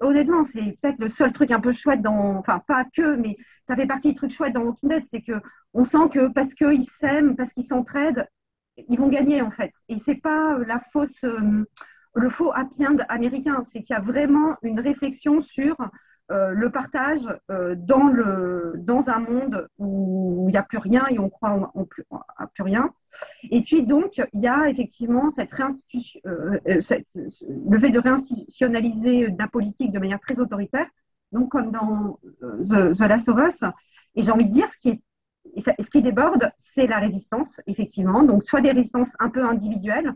honnêtement, 0.00 0.44
c'est 0.44 0.76
peut-être 0.80 1.00
le 1.00 1.08
seul 1.08 1.32
truc 1.32 1.50
un 1.50 1.60
peu 1.60 1.72
chouette 1.72 2.02
dans. 2.02 2.36
Enfin, 2.36 2.60
pas 2.60 2.84
que, 2.84 3.16
mais 3.16 3.36
ça 3.64 3.74
fait 3.74 3.86
partie 3.86 4.08
des 4.10 4.14
trucs 4.14 4.30
chouettes 4.30 4.52
dans 4.52 4.62
Walking 4.62 4.88
Dead. 4.88 5.04
C'est 5.04 5.22
qu'on 5.22 5.82
sent 5.82 6.08
que 6.12 6.28
parce 6.28 6.54
qu'ils 6.54 6.84
s'aiment, 6.84 7.34
parce 7.34 7.52
qu'ils 7.52 7.64
s'entraident, 7.64 8.28
ils 8.76 8.98
vont 8.98 9.08
gagner, 9.08 9.42
en 9.42 9.50
fait. 9.50 9.72
Et 9.88 9.98
c'est 9.98 10.20
pas 10.20 10.56
la 10.58 10.78
fausse. 10.78 11.24
Euh, 11.24 11.64
le 12.14 12.28
faux 12.28 12.52
happy 12.54 12.86
end 12.86 12.96
américain. 13.08 13.62
C'est 13.64 13.82
qu'il 13.82 13.94
y 13.94 13.98
a 13.98 14.02
vraiment 14.02 14.56
une 14.62 14.80
réflexion 14.80 15.40
sur 15.40 15.80
euh, 15.80 15.86
le 16.32 16.70
partage 16.70 17.28
euh, 17.50 17.74
dans, 17.76 18.04
le, 18.04 18.74
dans 18.78 19.10
un 19.10 19.18
monde 19.18 19.68
où 19.78 20.46
il 20.48 20.52
n'y 20.52 20.58
a 20.58 20.62
plus 20.62 20.78
rien 20.78 21.04
et 21.10 21.18
on 21.18 21.28
croit 21.28 21.70
en, 21.74 21.84
plus, 21.84 22.04
plus, 22.54 22.62
rien. 22.62 22.90
Et 23.50 23.60
puis 23.60 23.82
donc, 23.82 24.20
il 24.32 24.40
y 24.40 24.48
a 24.48 24.68
effectivement 24.68 25.30
cette 25.30 25.52
réinstitution, 25.52 26.20
euh, 26.26 26.58
le 26.64 26.80
fait 26.80 27.90
de 27.90 27.98
réinstitutionnaliser 27.98 29.28
la 29.38 29.46
politique 29.46 29.92
de 29.92 29.98
manière 29.98 30.20
très 30.20 30.40
autoritaire, 30.40 30.86
donc 31.32 31.50
comme 31.50 31.70
dans 31.70 32.18
The, 32.40 33.00
Last 33.00 33.28
of 33.28 33.38
Us. 33.38 33.64
Et 34.14 34.22
j'ai 34.22 34.30
envie 34.30 34.46
de 34.46 34.52
dire, 34.52 34.68
ce 34.68 34.78
qui, 34.78 34.88
est, 34.88 35.82
ce 35.82 35.90
qui 35.90 36.02
déborde, 36.02 36.50
c'est 36.56 36.86
la 36.86 36.98
résistance, 36.98 37.60
effectivement. 37.66 38.22
Donc, 38.22 38.44
soit 38.44 38.60
des 38.60 38.70
résistances 38.70 39.16
un 39.18 39.28
peu 39.28 39.44
individuelles, 39.44 40.14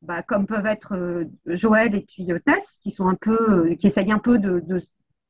bah, 0.00 0.22
comme 0.22 0.46
peuvent 0.46 0.66
être 0.66 1.26
Joël 1.46 1.94
et 1.94 2.00
puis 2.00 2.28
Tess, 2.44 2.80
qui 2.82 2.90
sont 2.90 3.08
un 3.08 3.14
peu, 3.14 3.74
qui 3.76 3.86
essayent 3.86 4.10
un 4.10 4.18
peu 4.18 4.38
de, 4.38 4.60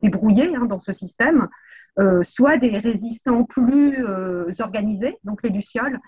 débrouillés 0.03 0.55
hein, 0.55 0.67
dans 0.67 0.79
ce 0.79 0.93
système, 0.93 1.49
euh, 1.99 2.23
soit 2.23 2.57
des 2.57 2.79
résistants 2.79 3.45
plus 3.45 4.05
euh, 4.07 4.51
organisés, 4.61 5.19
donc 5.25 5.43
les 5.43 5.51
lucioles. 5.51 5.99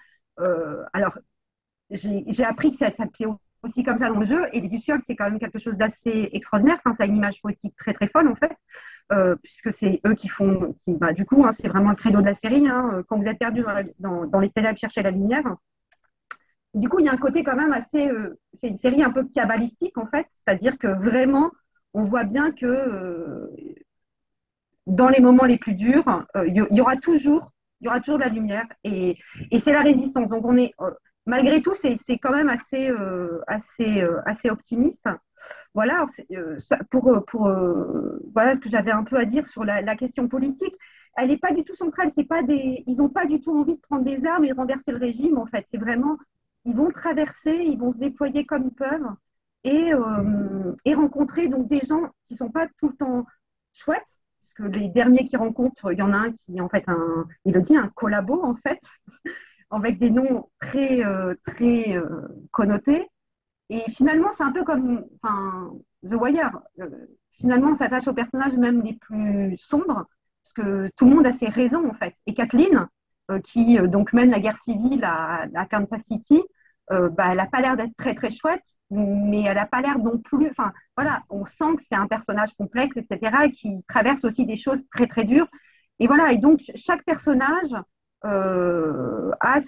Euh, 0.40 0.83
alors, 0.92 1.18
j'ai 1.90 2.44
appris 2.44 2.70
que 2.70 2.78
ça 2.78 2.90
s'appelait 2.90 3.26
aussi 3.62 3.83
comme 3.83 3.98
ça 3.98 4.09
dans 4.09 4.18
le 4.18 4.26
jeu, 4.26 4.46
et 4.52 4.61
les 4.61 4.68
lucioles, 4.68 5.00
c'est 5.04 5.14
quand 5.14 5.30
même 5.30 5.38
quelque 5.38 5.59
chose 5.59 5.78
d'assez 5.78 6.30
extraordinaire. 6.33 6.78
Enfin, 6.78 6.92
ça 6.92 7.04
a 7.04 7.07
une 7.07 7.16
image 7.16 7.40
poétique 7.40 7.76
très 7.76 7.92
très 7.92 8.09
folle 8.09 8.28
en 8.28 8.35
fait, 8.35 8.57
puisque 9.42 9.72
c'est 9.72 10.00
eux 10.07 10.14
qui 10.14 10.28
font, 10.28 10.74
bah, 10.87 11.12
du 11.12 11.24
coup, 11.24 11.44
hein, 11.44 11.52
c'est 11.52 11.68
vraiment 11.68 11.90
le 11.90 11.96
credo 11.96 12.20
de 12.20 12.26
la 12.26 12.35
série. 12.35 12.66
Hein, 12.66 13.02
quand 13.09 13.18
vous 13.18 13.28
êtes 13.28 13.38
perdu 13.38 13.64
dans, 13.98 14.26
dans, 14.26 14.40
les 14.40 14.50
ténèbres 14.50 14.78
chercher 14.78 15.02
la 15.02 15.11
lumière, 15.11 15.44
du 16.74 16.88
coup, 16.88 16.98
il 16.98 17.07
y 17.07 17.09
a 17.09 17.12
un 17.12 17.18
côté 17.18 17.44
quand 17.44 17.57
même 17.57 17.72
assez. 17.72 18.11
c'est 18.54 18.68
une 18.68 18.76
série 18.76 19.02
un 19.02 19.11
peu 19.11 19.24
cabalistique 19.24 19.96
en 19.98 20.07
fait, 20.07 20.26
c'est-à-dire 20.30 20.78
que 20.78 20.88
vraiment, 20.88 21.50
on 21.92 22.04
voit 22.04 22.24
bien 22.24 22.50
que 22.52 23.50
dans 24.86 25.08
les 25.08 25.20
moments 25.20 25.44
les 25.44 25.58
plus 25.58 25.74
durs, 25.74 26.26
euh, 26.36 26.46
il 26.46 26.56
y, 26.56 26.80
aura 26.80 26.96
toujours, 26.96 27.52
il 27.80 27.86
y 27.86 27.88
aura 27.88 28.00
toujours 28.00 28.18
de 28.18 28.24
la 28.24 28.30
lumière 28.30 28.66
et, 28.82 29.16
c'est 29.58 29.72
la 29.72 29.82
résistance. 29.82 30.30
Donc 30.30 30.44
on 30.44 30.56
est, 30.56 30.72
euh, 30.80 30.90
malgré 31.26 31.62
tout, 31.62 31.74
c'est 31.74 32.18
quand 32.18 32.32
même 32.32 32.48
assez, 32.48 32.90
euh, 32.90 33.40
assez, 33.46 34.06
assez 34.26 34.50
optimiste. 34.50 35.08
Voilà, 35.74 36.06
pour, 36.90 37.22
pour 37.26 37.52
voilà 38.32 38.56
ce 38.56 38.62
que 38.62 38.70
j'avais 38.70 38.92
un 38.92 39.04
peu 39.04 39.16
à 39.16 39.26
dire 39.26 39.46
sur 39.46 39.64
la, 39.64 39.96
question 39.96 40.26
politique. 40.28 40.74
Elle 41.16 41.28
n'est 41.28 41.38
pas 41.38 41.52
du 41.52 41.64
tout 41.64 41.74
centrale. 41.74 42.10
C'est 42.14 42.24
pas 42.24 42.42
des, 42.42 42.82
ils 42.86 42.96
n'ont 42.96 43.10
pas 43.10 43.26
du 43.26 43.40
tout 43.40 43.56
envie 43.56 43.76
de 43.76 43.80
prendre 43.80 44.04
des 44.04 44.26
armes 44.26 44.44
et 44.44 44.48
de 44.48 44.54
renverser 44.54 44.90
le 44.90 44.98
régime. 44.98 45.36
En 45.38 45.44
fait, 45.44 45.64
c'est 45.66 45.78
vraiment, 45.78 46.16
ils 46.64 46.74
vont 46.74 46.90
traverser, 46.90 47.52
ils 47.52 47.78
vont 47.78 47.90
se 47.90 47.98
déployer 47.98 48.46
comme 48.46 48.64
ils 48.64 48.74
peuvent 48.74 49.06
et, 49.64 49.92
et 50.84 50.94
rencontrer 50.94 51.48
donc 51.48 51.68
des 51.68 51.80
gens 51.80 52.02
qui 52.26 52.36
sont 52.36 52.50
pas 52.50 52.66
tout 52.78 52.88
le 52.88 52.96
temps 52.96 53.26
chouettes, 53.74 54.23
que 54.52 54.64
les 54.64 54.88
derniers 54.88 55.24
qu'ils 55.24 55.38
rencontrent, 55.38 55.92
il 55.92 55.98
y 55.98 56.02
en 56.02 56.12
a 56.12 56.16
un 56.18 56.33
qui 56.33 56.61
en 56.61 56.68
fait 56.68 56.85
un, 56.87 57.26
il 57.44 57.54
le 57.54 57.62
dit, 57.62 57.76
un 57.76 57.88
collabo 57.88 58.42
en 58.44 58.54
fait, 58.54 58.80
avec 59.70 59.98
des 59.98 60.11
noms 60.11 60.48
très, 60.61 61.04
euh, 61.04 61.35
très 61.44 61.96
euh, 61.96 62.28
connotés. 62.50 63.09
Et 63.70 63.83
finalement, 63.90 64.30
c'est 64.30 64.42
un 64.42 64.52
peu 64.52 64.62
comme 64.64 65.07
The 65.22 66.12
Wire. 66.12 66.61
Euh, 66.80 66.88
finalement, 67.33 67.70
on 67.70 67.74
s'attache 67.74 68.07
aux 68.07 68.14
personnages 68.14 68.57
même 68.57 68.83
les 68.83 68.94
plus 68.94 69.57
sombres, 69.59 70.07
parce 70.42 70.52
que 70.54 70.90
tout 70.96 71.07
le 71.07 71.14
monde 71.14 71.26
a 71.26 71.33
ses 71.33 71.48
raisons 71.48 71.88
en 71.88 71.94
fait. 71.94 72.14
Et 72.26 72.35
Kathleen, 72.35 72.88
qui 73.42 73.78
donc 73.88 74.12
mène 74.12 74.30
la 74.30 74.38
guerre 74.38 74.59
civile 74.59 75.02
à 75.02 75.66
Kansas 75.70 76.02
City, 76.02 76.42
euh, 76.92 77.08
bah, 77.08 77.28
elle 77.30 77.38
n'a 77.38 77.46
pas 77.46 77.60
l'air 77.60 77.76
d'être 77.76 77.96
très 77.96 78.14
très 78.14 78.30
chouette, 78.30 78.64
mais 78.90 79.44
elle 79.44 79.56
n'a 79.56 79.66
pas 79.66 79.80
l'air 79.80 79.98
non 79.98 80.18
plus. 80.18 80.48
Enfin, 80.48 80.72
voilà, 80.96 81.22
on 81.30 81.46
sent 81.46 81.76
que 81.76 81.82
c'est 81.82 81.94
un 81.94 82.06
personnage 82.06 82.54
complexe, 82.54 82.96
etc., 82.96 83.18
et 83.44 83.50
qui 83.50 83.84
traverse 83.88 84.24
aussi 84.24 84.44
des 84.44 84.56
choses 84.56 84.86
très 84.88 85.06
très 85.06 85.24
dures. 85.24 85.48
Et 85.98 86.06
voilà, 86.06 86.32
et 86.32 86.38
donc 86.38 86.60
chaque 86.74 87.04
personnage 87.04 87.74
euh, 88.24 89.30
a 89.40 89.58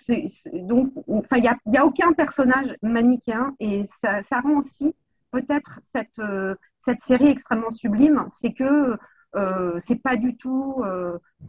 donc, 0.53 0.93
enfin, 1.09 1.37
il 1.37 1.43
n'y 1.43 1.77
a, 1.77 1.83
a, 1.83 1.87
aucun 1.87 2.13
personnage 2.13 2.75
manichéen, 2.83 3.55
et 3.61 3.85
ça, 3.87 4.41
rend 4.41 4.59
aussi 4.59 4.95
peut-être 5.31 5.81
cette 5.83 6.19
euh, 6.19 6.55
cette 6.79 7.01
série 7.01 7.29
extrêmement 7.29 7.71
sublime, 7.71 8.25
c'est 8.29 8.53
que 8.53 8.97
c'est 9.81 10.01
pas 10.03 10.17
du 10.17 10.39
tout, 10.39 10.83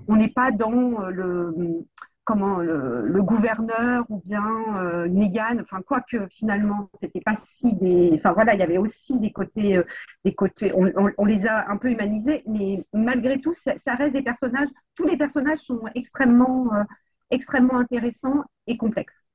on 0.10 0.16
n'est 0.18 0.28
pas 0.28 0.52
dans 0.52 1.00
le 1.08 1.86
comment 2.28 2.58
le, 2.58 3.24
gouverneur 3.24 4.06
ou 4.10 4.20
bien 4.20 4.46
euh, 4.76 5.08
Negan, 5.08 5.60
enfin 5.62 5.82
quoique 5.82 6.28
finalement 6.30 6.90
c'était 6.94 7.22
pas 7.22 7.36
si 7.36 7.74
des, 7.76 8.12
enfin 8.16 8.34
voilà 8.34 8.54
il 8.54 8.60
y 8.60 8.64
avait 8.64 8.78
aussi 8.78 9.18
des 9.18 9.32
côtés, 9.32 9.78
euh, 9.78 9.84
des 10.26 10.36
côtés, 10.36 10.74
on, 10.76 11.26
les 11.26 11.48
a 11.48 11.70
un 11.70 11.78
peu 11.78 11.90
humanisés, 11.90 12.44
mais 12.46 12.84
malgré 12.94 13.40
tout 13.40 13.54
ça, 13.54 13.96
reste 13.96 14.14
des 14.14 14.22
personnages, 14.22 14.68
tous 14.94 15.08
les 15.08 15.16
personnages 15.16 15.60
sont 15.60 15.82
extrêmement, 15.96 16.68
euh, 16.74 16.84
extrêmement 17.32 17.80
intéressants 17.80 18.44
et 18.68 18.76
complexes. 18.76 19.27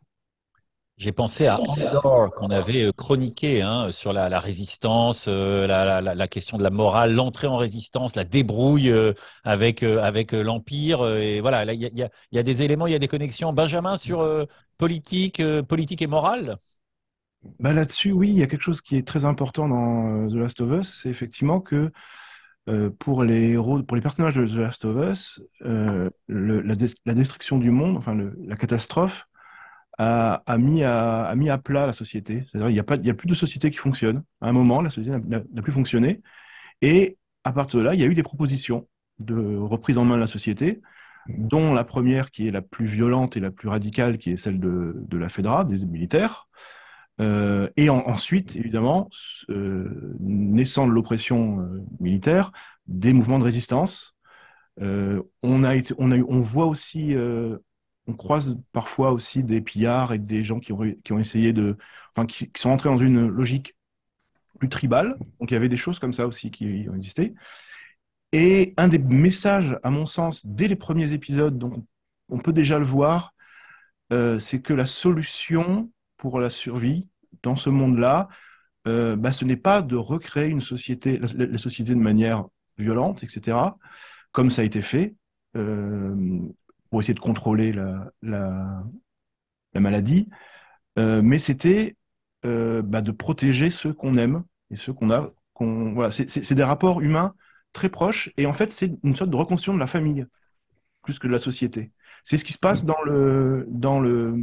J'ai 1.03 1.11
pensé 1.11 1.49
à 1.49 1.59
Andor 1.59 2.31
qu'on 2.33 2.51
avait 2.51 2.85
euh, 2.85 2.93
chroniqué 2.93 3.61
hein, 3.61 3.91
sur 3.91 4.13
la, 4.13 4.39
résistance, 4.39 5.27
euh, 5.27 5.67
la, 5.67 6.29
question 6.29 6.59
de 6.59 6.63
la 6.63 6.71
morale, 6.71 7.13
l'entrée 7.13 7.49
en 7.49 7.57
résistance, 7.57 8.15
la 8.15 8.23
débrouille 8.23 8.89
euh, 8.89 9.13
avec, 9.43 9.83
avec 9.83 10.31
l'Empire. 10.31 11.05
et 11.17 11.41
voilà, 11.41 11.73
il 11.73 11.81
y, 11.81 12.39
a 12.39 12.43
des 12.45 12.63
éléments, 12.63 12.87
il 12.87 12.93
y 12.93 12.95
a 12.95 13.01
des 13.01 13.09
connexions. 13.09 13.53
Benjamin, 13.53 13.97
sur 13.97 14.47
politique, 14.79 15.43
politique 15.63 16.03
et 16.03 16.07
morale? 16.07 16.57
Bah 17.59 17.73
Là-dessus, 17.73 18.13
oui, 18.13 18.29
il 18.29 18.39
y 18.39 18.45
a 18.45 18.47
quelque 18.47 18.63
chose 18.63 18.81
qui 18.81 18.97
est 18.97 19.07
très 19.07 19.25
important 19.25 19.69
dans 19.69 20.29
The 20.29 20.35
Last 20.35 20.61
of 20.61 20.71
Us, 20.71 21.01
c'est 21.03 21.09
effectivement 21.09 21.61
que 21.61 21.91
pour 23.01 23.25
les 23.25 23.51
héros, 23.51 23.83
pour 23.83 23.97
les 23.97 24.03
personnages 24.03 24.37
de 24.37 24.47
The 24.47 24.55
Last 24.55 24.85
of 24.85 25.11
Us, 25.11 25.43
la, 26.29 27.15
destruction 27.15 27.59
du 27.59 27.73
monde, 27.73 27.97
enfin 27.97 28.17
la 28.47 28.55
catastrophe, 28.55 29.27
a, 30.03 30.59
mis 30.59 30.83
à, 30.85 31.33
mis 31.37 31.51
à 31.51 31.59
plat 31.59 31.87
la 31.87 31.93
société. 31.93 32.45
C'est-à-dire 32.51 32.71
il 32.71 32.75
n'y 32.75 32.81
a, 32.81 32.85
pas, 32.85 32.97
il 32.97 33.07
y 33.07 33.11
a 33.11 33.15
plus 33.15 33.29
de 33.29 33.35
société 33.35 33.71
qui 33.71 33.79
fonctionne. 33.79 34.23
À 34.41 34.49
un 34.49 34.53
moment, 34.53 34.81
la 34.81 34.91
société 34.91 35.17
n'a 35.29 35.63
plus 35.63 35.73
fonctionné. 35.73 36.21
Et 36.81 37.19
à 37.45 37.53
partir 37.53 37.81
de 37.81 37.85
là, 37.85 37.95
il 37.95 38.01
y 38.01 38.05
a 38.05 38.07
eu 38.07 38.15
des 38.15 38.23
propositions 38.23 38.89
de 39.19 39.57
reprise 39.57 39.99
en 39.99 40.05
main 40.05 40.17
de 40.17 40.21
la 40.21 40.27
société, 40.27 40.81
dont 41.29 41.75
la 41.75 41.85
première 41.85 42.31
qui 42.31 42.49
est 42.49 42.51
la 42.51 42.63
plus 42.63 42.87
violente 42.87 43.37
et 43.37 43.41
la 43.41 43.51
plus 43.51 43.69
radicale, 43.69 44.19
qui 44.19 44.33
est 44.33 44.37
celle 44.37 44.59
de, 44.59 44.95
de 44.97 45.19
la 45.19 45.29
FEDRA, 45.29 45.65
des 45.65 45.85
militaires. 45.87 46.49
Euh, 47.21 47.69
et 47.77 47.89
ensuite, 47.89 48.57
évidemment, 48.57 49.09
euh, 49.51 50.15
naissant 50.21 50.87
de 50.87 50.93
l'oppression 50.93 51.61
euh, 51.61 51.85
militaire, 52.01 52.53
des 52.87 53.13
mouvements 53.13 53.39
de 53.39 53.45
résistance. 53.45 54.17
on, 54.81 55.65
a 55.65 55.77
été, 55.77 55.95
on, 55.99 56.11
a 56.11 56.17
eu, 56.17 56.25
on 56.29 56.41
voit 56.41 56.67
aussi 56.67 57.15
on 58.07 58.15
croise 58.15 58.59
parfois 58.73 59.13
aussi 59.13 59.45
des 59.45 59.61
pillards 59.61 60.13
et 60.13 60.19
des 60.19 60.43
gens 60.43 60.61
qui 60.61 60.73
ont, 60.73 60.95
qui 61.05 61.13
ont 61.13 61.19
essayé 61.19 61.53
de. 61.53 61.77
Enfin, 62.15 62.27
qui, 62.27 62.51
sont 62.57 62.71
entrés 62.71 62.89
dans 62.89 62.99
une 62.99 63.29
logique 63.29 63.77
plus 64.59 64.69
tribale. 64.69 65.17
Donc 65.41 65.51
il 65.51 65.55
y 65.55 65.57
avait 65.57 65.69
des 65.69 65.77
choses 65.77 65.99
comme 65.99 66.13
ça 66.13 66.27
aussi 66.27 66.51
qui 66.51 66.87
ont 66.89 66.95
existé. 66.95 67.35
Et 68.33 68.75
un 68.77 68.89
des 68.89 68.99
messages, 68.99 69.79
à 69.83 69.91
mon 69.91 70.07
sens, 70.07 70.47
dès 70.47 70.69
les 70.69 70.77
premiers 70.77 71.13
épisodes, 71.13 71.59
dont 71.59 71.85
on 72.29 72.39
peut 72.39 72.53
déjà 72.53 72.79
le 72.79 72.85
voir, 72.85 73.35
euh, 74.13 74.39
c'est 74.39 74.61
que 74.61 74.73
la 74.73 74.87
solution 74.87 75.91
pour 76.17 76.41
la 76.41 76.51
survie 76.51 77.09
dans 77.43 77.57
ce 77.57 77.71
monde-là, 77.71 78.29
euh, 78.89 79.17
bah, 79.17 79.33
ce 79.33 79.45
n'est 79.45 79.57
pas 79.57 79.83
de 79.83 79.97
recréer 79.97 80.49
une 80.49 80.61
société, 80.61 81.19
la, 81.19 81.59
société 81.59 81.93
de 81.95 82.01
manière 82.01 82.47
violente, 82.79 83.23
etc., 83.23 83.59
comme 84.33 84.51
ça 84.51 84.63
a 84.63 84.65
été 84.65 84.81
fait, 84.83 85.15
euh, 85.57 86.41
pour 86.93 87.01
essayer 87.03 87.15
de 87.17 87.21
contrôler 87.21 87.73
la, 87.75 88.13
la, 88.23 88.85
la 89.75 89.81
maladie, 89.81 90.29
euh, 90.99 91.23
mais 91.23 91.39
c'était 91.39 91.97
euh, 92.47 92.83
bah, 92.83 93.03
de 93.03 93.13
protéger 93.13 93.71
ceux 93.71 93.93
qu'on 93.95 94.17
aime 94.17 94.45
et 94.71 94.77
ceux 94.77 94.93
qu'on 94.93 95.11
a. 95.11 95.29
qu'on 95.55 95.95
voilà, 95.95 96.11
c'est- 96.13 96.31
c'est 96.31 96.43
c'est 96.45 96.55
des 96.57 96.65
rapports 96.65 97.01
humains 97.03 97.35
très 97.73 97.89
proches, 97.91 98.31
et 98.39 98.47
en 98.47 98.53
fait, 98.55 98.73
c'est 98.73 98.93
une 99.05 99.17
sorte 99.17 99.31
de 99.31 99.37
reconstruction 99.37 99.75
de 99.75 99.81
la 99.81 99.87
famille, 99.89 100.27
plus 101.03 101.19
que 101.19 101.27
de 101.29 101.33
la 101.33 101.39
société. 101.41 101.93
C'est 102.25 102.39
ce 102.39 102.45
qui 102.45 102.53
se 102.55 102.59
passe 102.61 102.85
dans 102.87 103.03
le, 103.05 103.67
dans 103.71 104.01
le, 104.01 104.35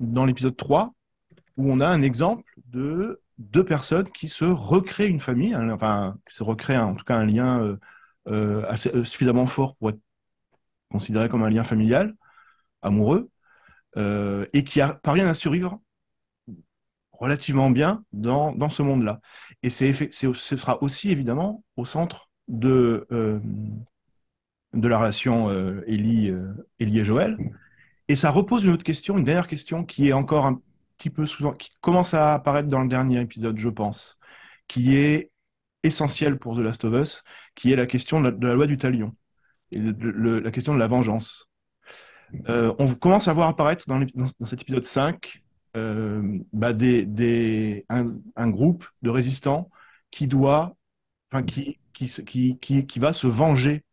dans 0.00 0.24
l'épisode 0.24 0.56
3, 0.56 0.92
où 1.56 1.72
on 1.72 1.80
a 1.80 1.88
un 1.88 2.02
exemple 2.02 2.44
de 2.66 3.20
deux 3.38 3.64
personnes 3.64 4.10
qui 4.10 4.28
se 4.28 4.44
recréent 4.44 5.10
une 5.10 5.20
famille, 5.20 5.54
enfin, 5.56 6.16
qui 6.28 6.36
se 6.36 6.42
recréent 6.42 6.90
en 6.90 6.94
tout 6.94 7.04
cas 7.04 7.16
un 7.16 7.26
lien 7.26 7.78
euh, 8.28 8.64
assez, 8.68 8.90
suffisamment 9.04 9.46
fort 9.46 9.76
pour 9.76 9.90
être 9.90 10.00
considéré 10.90 11.28
comme 11.28 11.42
un 11.42 11.50
lien 11.50 11.64
familial, 11.64 12.14
amoureux, 12.82 13.30
euh, 13.96 14.46
et 14.52 14.64
qui 14.64 14.80
a, 14.80 14.94
parviennent 14.94 15.28
à 15.28 15.34
survivre 15.34 15.80
relativement 17.12 17.70
bien 17.70 18.04
dans, 18.12 18.52
dans 18.52 18.70
ce 18.70 18.82
monde-là. 18.82 19.20
Et 19.62 19.70
c'est, 19.70 19.92
ce 20.12 20.56
sera 20.56 20.82
aussi 20.82 21.10
évidemment 21.10 21.64
au 21.76 21.84
centre 21.84 22.30
de, 22.46 23.06
euh, 23.10 23.40
de 24.72 24.88
la 24.88 24.98
relation 24.98 25.50
Ellie, 25.86 26.30
euh, 26.30 26.52
et 26.78 27.04
Joël. 27.04 27.36
Et 28.06 28.16
ça 28.16 28.30
repose 28.30 28.64
une 28.64 28.70
autre 28.70 28.84
question, 28.84 29.18
une 29.18 29.24
dernière 29.24 29.48
question 29.48 29.84
qui 29.84 30.08
est 30.08 30.12
encore 30.12 30.46
un 30.46 30.62
petit 30.96 31.10
peu 31.10 31.24
qui 31.58 31.70
commence 31.80 32.14
à 32.14 32.34
apparaître 32.34 32.68
dans 32.68 32.82
le 32.82 32.88
dernier 32.88 33.20
épisode, 33.20 33.58
je 33.58 33.68
pense, 33.68 34.18
qui 34.68 34.96
est 34.96 35.30
essentielle 35.82 36.38
pour 36.38 36.56
The 36.56 36.60
Last 36.60 36.84
of 36.84 36.94
Us, 36.94 37.24
qui 37.54 37.72
est 37.72 37.76
la 37.76 37.86
question 37.86 38.20
de 38.20 38.46
la 38.46 38.54
loi 38.54 38.66
du 38.66 38.76
talion 38.76 39.14
et 39.72 39.80
la 39.80 40.50
question 40.50 40.74
de 40.74 40.78
la 40.78 40.86
vengeance. 40.86 41.48
Euh, 42.48 42.74
on 42.78 42.94
commence 42.94 43.28
à 43.28 43.32
voir 43.32 43.48
apparaître 43.48 43.84
dans, 43.86 44.04
cet 44.46 44.62
épisode 44.62 44.84
5 44.84 45.42
euh, 45.76 46.38
bah, 46.52 46.72
des, 46.72 47.86
un, 47.88 48.50
groupe 48.50 48.86
de 49.02 49.10
résistants 49.10 49.70
qui 50.10 50.26
doit, 50.26 50.76
qui, 51.46 51.78
qui, 51.92 52.58
qui, 52.58 52.86
qui, 52.86 52.98
va 52.98 53.12
se 53.12 53.26
venger 53.26 53.84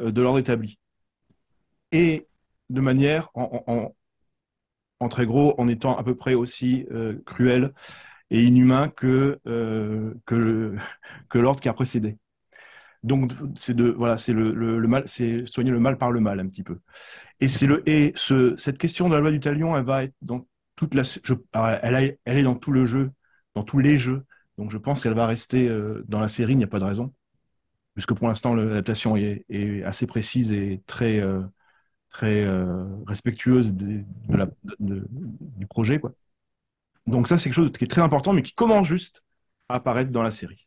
euh, 0.00 0.12
de 0.12 0.22
l'ordre 0.22 0.38
établi. 0.38 0.78
Et 1.92 2.26
de 2.70 2.80
manière, 2.80 3.30
en, 3.34 3.92
très 5.10 5.26
gros, 5.26 5.54
en 5.58 5.68
étant 5.68 5.96
à 5.96 6.04
peu 6.04 6.14
près 6.14 6.34
aussi 6.34 6.86
cruel 7.26 7.74
et 8.30 8.44
inhumain 8.44 8.88
que, 8.88 9.38
que 10.24 11.38
l'ordre 11.38 11.60
qui 11.60 11.68
a 11.68 11.74
précédé. 11.74 12.16
Donc, 13.02 13.32
c'est 13.56 13.74
de, 13.74 13.90
voilà, 13.90 14.16
c'est 14.18 14.32
le, 14.32 14.52
mal, 14.86 15.04
c'est 15.06 15.46
soigner 15.46 15.70
le 15.70 15.80
mal 15.80 15.98
par 15.98 16.12
le 16.12 16.20
mal 16.20 16.40
un 16.40 16.48
petit 16.48 16.62
peu. 16.62 16.78
Et 17.40 17.48
c'est 17.48 17.66
le, 17.66 17.88
et 17.88 18.12
ce, 18.14 18.56
cette 18.56 18.78
question 18.78 19.08
de 19.08 19.14
la 19.14 19.20
loi 19.20 19.30
du 19.32 19.40
talion, 19.40 19.76
elle 19.76 19.84
va 19.84 20.04
être 20.04 20.14
dans 20.22 20.46
toute 20.76 20.94
la, 20.94 21.02
elle, 21.82 22.18
elle 22.24 22.38
est 22.38 22.42
dans 22.42 22.54
tout 22.54 22.72
le 22.72 22.86
jeu, 22.86 23.10
dans 23.54 23.64
tous 23.64 23.78
les 23.78 23.98
jeux. 23.98 24.24
Donc, 24.58 24.70
je 24.70 24.78
pense 24.78 25.02
qu'elle 25.02 25.14
va 25.14 25.26
rester 25.26 25.68
euh, 25.68 26.04
dans 26.08 26.20
la 26.20 26.28
série. 26.28 26.52
Il 26.52 26.58
n'y 26.58 26.64
a 26.64 26.68
pas 26.68 26.78
de 26.78 26.84
raison, 26.84 27.12
puisque 27.94 28.14
pour 28.14 28.28
l'instant, 28.28 28.54
l'adaptation 28.54 29.16
est, 29.16 29.82
assez 29.84 30.06
précise 30.06 30.52
et 30.52 30.82
très, 30.86 31.20
euh, 31.20 31.42
très 32.10 32.44
euh, 32.44 32.84
respectueuse 33.06 33.74
du 33.74 34.06
projet, 35.68 35.98
quoi. 36.00 36.12
Donc 37.06 37.28
ça, 37.28 37.38
c'est 37.38 37.44
quelque 37.44 37.54
chose 37.54 37.72
qui 37.72 37.84
est 37.84 37.88
très 37.88 38.02
important, 38.02 38.32
mais 38.32 38.42
qui 38.42 38.54
commence 38.54 38.86
juste 38.86 39.24
à 39.68 39.76
apparaître 39.76 40.10
dans 40.10 40.22
la 40.22 40.30
série. 40.30 40.66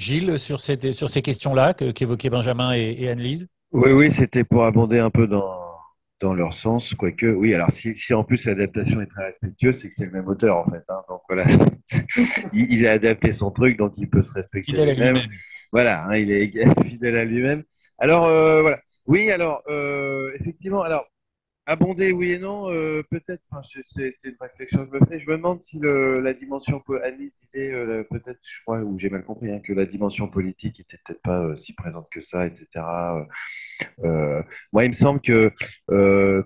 Gilles, 0.00 0.38
sur, 0.38 0.60
cette, 0.60 0.92
sur 0.92 1.10
ces 1.10 1.22
questions-là 1.22 1.74
que- 1.74 1.90
qu'évoquaient 1.92 2.30
Benjamin 2.30 2.72
et, 2.74 2.96
et 2.98 3.08
Anne-Lise? 3.08 3.48
Oui, 3.72 3.92
oui, 3.92 4.12
c'était 4.12 4.44
pour 4.44 4.64
abonder 4.64 4.98
un 4.98 5.10
peu 5.10 5.26
dans, 5.28 5.60
dans 6.20 6.34
leur 6.34 6.52
sens, 6.54 6.92
quoique, 6.94 7.26
oui, 7.26 7.54
alors 7.54 7.72
si, 7.72 7.94
si 7.94 8.12
en 8.14 8.24
plus 8.24 8.44
l'adaptation 8.46 9.00
est 9.00 9.06
très 9.06 9.26
respectueuse, 9.26 9.78
c'est 9.80 9.88
que 9.88 9.94
c'est 9.94 10.06
le 10.06 10.10
même 10.12 10.26
auteur 10.26 10.56
en 10.56 10.64
fait. 10.70 10.82
hein. 10.88 11.02
donc 11.08 11.20
voilà, 11.28 11.44
il, 12.52 12.72
il 12.72 12.86
a 12.86 12.92
adapté 12.92 13.32
son 13.32 13.50
truc, 13.52 13.76
donc 13.78 13.94
il 13.96 14.08
peut 14.10 14.22
se 14.22 14.32
respecter 14.32 14.76
Fidèle 14.76 14.88
à 14.90 14.94
lui-même. 14.94 15.14
lui-même. 15.14 15.28
Voilà, 15.72 16.04
hein, 16.04 16.16
il 16.16 16.32
est 16.32 16.52
fidèle 16.84 17.16
à 17.16 17.24
lui-même. 17.24 17.62
Alors, 17.98 18.24
euh, 18.26 18.60
voilà. 18.62 18.80
Oui, 19.06 19.30
alors, 19.30 19.62
euh, 19.68 20.32
effectivement, 20.40 20.82
alors, 20.82 21.04
abonder, 21.70 22.10
oui 22.10 22.32
et 22.32 22.38
non, 22.40 22.68
euh, 22.68 23.04
peut-être, 23.08 23.42
c'est 23.86 24.10
une 24.24 24.36
réflexion 24.40 24.84
que 24.84 24.90
je 24.92 25.00
me 25.00 25.06
fais. 25.06 25.20
Je 25.20 25.30
me 25.30 25.36
demande 25.36 25.60
si 25.60 25.78
la 25.80 26.34
dimension, 26.34 26.82
disait, 27.16 27.72
euh, 27.72 28.02
peut-être, 28.10 28.40
je 28.42 28.60
crois, 28.62 28.80
ou 28.80 28.98
j'ai 28.98 29.08
mal 29.08 29.22
compris, 29.22 29.52
hein, 29.52 29.60
que 29.60 29.72
la 29.72 29.86
dimension 29.86 30.26
politique 30.26 30.80
était 30.80 30.98
peut-être 31.04 31.22
pas 31.22 31.40
euh, 31.40 31.54
si 31.54 31.72
présente 31.72 32.10
que 32.10 32.20
ça, 32.20 32.44
etc. 32.46 32.66
Moi, 34.72 34.84
il 34.84 34.88
me 34.88 34.92
semble 34.92 35.20
que, 35.20 35.52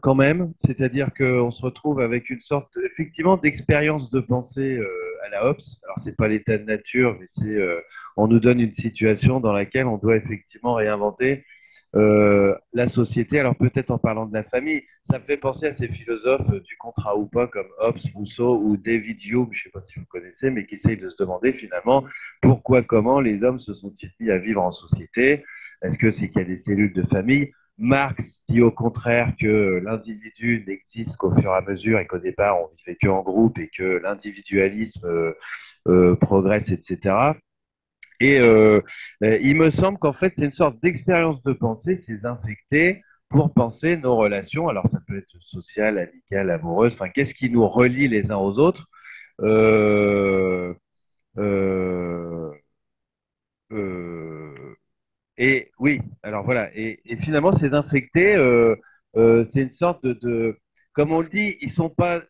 quand 0.03 0.15
même, 0.15 0.53
c'est-à-dire 0.59 1.09
qu'on 1.17 1.51
se 1.51 1.63
retrouve 1.63 2.01
avec 2.01 2.29
une 2.29 2.41
sorte, 2.41 2.77
effectivement, 2.85 3.39
d'expérience 3.39 4.11
de 4.11 4.21
pensée 4.21 4.79
à 5.25 5.31
la 5.31 5.47
Hobbes. 5.47 5.61
Alors, 5.85 5.99
c'est 6.03 6.17
pas 6.17 6.29
l'état 6.29 6.59
de 6.59 6.65
nature, 6.65 7.17
mais 7.19 7.27
c'est, 7.29 7.59
on 8.19 8.29
nous 8.29 8.41
donne 8.41 8.61
une 8.61 8.75
situation 8.75 9.41
dans 9.41 9.53
laquelle 9.53 9.87
on 9.87 9.97
doit 9.97 10.17
effectivement 10.17 10.75
réinventer 10.75 11.45
euh, 11.95 12.55
la 12.73 12.89
société. 12.89 13.39
Alors 13.39 13.57
peut-être 13.57 13.91
en 13.91 13.99
parlant 13.99 14.27
de 14.27 14.35
la 14.35 14.43
famille, 14.43 14.83
ça 15.03 15.19
me 15.19 15.25
fait 15.25 15.37
penser 15.37 15.67
à 15.67 15.73
ces 15.73 15.89
philosophes 15.89 16.51
euh, 16.51 16.61
du 16.61 16.77
contrat 16.77 17.17
ou 17.17 17.27
pas 17.27 17.47
comme 17.47 17.69
Hobbes, 17.79 17.99
Rousseau 18.15 18.59
ou 18.59 18.77
David 18.77 19.25
Hume, 19.25 19.49
je 19.53 19.61
ne 19.61 19.63
sais 19.65 19.71
pas 19.71 19.81
si 19.81 19.99
vous 19.99 20.07
connaissez, 20.07 20.51
mais 20.51 20.67
qui 20.67 20.75
essayent 20.75 20.97
de 20.97 21.09
se 21.09 21.17
demander 21.19 21.53
finalement 21.53 22.05
pourquoi, 22.41 22.83
comment 22.83 23.21
les 23.21 23.45
hommes 23.45 23.59
se 23.59 23.75
sont-ils 23.75 24.11
mis 24.19 24.31
à 24.31 24.39
vivre 24.39 24.63
en 24.63 24.71
société? 24.71 25.45
Est-ce 25.83 25.99
que 25.99 26.11
c'est 26.11 26.29
qu'il 26.29 26.43
y 26.43 26.45
a 26.45 26.49
des 26.49 26.57
cellules 26.57 26.93
de 26.93 27.03
famille? 27.03 27.53
Marx 27.77 28.41
dit 28.49 28.63
au 28.63 28.71
contraire 28.71 29.33
que 29.39 29.81
l'individu 29.85 30.65
n'existe 30.67 31.17
qu'au 31.17 31.33
fur 31.33 31.53
et 31.53 31.57
à 31.57 31.61
mesure 31.61 31.99
et 31.99 32.07
qu'au 32.07 32.19
départ 32.19 32.57
on 32.61 32.69
vivait 32.77 32.97
que 32.97 33.09
en 33.09 33.23
groupe 33.23 33.59
et 33.59 33.69
que 33.69 34.01
l'individualisme 34.03 35.35
euh, 35.89 36.15
progresse, 36.17 36.71
etc. 36.71 37.35
Et 38.25 38.39
euh, 38.39 38.81
euh, 39.23 39.39
il 39.43 39.55
me 39.57 39.71
semble 39.71 39.99
qu'en 39.99 40.13
fait, 40.15 40.33
c'est 40.37 40.45
une 40.47 40.53
sorte 40.53 40.81
d'expérience 40.83 41.43
de 41.43 41.53
pensée, 41.53 41.95
c'est 41.97 42.25
infecté 42.27 43.03
pour 43.29 43.53
penser 43.53 43.97
nos 43.99 44.17
relations. 44.17 44.69
Alors, 44.69 44.87
ça 44.89 44.99
peut 45.07 45.19
être 45.19 45.37
social, 45.41 45.99
amical, 45.99 46.51
amoureuse. 46.51 46.95
Enfin, 46.95 47.09
qu'est-ce 47.11 47.35
qui 47.35 47.51
nous 47.51 47.67
relie 47.69 48.09
les 48.09 48.31
uns 48.31 48.37
aux 48.39 48.59
autres? 48.59 48.87
Euh, 49.43 50.75
Et 55.37 55.71
oui, 55.79 56.01
alors 56.23 56.45
voilà. 56.45 56.71
Et, 56.77 57.01
finalement, 57.19 57.53
ces 57.53 57.75
infectés, 57.75 58.37
c'est 59.45 59.63
une 59.63 59.71
sorte 59.71 60.05
de, 60.05 60.13
de, 60.15 60.59
comme 60.93 61.13
on 61.13 61.21
le 61.21 61.29
dit, 61.29 61.57
ils 61.61 61.71
sont 61.71 61.91
pas 61.91 62.23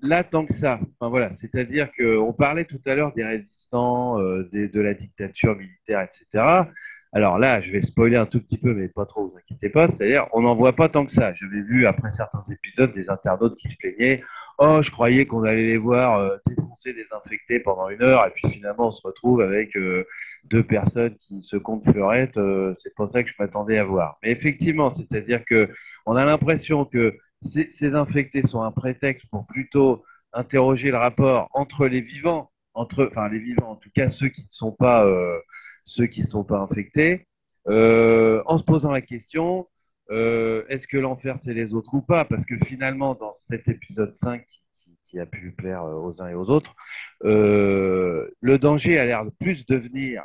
là 0.00 0.24
tant 0.24 0.46
que 0.46 0.54
ça. 0.54 0.80
Enfin, 0.98 1.10
voilà, 1.10 1.30
c'est-à-dire 1.30 1.90
qu'on 1.92 2.32
parlait 2.32 2.64
tout 2.64 2.80
à 2.86 2.94
l'heure 2.94 3.12
des 3.12 3.24
résistants, 3.24 4.20
euh, 4.20 4.48
de 4.52 4.80
la 4.80 4.94
dictature 4.94 5.56
militaire, 5.56 6.00
etc. 6.02 6.64
Alors 7.12 7.38
là, 7.38 7.60
je 7.60 7.72
vais 7.72 7.80
spoiler 7.80 8.16
un 8.16 8.26
tout 8.26 8.40
petit 8.40 8.58
peu, 8.58 8.74
mais 8.74 8.88
pas 8.88 9.06
trop, 9.06 9.26
vous 9.26 9.36
inquiétez 9.36 9.70
pas. 9.70 9.88
C'est-à-dire, 9.88 10.26
on 10.32 10.42
n'en 10.42 10.54
voit 10.54 10.74
pas 10.74 10.90
tant 10.90 11.06
que 11.06 11.12
ça. 11.12 11.32
J'avais 11.32 11.62
vu 11.62 11.86
après 11.86 12.10
certains 12.10 12.40
épisodes 12.52 12.92
des 12.92 13.08
internautes 13.08 13.56
qui 13.56 13.68
se 13.68 13.76
plaignaient. 13.76 14.22
Oh, 14.58 14.80
je 14.82 14.90
croyais 14.90 15.24
qu'on 15.24 15.44
allait 15.44 15.66
les 15.66 15.78
voir 15.78 16.18
euh, 16.18 16.36
défoncer, 16.46 16.92
désinfecter 16.92 17.60
pendant 17.60 17.88
une 17.88 18.02
heure, 18.02 18.26
et 18.26 18.30
puis 18.30 18.48
finalement, 18.50 18.88
on 18.88 18.90
se 18.90 19.00
retrouve 19.06 19.40
avec 19.40 19.74
euh, 19.76 20.04
deux 20.44 20.64
personnes 20.64 21.16
qui 21.18 21.40
se 21.40 21.56
comptent 21.56 21.84
c'est 21.84 22.94
pas 22.94 23.06
ça 23.06 23.22
que 23.22 23.30
je 23.30 23.34
m'attendais 23.38 23.78
à 23.78 23.84
voir. 23.84 24.18
Mais 24.22 24.30
effectivement, 24.30 24.90
c'est-à-dire 24.90 25.44
que 25.44 25.70
on 26.06 26.16
a 26.16 26.24
l'impression 26.24 26.84
que 26.84 27.16
ces, 27.42 27.94
infectés 27.94 28.42
sont 28.42 28.62
un 28.62 28.72
prétexte 28.72 29.26
pour 29.30 29.46
plutôt 29.46 30.04
interroger 30.32 30.90
le 30.90 30.98
rapport 30.98 31.48
entre 31.52 31.86
les 31.86 32.00
vivants, 32.00 32.50
entre, 32.74 33.06
enfin 33.10 33.28
les 33.28 33.38
vivants, 33.38 33.70
en 33.72 33.76
tout 33.76 33.90
cas 33.94 34.08
ceux 34.08 34.28
qui 34.28 34.42
ne 34.42 34.50
sont 34.50 34.72
pas, 34.72 35.04
euh, 35.06 35.38
ceux 35.84 36.06
qui 36.06 36.24
sont 36.24 36.44
pas 36.44 36.58
infectés, 36.58 37.26
euh, 37.68 38.42
en 38.46 38.58
se 38.58 38.64
posant 38.64 38.90
la 38.90 39.02
question 39.02 39.68
euh, 40.10 40.64
est-ce 40.68 40.86
que 40.86 40.96
l'enfer 40.96 41.38
c'est 41.38 41.54
les 41.54 41.74
autres 41.74 41.92
ou 41.94 42.00
pas? 42.00 42.24
Parce 42.24 42.46
que 42.46 42.56
finalement, 42.64 43.14
dans 43.14 43.34
cet 43.34 43.68
épisode 43.68 44.14
5 44.14 44.44
qui, 44.46 44.96
qui 45.06 45.20
a 45.20 45.26
pu 45.26 45.52
plaire 45.52 45.84
aux 45.84 46.22
uns 46.22 46.28
et 46.28 46.34
aux 46.34 46.48
autres, 46.48 46.74
le 47.22 48.56
danger 48.58 48.98
a 48.98 49.04
l'air 49.04 49.24
de 49.24 49.30
plus 49.30 49.66
de 49.66 49.76
venir 49.76 50.24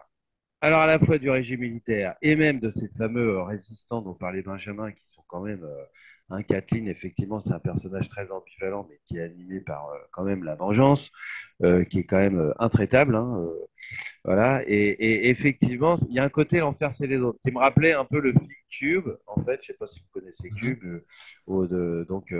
alors 0.62 0.80
à 0.80 0.88
la 0.88 0.98
fois 0.98 1.18
du 1.18 1.30
régime 1.30 1.60
militaire 1.60 2.16
et 2.22 2.38
même 2.38 2.62
de 2.62 2.70
ces 2.70 2.88
fameux 2.98 3.42
résistants 3.42 4.02
dont 4.02 4.14
parlait 4.14 4.42
Benjamin, 4.42 4.94
qui 4.94 5.04
sont 5.10 5.24
quand 5.28 5.42
même 5.42 5.68
Hein, 6.30 6.42
Kathleen, 6.44 6.88
effectivement, 6.88 7.40
c'est 7.40 7.52
un 7.52 7.60
personnage 7.60 8.10
très 8.10 8.32
ambivalent, 8.32 8.88
mais 8.90 9.00
qui 9.06 9.18
est 9.18 9.24
animé 9.24 9.60
par 9.60 9.90
euh, 9.90 9.98
quand 10.12 10.24
même 10.24 10.44
la 10.44 10.56
vengeance, 10.56 11.12
euh, 11.64 11.84
qui 11.84 12.00
est 12.00 12.06
quand 12.06 12.18
même 12.18 12.40
euh, 12.40 12.54
intraitable. 12.60 13.16
hein, 13.16 13.50
Voilà, 14.24 14.64
et, 14.66 15.30
effectivement, 15.30 15.96
il 16.10 16.16
y 16.16 16.20
a 16.20 16.24
un 16.24 16.30
côté 16.30 16.60
l'enfer, 16.60 16.94
c'est 16.94 17.08
les 17.08 17.20
autres, 17.20 17.40
qui 17.44 17.52
me 17.52 17.60
rappelait 17.60 17.94
un 17.94 18.06
peu 18.06 18.20
le 18.20 18.32
film 18.32 18.48
Cube, 18.70 19.10
en 19.28 19.40
fait, 19.42 19.60
je 19.62 19.72
ne 19.72 19.74
sais 19.74 19.78
pas 19.78 19.88
si 19.88 20.00
vous 20.00 20.20
connaissez 20.20 20.50
mhm. 20.50 20.58
Cube, 20.58 21.02
de, 21.48 22.06
donc 22.08 22.34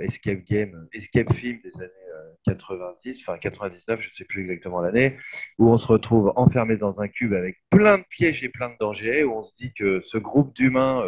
Escape 0.00 0.44
Game, 0.44 0.88
Escape 0.92 1.32
Film 1.32 1.60
des 1.62 1.74
années 1.80 2.07
90, 2.44 3.22
enfin 3.22 3.38
99, 3.38 4.00
je 4.00 4.08
ne 4.08 4.12
sais 4.12 4.24
plus 4.24 4.42
exactement 4.42 4.80
l'année, 4.80 5.16
où 5.58 5.70
on 5.70 5.78
se 5.78 5.86
retrouve 5.86 6.32
enfermé 6.36 6.76
dans 6.76 7.00
un 7.00 7.08
cube 7.08 7.34
avec 7.34 7.56
plein 7.70 7.98
de 7.98 8.04
pièges 8.10 8.42
et 8.44 8.48
plein 8.48 8.70
de 8.70 8.76
dangers, 8.80 9.24
où 9.24 9.32
on 9.32 9.44
se 9.44 9.54
dit 9.54 9.72
que 9.74 10.00
ce 10.04 10.18
groupe 10.18 10.54
d'humains 10.54 11.04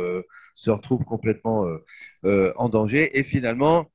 se 0.54 0.70
retrouve 0.70 1.04
complètement 1.04 1.66
en 2.24 2.68
danger, 2.68 3.18
et 3.18 3.22
finalement, 3.22 3.90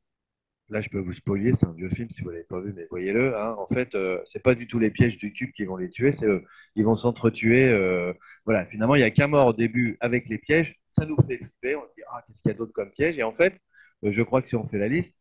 Là, 0.70 0.82
je 0.82 0.90
peux 0.90 1.00
vous 1.00 1.14
spoiler, 1.14 1.54
c'est 1.54 1.68
un 1.68 1.74
vieux 1.74 1.90
film 1.90 2.10
si 2.10 2.22
vous 2.22 2.30
ne 2.30 2.34
l'avez 2.34 2.46
pas 2.46 2.60
vu, 2.60 2.74
mais 2.74 2.88
voyez-le. 2.90 3.38
Hein. 3.38 3.56
En 3.60 3.68
fait, 3.68 3.94
euh, 3.94 4.20
c'est 4.26 4.42
pas 4.42 4.56
du 4.56 4.68
tout 4.68 4.80
les 4.80 4.90
pièges 4.90 5.18
du 5.18 5.32
cube 5.32 5.52
qui 5.52 5.64
vont 5.64 5.78
les 5.78 5.90
tuer, 5.92 6.12
c'est 6.12 6.28
Ils 6.76 6.84
vont 6.84 6.96
s'entretuer. 6.96 7.70
Euh, 7.70 8.14
voilà, 8.46 8.66
finalement, 8.66 8.96
il 8.96 9.00
n'y 9.00 9.04
a 9.04 9.12
qu'un 9.12 9.28
mort 9.28 9.48
au 9.48 9.54
début 9.54 9.98
avec 10.00 10.28
les 10.28 10.40
pièges. 10.40 10.80
Ça 10.84 11.06
nous 11.06 11.18
fait 11.28 11.38
flipper. 11.38 11.76
On 11.76 11.84
se 11.88 11.94
dit, 11.96 12.02
ah, 12.12 12.24
qu'est-ce 12.26 12.42
qu'il 12.42 12.50
y 12.50 12.54
a 12.56 12.58
d'autre 12.58 12.74
comme 12.74 12.90
piège? 12.92 13.18
Et 13.20 13.24
en 13.24 13.32
fait, 13.34 13.54
euh, 14.04 14.12
je 14.12 14.24
crois 14.24 14.42
que 14.42 14.48
si 14.48 14.56
on 14.56 14.66
fait 14.66 14.80
la 14.80 14.88
liste, 14.88 15.16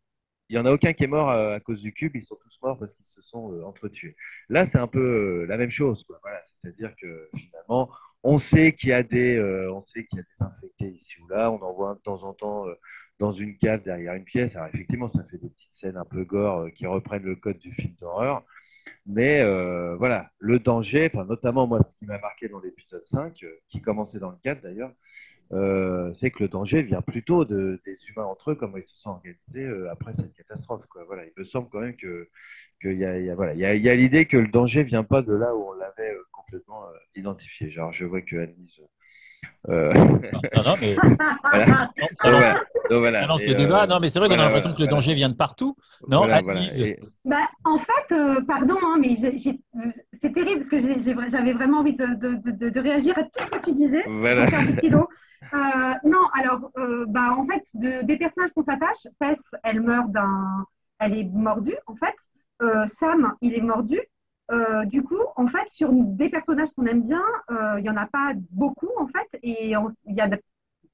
il 0.49 0.57
n'y 0.57 0.59
en 0.59 0.67
a 0.67 0.73
aucun 0.73 0.93
qui 0.93 1.05
est 1.05 1.09
mort 1.09 1.31
à, 1.31 1.61
cause 1.61 1.81
du 1.81 1.93
cube. 1.93 2.17
Ils 2.17 2.23
sont 2.23 2.37
tous 2.37 2.59
morts 2.63 2.79
parce 2.79 2.93
qu'ils 2.95 3.07
se 3.07 3.23
sont 3.23 3.63
entretués. 3.63 4.17
Là, 4.49 4.65
c'est 4.65 4.79
un 4.79 4.87
peu 4.87 5.45
la 5.47 5.57
même 5.57 5.71
chose. 5.71 6.05
Voilà, 6.23 6.41
C'est-à-dire 6.43 6.95
que 7.01 7.29
finalement, 7.35 7.91
on 8.23 8.39
sait 8.39 8.73
qu'il 8.73 8.91
y 8.91 8.93
a 8.93 9.03
des, 9.03 9.41
qu'il 9.87 10.19
y 10.19 10.21
a 10.21 10.23
des 10.23 10.43
infectés 10.43 10.91
ici 10.91 11.15
ou 11.23 11.29
là. 11.29 11.51
On 11.51 11.63
en 11.63 11.73
voit 11.73 11.95
de 11.95 12.01
temps 12.01 12.23
en 12.25 12.35
temps 12.35 12.67
dans 13.19 13.33
une 13.33 13.57
cave 13.57 13.83
derrière 13.83 14.15
une 14.15 14.25
pièce. 14.25 14.57
Alors 14.57 14.69
effectivement, 14.69 15.09
ça 15.09 15.25
fait 15.25 15.39
des 15.39 15.49
petites 15.49 15.73
scènes 15.73 15.97
un 15.97 16.05
peu 16.05 16.25
gore 16.25 16.61
euh, 16.61 16.71
qui 16.71 16.87
reprennent 16.87 17.25
le 17.25 17.37
code 17.37 17.59
du 17.59 17.73
film 17.73 17.95
d'horreur. 18.01 18.43
Mais 19.07 19.41
euh, 19.41 19.97
voilà, 19.97 20.31
le 20.39 20.59
danger, 20.59 21.11
notamment 21.15 21.67
moi, 21.67 21.81
ce 21.87 21.95
qui 21.97 22.07
m'a 22.07 22.19
marqué 22.19 22.49
dans 22.49 22.61
l'épisode 22.61 23.05
5, 23.05 23.43
euh, 23.43 23.49
qui 23.69 23.81
commençait 23.81 24.19
dans 24.19 24.31
le 24.31 24.37
4 24.43 24.63
d'ailleurs, 24.63 24.93
c'est 25.51 26.31
que 26.31 26.43
le 26.43 26.49
danger 26.49 26.83
vient 26.83 27.03
plutôt 27.03 27.45
de, 27.45 27.81
des 27.85 27.97
humains 28.09 28.25
entre 28.27 28.53
eux, 28.53 28.55
comment 28.55 28.77
ils 28.77 28.85
se 28.85 28.97
sont 28.97 29.11
organisés 29.11 29.69
après 29.91 30.13
cette 30.15 30.35
catastrophe. 30.35 30.85
Quoi. 30.89 31.05
Voilà, 31.05 31.25
il 31.25 31.33
me 31.37 31.45
semble 31.45 31.69
quand 31.71 31.81
même 31.81 31.97
que 31.97 32.29
qu'il 32.81 32.99
y 32.99 33.05
a, 33.05 33.19
y 33.19 33.31
a, 33.31 33.35
voilà, 33.35 33.55
y 33.55 33.65
a, 33.65 33.95
l'idée 33.95 34.27
que 34.27 34.37
le 34.37 34.49
danger 34.49 34.83
vient 34.83 35.05
pas 35.05 35.23
de 35.23 35.33
là 35.33 35.55
où 35.55 35.71
on 35.71 35.73
l'avait 35.75 36.15
complètement 36.33 36.85
identifié. 37.15 37.71
Genre, 37.71 37.93
je 37.93 38.05
vois 38.05 38.21
que 38.23 38.37
Anise 38.37 38.81
euh... 39.69 39.93
Non, 39.95 40.63
non, 40.65 40.75
mais. 40.81 40.95
voilà. 42.23 42.61
Non, 42.91 42.99
voilà. 42.99 43.27
Non, 43.27 43.39
ce 43.39 43.53
débat. 43.53 43.87
Non, 43.87 43.99
mais 44.01 44.09
c'est 44.09 44.19
vrai 44.19 44.29
qu'on 44.29 44.35
a 44.35 44.45
l'impression 44.45 44.75
que 44.75 44.83
le 44.83 44.89
danger 44.89 45.15
vient 45.15 45.29
de 45.29 45.35
partout. 45.35 45.77
Non, 46.09 46.27
bah, 46.27 46.41
En 47.65 47.79
fait, 47.79 48.13
euh, 48.13 48.41
pardon, 48.43 48.77
hein, 48.83 48.99
mais 49.01 49.17
euh, 49.25 49.91
c'est 50.13 50.33
terrible 50.33 50.59
parce 50.59 50.69
que 50.69 50.81
j'avais 51.31 51.53
vraiment 51.53 51.79
envie 51.79 51.97
de, 51.97 52.07
de, 52.07 52.69
de, 52.69 52.81
réagir 52.81 53.17
à 53.19 53.23
tout 53.23 53.45
ce 53.45 53.51
que 53.51 53.65
tu 53.65 53.73
disais. 53.73 54.05
Voilà. 54.07 54.47
Euh, 55.53 55.95
non, 56.05 56.27
alors, 56.39 56.71
bah, 57.09 57.35
en 57.37 57.45
fait, 57.47 57.63
des 57.75 58.17
personnages 58.17 58.51
qu'on 58.55 58.63
s'attache, 58.63 59.07
Tess, 59.21 59.55
elle 59.63 59.81
meurt 59.81 60.11
d'un. 60.11 60.67
Elle 60.99 61.19
est 61.19 61.25
mordue, 61.25 61.77
en 61.87 61.97
fait. 61.97 62.15
Sam, 62.89 63.35
il 63.41 63.55
est 63.55 63.61
mordu. 63.61 64.01
Euh, 64.51 64.85
du 64.85 65.03
coup, 65.03 65.19
en 65.37 65.47
fait, 65.47 65.69
sur 65.69 65.91
des 65.93 66.29
personnages 66.29 66.69
qu'on 66.77 66.87
aime 66.87 67.03
bien, 67.03 67.23
euh, 67.51 67.77
il 67.79 67.83
n'y 67.83 67.91
en 67.91 67.97
a 67.97 68.07
pas 68.07 68.33
beaucoup, 68.51 68.91
en 68.99 69.07
fait, 69.07 69.39
et 69.43 69.65
il 69.67 70.15
y 70.15 70.21
a 70.21 70.31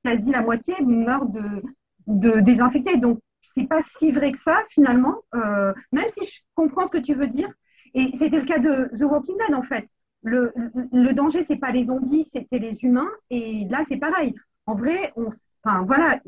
quasi 0.04 0.30
la 0.32 0.42
moitié 0.42 0.74
meurt 0.84 1.30
de, 1.32 1.62
de 2.06 2.40
désinfectés. 2.40 2.96
Donc, 2.98 3.20
c'est 3.42 3.66
pas 3.66 3.82
si 3.82 4.12
vrai 4.12 4.32
que 4.32 4.38
ça, 4.38 4.62
finalement, 4.70 5.16
euh, 5.34 5.72
même 5.92 6.08
si 6.10 6.24
je 6.24 6.40
comprends 6.54 6.86
ce 6.86 6.92
que 6.92 6.98
tu 6.98 7.14
veux 7.14 7.26
dire. 7.26 7.48
Et 7.94 8.10
c'était 8.14 8.38
le 8.38 8.46
cas 8.46 8.58
de 8.58 8.88
The 8.96 9.02
Walking 9.02 9.36
Dead, 9.38 9.54
en 9.54 9.62
fait. 9.62 9.86
Le, 10.22 10.52
le 10.92 11.12
danger, 11.12 11.42
c'est 11.44 11.56
pas 11.56 11.72
les 11.72 11.84
zombies, 11.84 12.24
c'était 12.24 12.58
les 12.58 12.84
humains. 12.84 13.10
Et 13.30 13.66
là, 13.68 13.80
c'est 13.88 13.96
pareil. 13.96 14.34
En 14.66 14.74
vrai, 14.74 15.12
enfin, 15.16 15.84
voilà, 15.86 16.20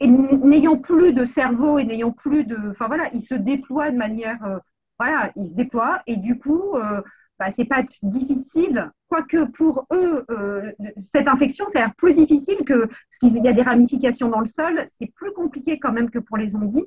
n'ayant 0.00 0.78
plus 0.78 1.12
de 1.12 1.24
cerveau 1.24 1.78
et 1.78 1.84
n'ayant 1.84 2.10
plus 2.12 2.44
de, 2.44 2.56
enfin 2.70 2.86
voilà, 2.86 3.10
ils 3.12 3.20
se 3.22 3.34
déploient 3.34 3.90
de 3.90 3.96
manière 3.96 4.60
voilà, 5.00 5.32
ils 5.34 5.46
se 5.46 5.54
déploient 5.54 6.02
et 6.06 6.18
du 6.18 6.36
coup, 6.36 6.76
euh, 6.76 7.00
bah, 7.38 7.48
c'est 7.48 7.64
pas 7.64 7.82
difficile. 8.02 8.92
Quoique 9.08 9.46
pour 9.46 9.86
eux, 9.94 10.26
euh, 10.30 10.72
cette 10.98 11.26
infection, 11.26 11.64
c'est 11.72 11.82
plus 11.96 12.12
difficile 12.12 12.58
que 12.66 12.84
parce 12.84 13.18
qu'il 13.18 13.42
y 13.42 13.48
a 13.48 13.54
des 13.54 13.62
ramifications 13.62 14.28
dans 14.28 14.40
le 14.40 14.46
sol, 14.46 14.84
c'est 14.88 15.10
plus 15.14 15.32
compliqué 15.32 15.78
quand 15.78 15.92
même 15.92 16.10
que 16.10 16.18
pour 16.18 16.36
les 16.36 16.48
zombies. 16.48 16.84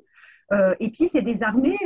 Euh, 0.52 0.76
et 0.78 0.92
puis, 0.92 1.08
c'est 1.08 1.22
des 1.22 1.42
armées. 1.42 1.78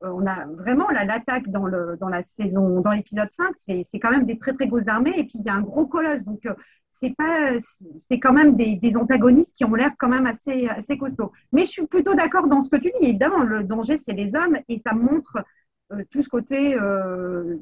On 0.00 0.26
a 0.26 0.46
vraiment 0.46 0.88
l'attaque 0.90 1.48
dans, 1.48 1.66
le, 1.66 1.96
dans 1.98 2.08
la 2.08 2.22
saison, 2.22 2.80
dans 2.80 2.90
l'épisode 2.90 3.30
5, 3.30 3.54
c'est 3.56 3.98
quand 3.98 4.10
même 4.10 4.26
des 4.26 4.36
très 4.36 4.52
très 4.52 4.66
grosses 4.66 4.88
armées. 4.88 5.14
Et 5.16 5.24
puis, 5.24 5.38
il 5.38 5.46
y 5.46 5.48
a 5.48 5.54
un 5.54 5.62
gros 5.62 5.86
colosse. 5.86 6.24
Donc, 6.24 6.46
c'est 6.90 7.14
pas, 7.16 7.58
c'est 7.98 8.20
quand 8.20 8.32
même 8.32 8.56
des, 8.56 8.76
des, 8.76 8.96
antagonistes 8.96 9.56
qui 9.56 9.64
ont 9.64 9.74
l'air 9.74 9.92
quand 9.98 10.08
même 10.08 10.26
assez, 10.26 10.68
assez 10.68 10.96
costauds. 10.98 11.32
Mais 11.52 11.64
je 11.64 11.70
suis 11.70 11.86
plutôt 11.86 12.14
d'accord 12.14 12.48
dans 12.48 12.60
ce 12.60 12.70
que 12.70 12.76
tu 12.76 12.90
dis. 13.00 13.08
Évidemment, 13.08 13.42
le 13.42 13.64
danger, 13.64 13.96
c'est 13.96 14.12
les 14.12 14.36
hommes 14.36 14.58
et 14.68 14.78
ça 14.78 14.94
montre 14.94 15.44
euh, 15.92 16.02
tout 16.10 16.22
ce 16.22 16.28
côté 16.28 16.74
euh. 16.74 17.56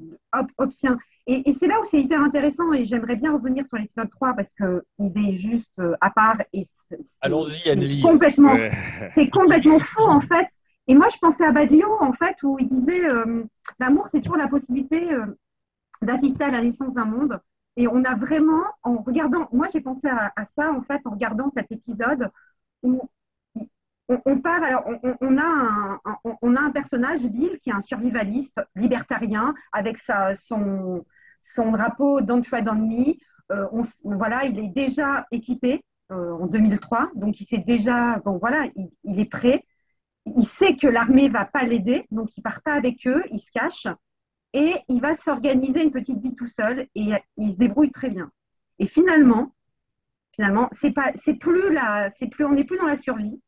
Et, 1.27 1.49
et 1.49 1.53
c'est 1.53 1.67
là 1.67 1.81
où 1.81 1.85
c'est 1.85 2.01
hyper 2.01 2.21
intéressant 2.21 2.73
et 2.73 2.85
j'aimerais 2.85 3.17
bien 3.17 3.33
revenir 3.33 3.67
sur 3.67 3.77
l'épisode 3.79 4.09
3 4.11 4.35
parce 4.35 4.55
qu'il 4.55 5.29
est 5.29 5.35
juste 5.35 5.79
euh, 5.79 5.95
à 6.01 6.11
part 6.11 6.41
et 6.53 6.63
c'est 6.65 6.99
complètement, 8.01 8.57
c'est 9.11 9.29
complètement 9.29 9.79
faux 9.79 10.09
en 10.09 10.21
fait. 10.21 10.47
Et 10.93 10.95
moi, 10.95 11.09
je 11.11 11.17
pensais 11.17 11.47
à 11.47 11.53
Badio 11.53 11.89
en 12.01 12.13
fait 12.13 12.43
où 12.43 12.59
il 12.59 12.69
disait 12.69 13.01
l'amour, 13.79 14.09
c'est 14.09 14.21
toujours 14.21 14.37
la 14.37 14.47
possibilité 14.47 15.09
d'assister 16.03 16.45
à 16.45 16.51
la 16.51 16.61
naissance 16.61 16.93
d'un 16.93 17.07
monde. 17.07 17.41
Et 17.79 17.89
on 17.89 18.05
a 18.05 18.15
vraiment, 18.15 18.63
en 18.83 18.99
regardant, 18.99 19.49
moi 19.53 19.69
j'ai 19.73 19.81
pensé 19.81 20.07
à, 20.07 20.45
ça 20.45 20.71
en 20.71 20.83
fait 20.83 21.01
en 21.07 21.13
regardant 21.13 21.49
cet 21.49 21.73
épisode 21.73 22.31
où 22.83 23.01
on, 24.27 24.39
part, 24.41 24.63
alors 24.63 24.85
on, 25.23 25.39
a 25.39 25.43
un, 25.43 26.01
on, 26.43 26.57
a 26.57 26.61
un, 26.61 26.71
personnage, 26.71 27.23
Bill, 27.23 27.59
qui 27.61 27.71
est 27.71 27.73
un 27.73 27.81
survivaliste 27.81 28.61
libertarien 28.77 29.55
avec 29.73 29.97
sa, 29.97 30.35
son, 30.35 31.07
son 31.41 31.71
drapeau 31.71 32.21
Don't 32.21 32.43
Tread 32.43 32.69
on 32.69 32.75
Me. 32.75 33.15
Euh, 33.51 33.67
voilà, 34.05 34.45
il 34.45 34.59
est 34.59 34.69
déjà 34.69 35.27
équipé 35.33 35.83
euh, 36.11 36.33
en 36.33 36.49
2003, 36.49 37.13
donc 37.15 37.41
il 37.41 37.47
sait 37.47 37.57
déjà, 37.57 38.19
bon 38.19 38.37
voilà, 38.37 38.67
il, 39.05 39.19
est 39.19 39.31
prêt. 39.31 39.65
Il 40.27 40.45
sait 40.45 40.77
que 40.77 40.87
l'armée 40.87 41.29
va 41.29 41.45
pas 41.45 41.65
l'aider, 41.65 42.07
donc 42.11 42.37
il 42.37 42.43
part 42.43 42.63
pas 42.63 42.75
avec 42.75 43.07
eux, 43.07 43.25
il 43.31 43.41
se 43.41 43.51
cache 43.51 43.87
et 44.53 44.77
il 44.89 45.01
va 45.01 45.15
s'organiser 45.15 45.83
une 45.83 45.91
petite 45.91 46.21
vie 46.21 46.35
tout 46.35 46.47
seul 46.47 46.87
et 46.95 47.13
il 47.37 47.51
se 47.51 47.57
débrouille 47.57 47.91
très 47.91 48.11
bien. 48.11 48.31
Et 48.79 48.87
finalement, 48.87 49.55
finalement, 50.33 50.69
c'est 50.73 50.91
pas, 50.91 51.13
c'est 51.15 51.35
plus 51.35 51.73
la, 51.73 52.11
c'est 52.11 52.29
plus, 52.29 52.45
on 52.45 52.53
n'est 52.53 52.65
plus 52.65 52.79
dans 52.79 52.87
la 52.87 52.97
survie. 52.97 53.41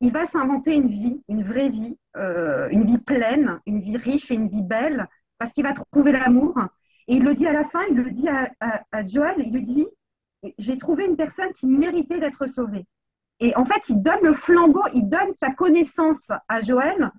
Il 0.00 0.12
va 0.12 0.26
s'inventer 0.26 0.74
une 0.74 0.88
vie, 0.88 1.22
une 1.28 1.42
vraie 1.42 1.70
vie, 1.70 1.96
euh, 2.16 2.68
une 2.70 2.84
vie 2.84 2.98
pleine, 2.98 3.60
une 3.66 3.80
vie 3.80 3.96
riche 3.96 4.30
et 4.30 4.34
une 4.34 4.48
vie 4.48 4.62
belle, 4.62 5.08
parce 5.38 5.52
qu'il 5.52 5.64
va 5.64 5.72
trouver 5.72 6.12
l'amour. 6.12 6.58
Et 7.08 7.16
il 7.16 7.24
le 7.24 7.34
dit 7.34 7.46
à 7.46 7.52
la 7.52 7.64
fin, 7.64 7.80
il 7.90 7.96
le 7.96 8.10
dit 8.10 8.28
à, 8.28 8.50
à, 8.60 9.06
Joël, 9.06 9.36
il 9.38 9.52
lui 9.52 9.62
dit, 9.62 9.86
j'ai 10.58 10.76
trouvé 10.76 11.06
une 11.06 11.16
personne 11.16 11.52
qui 11.54 11.66
méritait 11.66 12.20
d'être 12.20 12.46
sauvée. 12.46 12.86
Et 13.40 13.54
en 13.56 13.64
fait, 13.64 13.88
il 13.88 14.00
donne 14.02 14.22
le 14.22 14.32
flambeau, 14.32 14.82
il 14.94 15.08
donne 15.08 15.32
sa 15.32 15.52
connaissance 15.52 16.32
à 16.48 16.60
Joël 16.60 17.10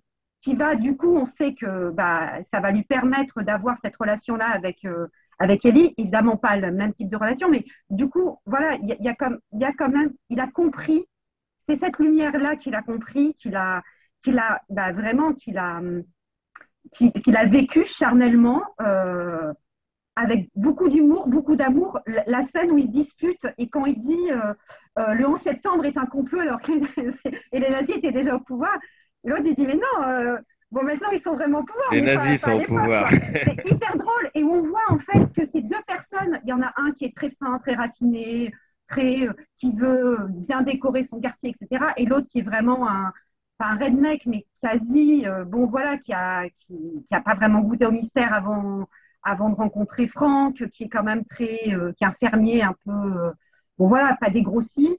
qui 0.42 0.56
va, 0.56 0.76
du 0.76 0.96
coup, 0.96 1.16
on 1.18 1.26
sait 1.26 1.54
que 1.54 1.90
bah, 1.92 2.42
ça 2.44 2.60
va 2.60 2.72
lui 2.72 2.84
permettre 2.84 3.42
d'avoir 3.42 3.78
cette 3.78 3.96
relation-là 3.98 4.48
avec, 4.50 4.86
euh, 4.86 5.08
avec 5.40 5.66
Ellie. 5.66 5.94
Évidemment, 5.98 6.38
pas 6.38 6.56
le 6.58 6.72
même 6.72 6.94
type 6.94 7.10
de 7.10 7.18
relation, 7.18 7.50
mais 7.50 7.66
du 7.90 8.10
coup, 8.10 8.38
voilà, 8.46 8.76
il 8.76 8.88
y, 8.88 8.94
a, 8.94 8.98
il 9.52 9.60
y 9.60 9.66
a 9.66 9.74
quand 9.74 9.90
même, 9.90 10.14
il 10.30 10.40
a 10.40 10.48
compris, 10.48 11.06
c'est 11.66 11.76
cette 11.76 12.00
lumière-là 12.00 12.56
qu'il 12.56 12.76
a 12.76 12.82
compris, 12.82 13.34
qu'il 13.34 13.56
a, 13.56 13.84
qu'il 14.22 14.40
a 14.40 14.62
bah, 14.70 14.92
vraiment, 14.92 15.34
qu'il 15.34 15.58
a, 15.58 15.82
qu'il 16.92 17.36
a 17.38 17.46
vécu 17.46 17.86
charnellement. 17.86 18.64
Euh, 18.82 19.54
avec 20.18 20.50
beaucoup 20.56 20.90
d'humour, 20.90 21.30
beaucoup 21.30 21.56
d'amour, 21.56 22.00
la 22.26 22.42
scène 22.42 22.72
où 22.72 22.78
ils 22.78 22.86
se 22.86 22.92
disputent 22.92 23.48
et 23.60 23.70
quand 23.70 23.86
il 23.86 24.00
dit 24.00 24.32
euh, 24.32 25.14
le 25.14 25.28
11 25.28 25.40
septembre 25.40 25.86
est 25.86 25.96
un 25.98 26.08
complot 26.08 26.40
alors 26.40 26.60
que 26.60 26.72
les 27.54 27.70
nazis 27.70 27.98
étaient 27.98 28.12
déjà 28.12 28.36
au 28.36 28.40
pouvoir, 28.40 28.76
l'autre 29.24 29.44
lui 29.44 29.54
dit, 29.54 29.68
mais 29.68 29.76
non, 29.76 30.08
euh, 30.08 30.38
bon, 30.72 30.84
maintenant 30.84 31.10
ils 31.12 31.20
sont 31.20 31.36
vraiment 31.36 31.60
au 31.60 31.64
pouvoir. 31.64 31.92
Les 31.92 32.02
nazis 32.02 32.42
sont 32.42 32.54
au 32.54 32.62
pouvoir. 32.62 33.10
C'est 33.12 33.72
hyper 33.72 33.96
drôle. 33.96 34.30
Et 34.34 34.44
on 34.44 34.64
voit 34.64 34.80
en 34.90 34.98
fait 34.98 35.32
que 35.34 35.46
ces 35.46 35.62
deux 35.62 35.82
personnes, 35.86 36.40
il 36.44 36.50
y 36.50 36.54
en 36.54 36.64
a 36.64 36.74
un 36.78 36.92
qui 36.92 37.06
est 37.06 37.16
très 37.16 37.30
fin, 37.30 37.60
très 37.60 37.76
raffiné, 37.76 38.52
très, 38.88 39.28
euh, 39.28 39.34
qui 39.58 39.72
veut 39.72 40.18
bien 40.30 40.64
décorer 40.64 41.04
son 41.04 41.20
quartier, 41.20 41.52
etc. 41.52 41.94
Et 41.98 42.06
l'autre 42.06 42.28
qui 42.28 42.40
est 42.40 42.44
vraiment 42.44 42.90
un, 42.90 43.14
pas 43.60 43.68
un 43.68 43.78
redneck, 43.78 44.26
mais 44.26 44.48
quasi, 44.64 45.28
euh, 45.28 45.46
bon 45.46 45.68
voilà, 45.68 45.98
qui 45.98 46.14
a, 46.14 46.50
qui, 46.50 47.06
qui 47.08 47.16
a 47.16 47.22
pas 47.22 47.36
vraiment 47.36 47.62
goûté 47.62 47.86
au 47.86 47.92
mystère 47.92 48.34
avant, 48.34 48.88
avant 49.24 49.50
de 49.50 49.56
rencontrer 49.56 50.08
Franck, 50.08 50.68
qui 50.70 50.86
est 50.86 50.90
quand 50.90 51.04
même 51.04 51.24
très, 51.26 51.58
qui 51.58 52.04
est 52.04 52.06
un 52.06 52.12
fermier 52.12 52.64
un 52.64 52.76
peu, 52.86 53.32
bon 53.78 53.88
voilà, 53.88 54.16
pas 54.20 54.30
dégrossi. 54.30 54.98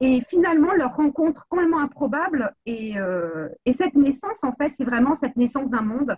Et 0.00 0.22
finalement, 0.22 0.72
leur 0.72 0.96
rencontre 0.96 1.46
complètement 1.48 1.80
improbable. 1.80 2.54
Et, 2.64 2.98
euh, 2.98 3.48
et 3.66 3.72
cette 3.72 3.94
naissance, 3.94 4.42
en 4.44 4.52
fait, 4.54 4.72
c'est 4.74 4.84
vraiment 4.84 5.14
cette 5.14 5.36
naissance 5.36 5.70
d'un 5.70 5.82
monde 5.82 6.16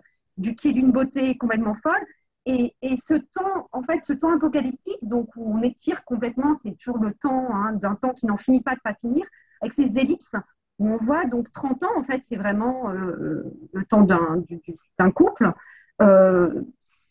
qui 0.56 0.68
est 0.68 0.72
d'une 0.72 0.92
beauté 0.92 1.36
complètement 1.36 1.74
folle. 1.82 2.06
Et, 2.44 2.74
ce 3.04 3.14
temps, 3.14 3.68
en 3.70 3.82
fait, 3.82 4.02
ce 4.02 4.12
temps 4.12 4.34
apocalyptique, 4.34 4.98
donc 5.02 5.28
où 5.36 5.52
on 5.52 5.62
étire 5.62 6.04
complètement, 6.04 6.54
c'est 6.54 6.76
toujours 6.76 6.98
le 6.98 7.14
temps 7.14 7.54
hein, 7.54 7.72
d'un 7.74 7.94
temps 7.94 8.14
qui 8.14 8.26
n'en 8.26 8.36
finit 8.36 8.62
pas 8.62 8.74
de 8.74 8.80
pas 8.80 8.94
finir, 8.94 9.24
avec 9.60 9.72
ces 9.74 9.98
ellipses 9.98 10.34
où 10.78 10.88
on 10.88 10.96
voit 10.96 11.26
donc 11.26 11.52
30 11.52 11.82
ans, 11.84 11.96
en 11.96 12.02
fait, 12.02 12.20
c'est 12.24 12.36
vraiment 12.36 12.90
euh, 12.90 13.44
le 13.72 13.84
temps 13.84 14.02
d'un 14.02 15.10
couple. 15.12 15.52
Euh, 16.00 16.62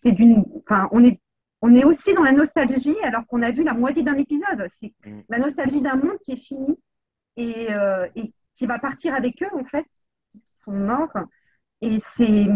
c'est 0.01 0.11
d'une, 0.11 0.43
enfin, 0.59 0.89
on 0.91 1.03
est, 1.03 1.19
on 1.61 1.73
est 1.75 1.83
aussi 1.83 2.13
dans 2.13 2.23
la 2.23 2.31
nostalgie 2.31 2.97
alors 3.03 3.25
qu'on 3.27 3.41
a 3.41 3.51
vu 3.51 3.63
la 3.63 3.73
moitié 3.73 4.03
d'un 4.03 4.17
épisode. 4.17 4.67
C'est 4.69 4.93
mm. 5.05 5.21
la 5.29 5.39
nostalgie 5.39 5.81
d'un 5.81 5.95
monde 5.95 6.17
qui 6.25 6.33
est 6.33 6.43
fini 6.43 6.77
et, 7.37 7.73
euh, 7.73 8.07
et, 8.15 8.33
qui 8.55 8.65
va 8.65 8.79
partir 8.79 9.13
avec 9.13 9.41
eux, 9.41 9.49
en 9.53 9.63
fait, 9.63 9.85
puisqu'ils 10.31 10.59
sont 10.59 10.73
morts. 10.73 11.17
Et 11.81 11.97
c'est, 11.99 12.47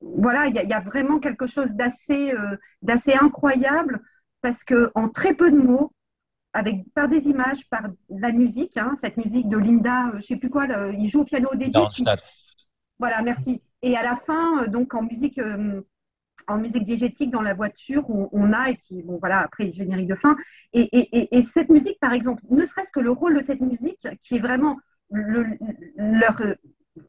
voilà, 0.00 0.46
il 0.46 0.56
y, 0.56 0.66
y, 0.66 0.72
a 0.72 0.80
vraiment 0.80 1.18
quelque 1.18 1.46
chose 1.46 1.74
d'assez, 1.74 2.32
d'assez 2.80 3.12
incroyable 3.14 4.00
parce 4.40 4.64
que 4.64 4.90
en 4.94 5.08
très 5.08 5.34
peu 5.34 5.50
de 5.50 5.56
mots, 5.56 5.92
avec, 6.52 6.92
par 6.94 7.08
des 7.08 7.28
images, 7.28 7.68
par 7.68 7.82
la 8.08 8.32
musique, 8.32 8.76
hein, 8.76 8.94
cette 9.00 9.16
musique 9.16 9.48
de 9.48 9.56
Linda, 9.56 10.08
euh, 10.08 10.10
je 10.12 10.16
ne 10.16 10.20
sais 10.22 10.36
plus 10.36 10.50
quoi, 10.50 10.66
il 10.96 11.08
joue 11.08 11.20
au 11.20 11.24
piano 11.24 11.48
au 11.52 11.56
début. 11.56 11.78
Voilà, 12.98 13.22
merci. 13.22 13.62
Et 13.82 13.96
à 13.96 14.02
la 14.02 14.16
fin, 14.16 14.64
euh, 14.64 14.66
donc 14.66 14.94
en 14.94 15.02
musique, 15.02 15.38
euh, 15.38 15.80
en 16.46 16.58
musique 16.58 16.84
diégétique 16.84 17.30
dans 17.30 17.42
la 17.42 17.54
voiture, 17.54 18.08
on, 18.08 18.52
a, 18.52 18.70
et 18.70 18.74
puis 18.74 19.02
bon 19.02 19.18
voilà, 19.18 19.40
après 19.40 19.70
générique 19.70 20.08
de 20.08 20.14
fin. 20.14 20.36
Et, 20.72 20.82
et, 20.82 21.36
et, 21.36 21.42
cette 21.42 21.68
musique, 21.68 21.98
par 22.00 22.12
exemple, 22.12 22.42
ne 22.50 22.64
serait-ce 22.64 22.90
que 22.92 23.00
le 23.00 23.10
rôle 23.10 23.36
de 23.36 23.42
cette 23.42 23.60
musique, 23.60 24.06
qui 24.22 24.36
est 24.36 24.40
vraiment 24.40 24.78
le, 25.10 25.46
leur, 25.96 26.40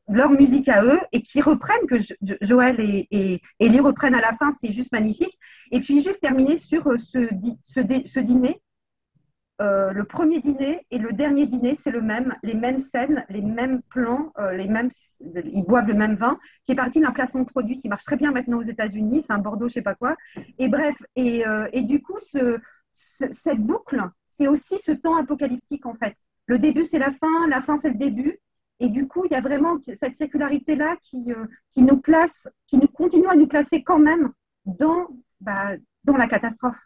leur 0.08 0.32
musique 0.32 0.68
à 0.68 0.84
eux 0.84 1.00
et 1.12 1.22
qui 1.22 1.42
reprennent, 1.42 1.86
que 1.88 1.98
Joël 2.42 2.80
et, 2.80 3.42
et 3.60 3.80
reprennent 3.80 4.16
à 4.16 4.22
la 4.22 4.34
fin, 4.34 4.52
c'est 4.52 4.72
juste 4.72 4.92
magnifique. 4.92 5.38
Et 5.72 5.80
puis 5.80 6.02
juste 6.02 6.22
terminer 6.22 6.58
sur 6.58 6.84
ce, 7.00 7.30
ce, 7.64 7.82
ce 8.06 8.20
dîner 8.20 8.62
euh, 9.62 9.92
le 9.92 10.06
premier 10.06 10.40
dîner 10.40 10.86
et 10.90 10.98
le 10.98 11.12
dernier 11.12 11.46
dîner, 11.46 11.76
c'est 11.76 11.92
le 11.92 12.02
même, 12.02 12.36
les 12.44 12.54
mêmes 12.54 12.80
scènes, 12.80 13.26
les 13.30 13.42
mêmes 13.42 13.82
plans, 13.90 14.32
euh, 14.40 14.54
les 14.54 14.68
mêmes, 14.68 14.90
ils 15.20 15.64
boivent 15.64 15.88
le 15.88 15.96
même 15.96 16.16
vin, 16.16 16.40
qui 16.66 16.72
est 16.72 16.76
parti 16.76 17.02
d'un 17.02 17.12
placement 17.12 17.42
de 17.42 17.50
produit 17.50 17.78
qui 17.78 17.90
marche 17.90 18.06
très 18.06 18.16
bien 18.16 18.32
maintenant 18.32 18.58
aux 18.58 18.62
États-Unis, 18.62 19.22
c'est 19.22 19.34
un 19.34 19.40
Bordeaux, 19.40 19.68
je 19.68 19.74
sais 19.76 19.82
pas 19.82 19.96
quoi. 19.96 20.16
Et 20.60 20.70
bref, 20.70 20.96
et, 21.18 21.46
euh, 21.46 21.68
du 21.82 22.02
coup, 22.02 22.18
ce, 22.20 22.58
cette 22.94 23.60
boucle, 23.60 24.02
c'est 24.28 24.48
aussi 24.48 24.80
ce 24.80 24.92
temps 24.94 25.18
apocalyptique 25.18 25.86
en 25.86 25.94
fait. 25.96 26.16
Le 26.46 26.58
début, 26.58 26.86
c'est 26.86 27.00
la 27.00 27.12
fin, 27.12 27.48
la 27.50 27.62
fin, 27.62 27.78
c'est 27.78 27.90
le 27.90 27.98
début. 27.98 28.40
Et 28.80 28.88
du 28.88 29.08
coup, 29.08 29.26
il 29.26 29.32
y 29.32 29.36
a 29.36 29.42
vraiment 29.42 29.78
cette 29.94 30.16
circularité-là 30.16 30.96
qui, 31.02 31.26
nous 31.76 31.98
place, 31.98 32.48
qui 32.66 32.78
nous 32.78 32.88
continue 32.88 33.28
à 33.28 33.36
nous 33.36 33.48
placer 33.48 33.84
quand 33.84 34.00
même 34.00 34.32
dans, 34.66 35.08
bah, 35.42 35.72
dans 36.06 36.16
la 36.16 36.28
catastrophe. 36.28 36.78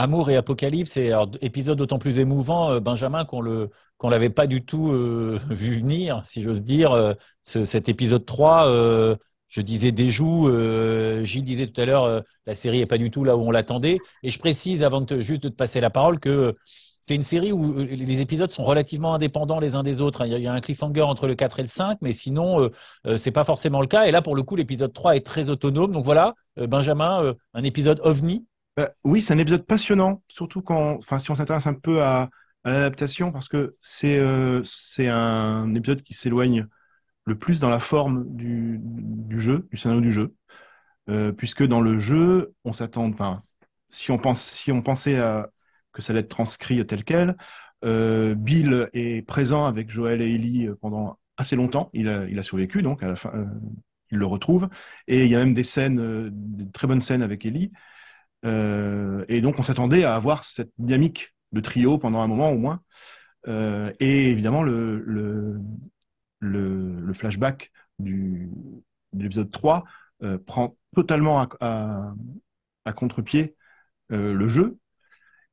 Amour 0.00 0.30
et 0.30 0.36
Apocalypse, 0.36 0.96
et 0.96 1.12
épisode 1.42 1.76
d'autant 1.76 1.98
plus 1.98 2.18
émouvant, 2.18 2.70
euh, 2.70 2.80
Benjamin, 2.80 3.26
qu'on 3.26 3.42
le 3.42 3.68
qu'on 3.98 4.08
l'avait 4.08 4.30
pas 4.30 4.46
du 4.46 4.64
tout 4.64 4.88
euh, 4.90 5.38
vu 5.50 5.78
venir, 5.78 6.22
si 6.24 6.40
j'ose 6.40 6.62
dire. 6.64 6.92
Euh, 6.92 7.12
cet 7.44 7.90
épisode 7.90 8.24
3, 8.24 8.66
je 9.48 9.60
disais 9.60 9.92
des 9.92 10.08
joues, 10.10 10.48
Gilles 11.24 11.42
disait 11.42 11.66
tout 11.66 11.80
à 11.80 11.84
l'heure, 11.84 12.22
la 12.46 12.54
série 12.54 12.80
est 12.80 12.86
pas 12.86 12.98
du 12.98 13.10
tout 13.10 13.24
là 13.24 13.36
où 13.36 13.40
on 13.40 13.50
l'attendait. 13.50 13.98
Et 14.22 14.30
je 14.30 14.38
précise, 14.38 14.82
avant 14.82 15.00
de 15.00 15.20
juste 15.20 15.42
de 15.42 15.48
te 15.48 15.54
passer 15.54 15.80
la 15.80 15.90
parole, 15.90 16.20
que 16.20 16.54
c'est 17.00 17.16
une 17.16 17.24
série 17.24 17.50
où 17.50 17.78
les 17.78 18.20
épisodes 18.20 18.50
sont 18.52 18.62
relativement 18.62 19.14
indépendants 19.14 19.58
les 19.58 19.74
uns 19.74 19.82
des 19.82 20.00
autres. 20.00 20.24
Il 20.24 20.40
y 20.40 20.46
a 20.46 20.52
un 20.52 20.60
cliffhanger 20.60 21.02
entre 21.02 21.26
le 21.26 21.34
4 21.34 21.58
et 21.58 21.62
le 21.62 21.68
5, 21.68 21.98
mais 22.00 22.12
sinon, 22.12 22.70
c'est 23.16 23.32
pas 23.32 23.44
forcément 23.44 23.80
le 23.80 23.88
cas. 23.88 24.04
Et 24.04 24.12
là, 24.12 24.22
pour 24.22 24.36
le 24.36 24.44
coup, 24.44 24.54
l'épisode 24.54 24.92
3 24.92 25.16
est 25.16 25.26
très 25.26 25.50
autonome. 25.50 25.92
Donc 25.92 26.04
voilà, 26.04 26.34
Benjamin, 26.56 27.34
un 27.52 27.64
épisode 27.64 28.00
ovni 28.04 28.46
bah, 28.76 28.92
oui, 29.04 29.20
c'est 29.22 29.34
un 29.34 29.38
épisode 29.38 29.66
passionnant, 29.66 30.22
surtout 30.28 30.62
quand, 30.62 31.00
si 31.18 31.30
on 31.30 31.34
s'intéresse 31.34 31.66
un 31.66 31.74
peu 31.74 32.02
à, 32.02 32.30
l'adaptation, 32.64 33.32
parce 33.32 33.48
que 33.48 33.76
c'est 33.80 34.18
euh, 34.18 34.62
c'est 34.64 35.08
un 35.08 35.74
épisode 35.74 36.02
qui 36.02 36.14
s'éloigne 36.14 36.66
le 37.26 37.38
plus 37.38 37.60
dans 37.60 37.70
la 37.70 37.80
forme 37.80 38.26
du, 38.36 38.78
du 38.82 39.40
jeu, 39.40 39.68
du 39.70 39.78
scénario 39.78 40.02
du 40.02 40.12
jeu, 40.12 40.34
euh, 41.08 41.32
puisque 41.32 41.66
dans 41.66 41.80
le 41.80 41.98
jeu, 41.98 42.54
on 42.64 42.72
s'attend, 42.72 43.08
enfin, 43.08 43.42
si 43.90 44.10
on 44.10 44.20
si 44.34 44.72
on 44.72 44.82
pensait 44.82 45.18
à, 45.18 45.50
que 45.92 46.02
ça 46.02 46.12
allait 46.12 46.20
être 46.20 46.28
transcrit 46.28 46.84
tel 46.86 47.04
quel, 47.04 47.36
euh, 47.84 48.34
Bill 48.34 48.90
est 48.92 49.26
présent 49.26 49.66
avec 49.66 49.90
Joël 49.90 50.22
et 50.22 50.34
Ellie 50.34 50.68
pendant 50.80 51.18
assez 51.36 51.56
longtemps. 51.56 51.90
Il 51.94 52.08
a, 52.08 52.26
il 52.28 52.38
a 52.38 52.42
survécu, 52.42 52.82
donc 52.82 53.02
à 53.02 53.08
la 53.08 53.16
fin, 53.16 53.32
il 54.10 54.18
le 54.18 54.26
retrouve. 54.26 54.68
Et 55.08 55.24
il 55.24 55.30
y 55.30 55.34
a 55.36 55.38
même 55.38 55.54
des 55.54 55.64
scènes, 55.64 56.30
des 56.32 56.70
très 56.72 56.86
bonnes 56.86 57.00
scènes 57.00 57.22
avec 57.22 57.46
Ellie. 57.46 57.72
Euh, 58.44 59.24
et 59.28 59.40
donc, 59.40 59.58
on 59.58 59.62
s'attendait 59.62 60.04
à 60.04 60.14
avoir 60.14 60.44
cette 60.44 60.72
dynamique 60.78 61.34
de 61.52 61.60
trio 61.60 61.98
pendant 61.98 62.20
un 62.20 62.26
moment 62.26 62.50
au 62.50 62.58
moins. 62.58 62.82
Euh, 63.48 63.92
et 64.00 64.30
évidemment, 64.30 64.62
le, 64.62 65.60
flashback 67.14 67.72
de 67.98 68.48
l'épisode 69.12 69.50
3 69.50 69.84
euh, 70.22 70.38
prend 70.38 70.76
totalement 70.94 71.46
à, 71.60 72.14
contre-pied 72.94 73.56
le 74.10 74.48
jeu. 74.48 74.78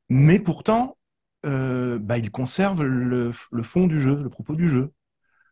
Mais 0.09 0.39
pourtant, 0.39 0.97
bah, 1.43 2.17
il 2.17 2.31
conserve 2.31 2.83
le, 2.83 3.31
fond 3.63 3.87
du 3.87 4.01
jeu, 4.01 4.15
le 4.21 4.29
propos 4.29 4.55
du 4.55 4.67
jeu. 4.67 4.91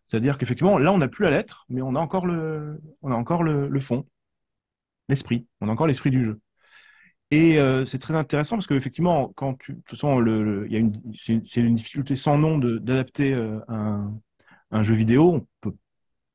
C'est-à-dire 0.07 0.38
qu'effectivement, 0.38 0.77
là, 0.77 0.91
on 0.93 0.99
n'a 0.99 1.07
plus 1.07 1.23
la 1.25 1.31
lettre, 1.31 1.65
mais 1.69 1.81
on 1.81 1.95
a 1.95 1.99
encore 1.99 2.25
le 2.25 3.79
fond, 3.81 4.05
l'esprit. 5.09 5.47
On 5.61 5.69
a 5.69 5.71
encore 5.71 5.88
l'esprit 5.88 6.11
du 6.11 6.23
jeu. 6.23 6.39
Et 7.32 7.57
euh, 7.57 7.86
c'est 7.86 7.99
très 7.99 8.15
intéressant 8.15 8.55
parce 8.55 8.67
qu'effectivement, 8.67 9.32
quand 9.36 9.55
tu, 9.55 9.73
de 9.73 9.78
toute 9.80 9.91
façon, 9.91 10.19
le, 10.19 10.71
une, 10.71 10.93
c'est, 11.15 11.41
une 11.57 11.76
difficulté 11.76 12.15
sans 12.15 12.38
nom 12.38 12.57
d'adapter 12.57 13.34
euh, 13.34 13.59
un, 13.67 14.84
jeu 14.84 14.93
vidéo. 14.93 15.34
On 15.34 15.47
peut 15.61 15.76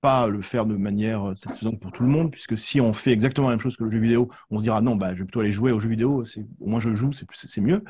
pas 0.00 0.26
le 0.26 0.42
faire 0.42 0.66
de 0.66 0.76
manière 0.76 1.30
euh, 1.30 1.34
satisfaisante 1.34 1.78
pour 1.80 1.92
tout 1.92 2.02
le 2.02 2.08
monde, 2.08 2.30
puisque 2.32 2.58
si 2.58 2.80
on 2.80 2.92
fait 2.92 3.12
exactement 3.12 3.48
la 3.48 3.54
même 3.54 3.60
chose 3.60 3.76
que 3.76 3.84
le 3.84 3.90
jeu 3.90 4.00
vidéo, 4.00 4.28
on 4.50 4.58
se 4.58 4.64
dira 4.64 4.80
non, 4.80 4.96
bah, 4.96 5.14
je 5.14 5.20
vais 5.20 5.24
plutôt 5.24 5.40
aller 5.40 5.52
jouer 5.52 5.72
au 5.72 5.78
jeu 5.78 5.88
vidéo, 5.88 6.24
au 6.60 6.68
moins 6.68 6.80
je 6.80 6.94
joue, 6.94 7.12
c'est, 7.12 7.26
c'est 7.32 7.60
mieux. 7.60 7.84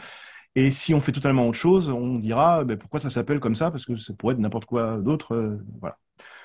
Et 0.57 0.71
si 0.71 0.95
on 0.95 1.01
fait 1.01 1.13
totalement 1.13 1.49
autre 1.49 1.59
chose, 1.59 1.89
on 1.91 2.17
dira 2.17 2.65
bah, 2.65 2.77
pourquoi 2.77 3.01
ça 3.01 3.11
s'appelle 3.11 3.41
comme 3.41 3.55
ça, 3.55 3.71
parce 3.71 3.87
que 3.87 3.97
ça 3.97 4.13
pourrait 4.15 4.35
être 4.35 4.41
n'importe 4.41 4.67
quoi 4.67 4.99
d'autre. 4.99 5.59
voilà. 5.81 5.99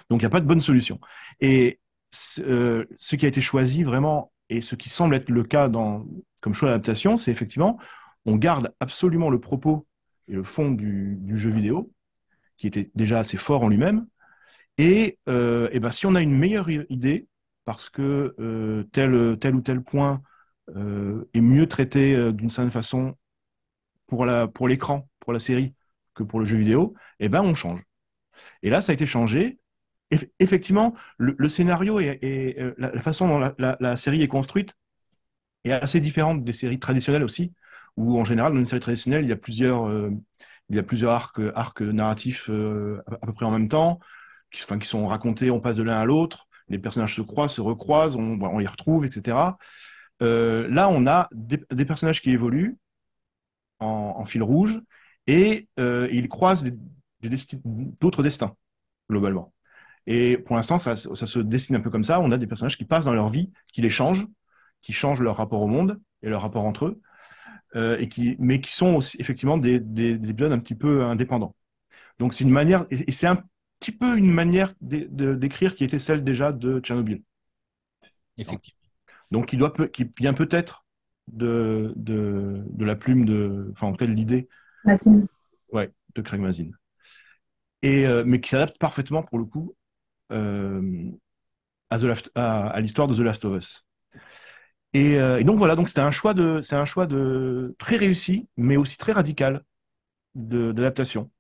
Donc 0.10 0.22
il 0.22 0.24
n'y 0.24 0.28
a 0.28 0.30
pas 0.30 0.42
de 0.42 0.48
bonne 0.48 0.62
solution. 0.62 1.00
Et 1.42 1.80
ce 2.12 3.16
qui 3.18 3.26
a 3.26 3.30
été 3.30 3.42
choisi 3.42 3.84
vraiment, 3.84 4.32
et 4.50 4.62
ce 4.62 4.76
qui 4.76 4.90
semble 4.90 5.16
être 5.16 5.30
le 5.30 5.44
cas 5.44 5.68
dans, 5.70 6.06
comme 6.46 6.54
choix 6.54 6.70
d'adaptation, 6.70 7.18
c'est 7.18 7.32
effectivement, 7.32 7.80
on 8.28 8.36
garde 8.36 8.72
absolument 8.80 9.32
le 9.32 9.40
propos 9.40 9.88
et 10.28 10.34
le 10.34 10.44
fond 10.44 10.70
du, 10.70 11.20
jeu 11.34 11.50
vidéo, 11.50 11.92
qui 12.56 12.68
était 12.68 12.92
déjà 12.94 13.18
assez 13.18 13.36
fort 13.36 13.64
en 13.64 13.68
lui-même. 13.68 14.06
Et, 14.78 15.18
euh, 15.28 15.68
ben, 15.80 15.90
si 15.90 16.06
on 16.06 16.14
a 16.14 16.22
une 16.22 16.38
meilleure 16.38 16.70
idée, 16.70 17.28
parce 17.64 17.90
que 17.90 18.36
euh, 18.40 18.84
tel, 18.92 19.40
tel 19.40 19.56
ou 19.56 19.62
tel 19.62 19.82
point 19.82 20.22
euh, 20.76 21.28
est 21.34 21.42
mieux 21.42 21.66
traité 21.66 22.32
d'une 22.32 22.52
certaine 22.52 22.70
façon 22.70 23.16
pour 24.06 24.28
la 24.28 24.48
pour 24.48 24.68
l'écran, 24.68 25.10
pour 25.20 25.34
la 25.34 25.40
série, 25.40 25.74
que 26.14 26.22
pour 26.22 26.40
le 26.40 26.46
jeu 26.46 26.58
vidéo, 26.58 26.94
et 27.20 27.28
ben 27.28 27.42
on 27.42 27.56
change. 27.56 27.82
Et 28.62 28.70
là, 28.70 28.82
ça 28.82 28.92
a 28.92 28.94
été 28.94 29.08
changé. 29.08 29.58
effectivement, 30.40 30.94
le, 31.18 31.50
scénario 31.50 32.00
et, 32.00 32.56
la, 32.78 33.00
façon 33.00 33.28
dont 33.28 33.52
la, 33.58 33.96
série 33.96 34.22
est 34.22 34.28
construite 34.28 34.76
est 35.70 35.74
assez 35.74 36.00
différente 36.00 36.44
des 36.44 36.54
séries 36.54 36.80
traditionnelles 36.80 37.24
aussi, 37.24 37.54
où 37.98 38.20
en 38.20 38.26
général, 38.26 38.54
dans 38.54 38.60
une 38.60 38.66
série 38.66 38.82
traditionnelle, 38.82 39.24
il 39.24 39.30
y 39.30 39.34
a 39.34 39.38
plusieurs, 39.38 39.88
euh, 39.88 40.12
il 40.70 40.76
y 40.76 40.80
a 40.80 40.84
plusieurs 40.84 41.12
arcs, 41.12 41.42
arcs 41.56 41.82
narratifs 41.82 42.50
euh, 42.50 43.02
à 43.22 43.26
peu 43.26 43.34
près 43.34 43.46
en 43.46 43.52
même 43.52 43.68
temps, 43.68 44.00
qui, 44.52 44.88
sont 44.88 45.08
racontés, 45.08 45.52
on 45.52 45.60
passe 45.60 45.76
de 45.76 45.84
l'un 45.84 46.00
à 46.00 46.06
l'autre, 46.06 46.48
les 46.70 46.80
personnages 46.80 47.16
se 47.16 47.22
croisent, 47.22 47.54
se 47.54 47.62
recroisent, 47.62 48.16
on, 48.16 48.40
on 48.42 48.60
y 48.60 48.68
retrouve, 48.68 49.06
etc. 49.06 49.38
Euh, 50.22 50.68
là, 50.70 50.90
on 50.90 51.06
a 51.08 51.30
des, 51.34 51.86
personnages 51.86 52.22
qui 52.22 52.32
évoluent 52.32 52.78
en, 53.80 54.24
fil 54.26 54.44
rouge 54.44 54.82
et 55.28 55.68
ils 55.78 56.30
croisent 56.30 56.64
d'autres 58.00 58.24
destins, 58.24 58.56
globalement. 59.10 59.54
Et 60.08 60.38
pour 60.38 60.56
l'instant, 60.56 60.78
ça, 60.80 60.96
se 60.96 61.40
dessine 61.40 61.76
un 61.76 61.80
peu 61.82 61.90
comme 61.90 62.04
ça. 62.04 62.20
On 62.20 62.32
a 62.32 62.38
des 62.38 62.48
personnages 62.48 62.78
qui 62.78 62.86
passent 62.86 63.06
dans 63.06 63.14
leur 63.14 63.30
vie, 63.30 63.52
qui 63.74 63.82
les 63.82 63.90
changent, 63.90 64.28
qui 64.86 64.94
changent 64.94 65.22
leur 65.22 65.38
rapport 65.38 65.62
au 65.62 65.68
monde 65.68 66.00
et 66.22 66.30
leur 66.30 66.44
rapport 66.44 66.64
entre 66.64 66.86
eux, 66.86 67.02
euh, 67.76 67.98
et 67.98 68.08
qui, 68.08 68.36
mais 68.38 68.62
qui 68.62 68.72
sont 68.72 68.96
aussi 68.96 69.18
effectivement 69.20 69.58
des, 69.58 69.80
des, 69.80 70.12
épisodes 70.30 70.52
un 70.52 70.60
petit 70.60 70.76
peu 70.76 71.04
indépendants. 71.04 71.56
Donc 72.20 72.36
c'est 72.36 72.44
une 72.44 72.52
manière, 72.52 72.86
et 72.92 73.12
c'est 73.12 73.28
un 73.28 73.44
petit 73.80 73.92
peu 73.92 74.16
une 74.16 74.32
manière 74.32 74.74
d'écrire 74.80 75.76
qui 75.76 75.84
était 75.84 76.00
celle 76.00 76.24
déjà 76.24 76.52
de 76.52 76.80
Tchernobyl. 76.80 77.24
Effectivement. 78.38 78.80
Donc 79.32 79.48
qui 79.48 79.58
doit, 79.58 79.72
qui 79.72 80.10
vient 80.20 80.36
peut-être 80.36 80.86
de, 81.28 81.94
de, 81.96 82.64
de, 82.70 82.86
la 82.86 82.96
plume 82.96 83.26
de, 83.26 83.70
enfin 83.72 83.88
en 83.88 83.92
tout 83.92 83.98
cas 83.98 84.06
de 84.06 84.12
l'idée. 84.12 84.48
Ouais, 85.74 85.90
de 86.14 86.22
Craig 86.22 86.40
Mazin. 86.40 86.70
Et 87.82 88.06
euh, 88.06 88.24
mais 88.24 88.40
qui 88.40 88.50
s'adapte 88.50 88.78
parfaitement 88.78 89.24
pour 89.24 89.40
le 89.40 89.46
coup 89.46 89.76
euh, 90.32 91.12
à- 91.90 92.68
à 92.68 92.80
l'histoire 92.80 93.08
de 93.08 93.16
The 93.16 93.20
Last 93.20 93.46
of 93.46 93.58
Us. 93.58 93.86
Et, 94.96 95.20
euh, 95.20 95.40
et 95.40 95.44
donc 95.44 95.58
voilà, 95.58 95.76
donc 95.76 95.90
c'était 95.90 96.00
un 96.00 96.12
choix 96.12 96.34
de, 96.34 96.62
c'est 96.62 96.78
un 96.78 96.86
choix 96.86 97.06
de 97.06 97.76
très 97.80 97.98
réussi, 97.98 98.48
mais 98.56 98.78
aussi 98.78 98.98
très 98.98 99.12
radical 99.12 99.66
d'adaptation. 100.36 101.32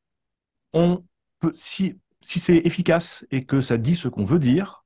On 0.73 1.05
peut, 1.39 1.53
si, 1.53 1.97
si 2.19 2.39
c'est 2.39 2.57
efficace 2.65 3.25
et 3.31 3.45
que 3.45 3.61
ça 3.61 3.77
dit 3.77 3.95
ce 3.95 4.09
qu'on 4.09 4.25
veut 4.25 4.39
dire, 4.39 4.83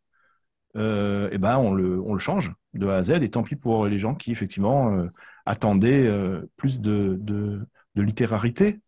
euh, 0.78 1.30
eh 1.32 1.40
ben 1.40 1.58
on 1.58 1.74
le, 1.74 2.00
on 2.02 2.14
le 2.14 2.20
change 2.20 2.54
de 2.76 2.88
A 2.88 2.98
à 2.98 3.04
Z. 3.04 3.12
Et 3.24 3.30
tant 3.30 3.42
pis 3.42 3.56
pour 3.56 3.88
les 3.88 3.98
gens 3.98 4.14
qui 4.14 4.32
effectivement 4.32 4.94
euh, 4.94 5.08
attendaient 5.48 6.08
plus 6.56 6.80
de, 6.80 7.18
de, 7.22 7.66
littérarité. 7.96 8.82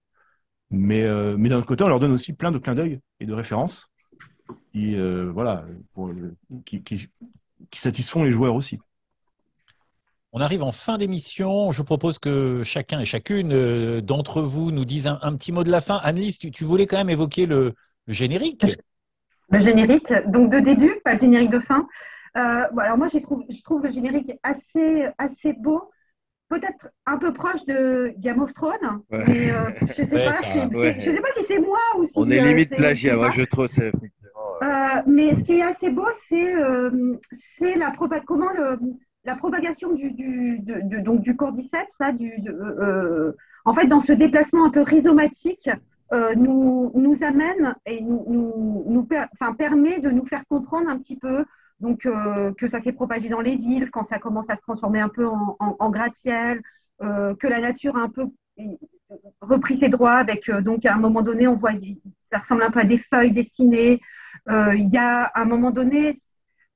Mais, 0.69 1.03
mais 1.37 1.49
d'un 1.49 1.57
autre 1.57 1.67
côté, 1.67 1.83
on 1.83 1.89
leur 1.89 1.99
donne 1.99 2.11
aussi 2.13 2.33
plein 2.33 2.51
de 2.51 2.59
clins 2.59 2.75
d'œil 2.75 2.99
et 3.19 3.25
de 3.25 3.33
références 3.33 3.89
voilà, 4.73 5.65
qui, 6.65 6.83
qui 6.83 7.09
satisfont 7.73 8.23
les 8.23 8.31
joueurs 8.31 8.55
aussi. 8.55 8.79
On 10.33 10.39
arrive 10.39 10.63
en 10.63 10.71
fin 10.71 10.97
d'émission. 10.97 11.71
Je 11.71 11.77
vous 11.79 11.83
propose 11.83 12.17
que 12.17 12.63
chacun 12.63 12.99
et 13.01 13.05
chacune 13.05 13.51
euh, 13.51 14.01
d'entre 14.01 14.41
vous 14.41 14.71
nous 14.71 14.85
dise 14.85 15.07
un, 15.07 15.19
un 15.21 15.35
petit 15.35 15.51
mot 15.51 15.63
de 15.63 15.71
la 15.71 15.81
fin. 15.81 15.97
Annelise, 15.97 16.37
tu, 16.39 16.51
tu 16.51 16.63
voulais 16.63 16.87
quand 16.87 16.97
même 16.97 17.09
évoquer 17.09 17.45
le, 17.45 17.73
le 18.07 18.13
générique. 18.13 18.65
Le 19.49 19.59
générique, 19.59 20.13
donc 20.27 20.49
de 20.49 20.59
début, 20.59 21.01
pas 21.03 21.15
le 21.15 21.19
générique 21.19 21.49
de 21.49 21.59
fin. 21.59 21.85
Euh, 22.37 22.63
bon, 22.71 22.79
alors 22.81 22.97
moi, 22.97 23.09
trouve, 23.09 23.43
je 23.49 23.61
trouve 23.61 23.83
le 23.83 23.91
générique 23.91 24.31
assez, 24.43 25.09
assez 25.17 25.51
beau, 25.51 25.91
peut-être 26.47 26.87
un 27.05 27.17
peu 27.17 27.33
proche 27.33 27.65
de 27.65 28.13
Game 28.17 28.41
of 28.41 28.53
Thrones, 28.53 29.01
Ouais. 29.11 29.25
mais 29.27 29.51
euh, 29.51 29.69
je 29.81 30.03
sais 30.03 30.15
Ouais, 30.15 30.25
pas, 30.25 30.35
ça- 30.35 30.43
c'est- 30.43 30.77
ouais. 30.77 30.93
c'est- 30.93 31.01
je 31.01 31.09
sais 31.11 31.21
pas 31.21 31.31
si 31.33 31.43
c'est 31.43 31.59
moi 31.59 31.77
ou 31.97 32.05
si 32.05 32.13
On 32.15 32.31
est 32.31 32.39
euh, 32.39 32.47
limite 32.47 32.73
plagiat, 32.73 33.17
moi 33.17 33.31
je 33.35 33.41
trouve. 33.41 33.67
C'est 33.67 33.87
effectivement. 33.89 35.03
mais 35.07 35.35
ce 35.35 35.43
qui 35.43 35.53
est 35.59 35.63
assez 35.63 35.89
beau, 35.89 36.07
c'est 36.13 36.55
euh, 36.55 37.17
la 37.75 37.91
propa- 37.91 38.23
comment 38.23 38.51
le, 38.53 38.79
la 39.23 39.35
propagation 39.35 39.93
du, 39.93 40.11
du, 40.11 40.59
donc 41.03 41.21
du 41.21 41.35
cordyceps, 41.35 41.99
de- 41.99 42.51
euh, 42.51 43.33
en 43.65 43.73
fait, 43.73 43.87
dans 43.87 44.01
ce 44.01 44.13
déplacement 44.13 44.65
un 44.65 44.71
peu 44.71 44.81
rhizomatique, 44.81 45.69
euh, 46.13 46.33
nous, 46.35 46.91
amène 47.23 47.75
et 47.85 48.01
nous, 48.01 49.07
permet 49.57 49.99
de 49.99 50.09
nous 50.09 50.25
faire 50.25 50.45
comprendre 50.47 50.89
un 50.89 50.97
petit 50.97 51.15
peu 51.17 51.45
euh, 52.05 52.51
que 52.53 52.67
ça 52.67 52.79
s'est 52.81 52.91
propagé 52.91 53.29
dans 53.29 53.41
les 53.41 53.55
villes, 53.57 53.89
quand 53.91 54.03
ça 54.03 54.19
commence 54.19 54.49
à 54.49 54.55
se 54.55 54.61
transformer 54.61 54.99
un 54.99 55.09
peu 55.09 55.25
en, 55.27 55.89
gratte-ciel, 55.89 56.61
euh, 57.01 57.35
que 57.35 57.47
la 57.47 57.61
nature 57.61 57.97
a 57.97 58.01
un 58.01 58.09
peu 58.09 58.25
repris 59.41 59.77
ses 59.77 59.89
droits 59.89 60.13
avec, 60.13 60.49
euh, 60.49 60.61
donc 60.61 60.85
à 60.85 60.93
un 60.93 60.97
moment 60.97 61.21
donné, 61.21 61.47
on 61.47 61.55
voit, 61.55 61.71
ça 62.21 62.39
ressemble 62.39 62.63
un 62.63 62.71
peu 62.71 62.79
à 62.79 62.83
des 62.83 62.97
feuilles 62.97 63.31
dessinées. 63.31 63.99
Euh, 64.49 64.73
Il 64.75 64.89
y 64.89 64.97
a 64.97 65.23
à 65.23 65.41
un 65.41 65.45
moment 65.45 65.71
donné, 65.71 66.13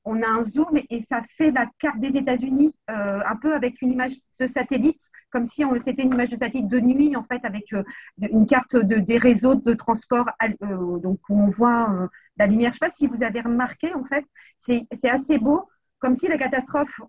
on 0.05 0.21
a 0.21 0.27
un 0.27 0.43
zoom 0.43 0.77
et 0.89 1.01
ça 1.01 1.21
fait 1.37 1.51
la 1.51 1.67
carte 1.79 1.99
des 1.99 2.15
États-Unis, 2.17 2.73
euh, 2.89 3.21
un 3.25 3.35
peu 3.35 3.53
avec 3.55 3.81
une 3.81 3.91
image 3.91 4.13
de 4.39 4.47
satellite, 4.47 5.01
comme 5.31 5.45
si 5.45 5.65
on- 5.65 5.79
c'était 5.79 6.03
une 6.03 6.13
image 6.13 6.29
de 6.29 6.37
satellite 6.37 6.67
de 6.67 6.79
nuit, 6.79 7.15
en 7.15 7.23
fait, 7.23 7.43
avec 7.43 7.73
euh, 7.73 7.83
une 8.21 8.45
carte 8.45 8.75
de, 8.75 8.97
des 8.97 9.17
réseaux 9.17 9.55
de 9.55 9.73
transport, 9.73 10.25
euh, 10.43 10.99
donc 10.99 11.19
où 11.29 11.39
on 11.39 11.47
voit 11.47 12.09
la 12.37 12.47
lumière. 12.47 12.71
Je 12.71 12.75
ne 12.75 12.79
sais 12.79 12.85
pas 12.85 12.89
si 12.89 13.07
vous 13.07 13.23
avez 13.23 13.41
remarqué, 13.41 13.93
en 13.93 14.03
fait, 14.03 14.25
c'est 14.57 14.87
assez 15.09 15.37
beau, 15.39 15.67
comme 15.99 16.15
si 16.15 16.27
la 16.27 16.37
catastrophe, 16.37 16.99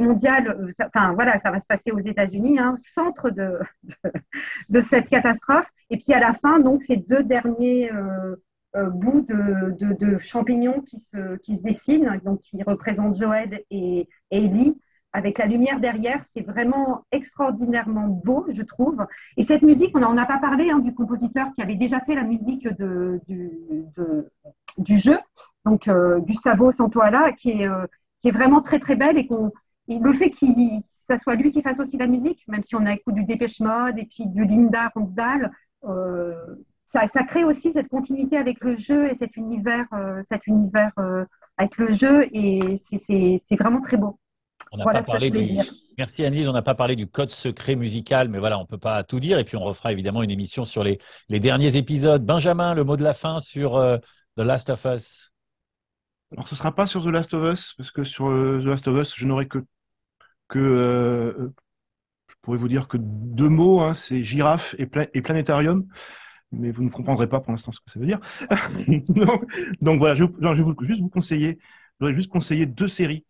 mondiale, 0.00 0.48
euh, 0.60 0.68
ça- 0.70 0.88
enfin 0.94 1.12
voilà, 1.14 1.38
ça 1.38 1.50
va 1.50 1.58
se 1.60 1.66
passer 1.66 1.90
aux 1.90 1.98
États-Unis, 1.98 2.58
hein, 2.58 2.74
centre 2.78 3.30
de, 3.30 3.58
de, 3.82 3.94
de 4.68 4.80
cette 4.80 5.08
catastrophe. 5.08 5.66
Et 5.90 5.98
puis 5.98 6.12
à 6.12 6.20
la 6.20 6.34
fin, 6.34 6.58
donc, 6.60 6.82
ces 6.82 6.96
deux 6.96 7.22
derniers 7.24 7.90
bouts 8.92 9.22
de, 9.22 9.94
de, 9.94 10.18
champignons 10.18 10.82
qui 10.82 10.98
se, 10.98 11.36
qui 11.38 11.58
dessinent, 11.60 12.20
donc 12.24 12.40
qui 12.40 12.62
représentent 12.62 13.16
Joël 13.16 13.62
et, 13.70 14.08
Ellie, 14.30 14.76
avec 15.12 15.38
la 15.38 15.46
lumière 15.46 15.80
derrière, 15.80 16.22
c'est 16.24 16.42
vraiment 16.42 17.04
extraordinairement 17.10 18.08
beau, 18.08 18.46
je 18.50 18.62
trouve. 18.62 19.06
Et 19.38 19.42
cette 19.42 19.62
musique, 19.62 19.96
on 19.96 20.00
n'en 20.00 20.16
a 20.18 20.26
pas 20.26 20.38
parlé 20.38 20.70
hein, 20.70 20.78
du 20.78 20.94
compositeur 20.94 21.52
qui 21.54 21.62
avait 21.62 21.76
déjà 21.76 22.00
fait 22.00 22.14
la 22.14 22.24
musique 22.24 22.68
du, 22.68 23.20
jeu, 24.98 25.18
donc 25.64 25.88
euh, 25.88 26.20
Gustavo 26.20 26.70
est, 26.70 27.66
euh, 27.66 27.86
qui 28.20 28.28
est 28.28 28.30
vraiment 28.30 28.60
très 28.60 28.78
très 28.78 28.94
belle 28.94 29.18
et 29.18 29.26
qu'on 29.26 29.50
le 29.88 30.12
fait 30.12 30.30
que 30.30 30.36
ça 30.84 31.18
soit 31.18 31.34
lui 31.34 31.50
qui 31.50 31.62
fasse 31.62 31.80
aussi 31.80 31.96
la 31.96 32.06
musique, 32.06 32.44
même 32.48 32.62
si 32.62 32.74
on 32.74 32.86
a 32.86 32.92
écouté 32.92 33.20
du 33.20 33.24
Dépêche 33.24 33.60
Mode 33.60 33.98
et 33.98 34.06
puis 34.06 34.26
du 34.26 34.44
Linda 34.44 34.90
euh, 35.84 36.56
ça, 36.86 37.06
ça 37.08 37.24
crée 37.24 37.44
aussi 37.44 37.72
cette 37.72 37.88
continuité 37.88 38.38
avec 38.38 38.60
le 38.62 38.76
jeu 38.76 39.10
et 39.10 39.14
cet 39.14 39.36
univers, 39.36 39.84
euh, 39.92 40.20
cet 40.22 40.46
univers 40.46 40.92
euh, 40.98 41.24
avec 41.58 41.76
le 41.76 41.92
jeu 41.92 42.24
et 42.32 42.76
c'est- 42.78 43.38
vraiment 43.58 43.82
très 43.82 43.98
beau. 43.98 44.18
On 44.72 44.78
n'a 44.78 44.84
Voilà 44.84 45.00
pas 45.00 45.02
ce 45.02 45.06
que 45.08 45.12
parlé 45.12 45.26
je 45.28 45.32
voulais 45.34 45.46
du- 45.46 45.52
dire. 45.52 45.72
Merci 45.98 46.24
Annelise, 46.24 46.48
on 46.48 46.52
n'a 46.52 46.62
pas 46.62 46.74
parlé 46.74 46.94
du 46.96 47.06
code 47.06 47.30
secret 47.30 47.74
musical, 47.76 48.28
mais 48.28 48.38
voilà, 48.38 48.58
on 48.58 48.66
peut 48.66 48.78
pas 48.78 49.02
tout 49.02 49.18
dire. 49.20 49.38
Et 49.38 49.44
puis 49.44 49.56
on 49.56 49.60
refera 49.64 49.92
évidemment 49.92 50.22
une 50.22 50.30
émission 50.30 50.64
sur 50.64 50.84
les, 50.84 50.98
les 51.28 51.40
derniers 51.40 51.76
épisodes. 51.76 52.24
Benjamin, 52.24 52.72
le 52.74 52.84
mot 52.84 52.96
de 52.96 53.02
la 53.04 53.12
fin 53.14 53.40
sur 53.40 53.76
euh, 53.76 53.98
The 54.36 54.42
Last 54.42 54.70
of 54.70 54.84
Us. 54.86 55.32
Alors, 56.32 56.48
ce 56.48 56.56
sera 56.56 56.74
pas 56.74 56.86
sur 56.86 57.02
The 57.02 57.08
Last 57.08 57.34
of 57.34 57.52
Us, 57.52 57.74
parce 57.76 57.90
que 57.90 58.04
sur 58.04 58.28
euh, 58.28 58.60
The 58.62 58.66
Last 58.66 58.88
of 58.88 59.00
Us, 59.00 59.14
je 59.16 59.26
n'aurai 59.26 59.46
que, 59.48 59.58
que 60.48 60.58
euh, 60.58 61.48
je 62.28 62.34
pourrais 62.42 62.58
vous 62.58 62.68
dire 62.68 62.88
que 62.88 62.98
deux 63.00 63.48
mots, 63.48 63.80
hein, 63.80 63.94
c'est 63.94 64.22
girafe 64.22 64.74
et, 64.78 64.86
pla- 64.86 65.06
et 65.14 65.22
planétarium, 65.22 65.86
mais 66.52 66.70
vous 66.70 66.82
ne 66.82 66.90
comprendrez 66.90 67.28
pas 67.28 67.40
pour 67.40 67.50
l'instant 67.50 67.72
ce 67.72 67.80
que 67.80 67.90
ça 67.90 67.98
veut 67.98 68.06
dire. 68.06 68.20
donc, 69.80 69.98
voilà, 69.98 70.14
je, 70.14 70.24
vais 70.24 70.74
juste 70.82 71.00
vous 71.00 71.08
conseiller, 71.08 71.58
je 71.60 71.96
voudrais 72.00 72.14
juste 72.14 72.30
conseiller 72.30 72.66
deux 72.66 72.88
séries, 72.88 73.24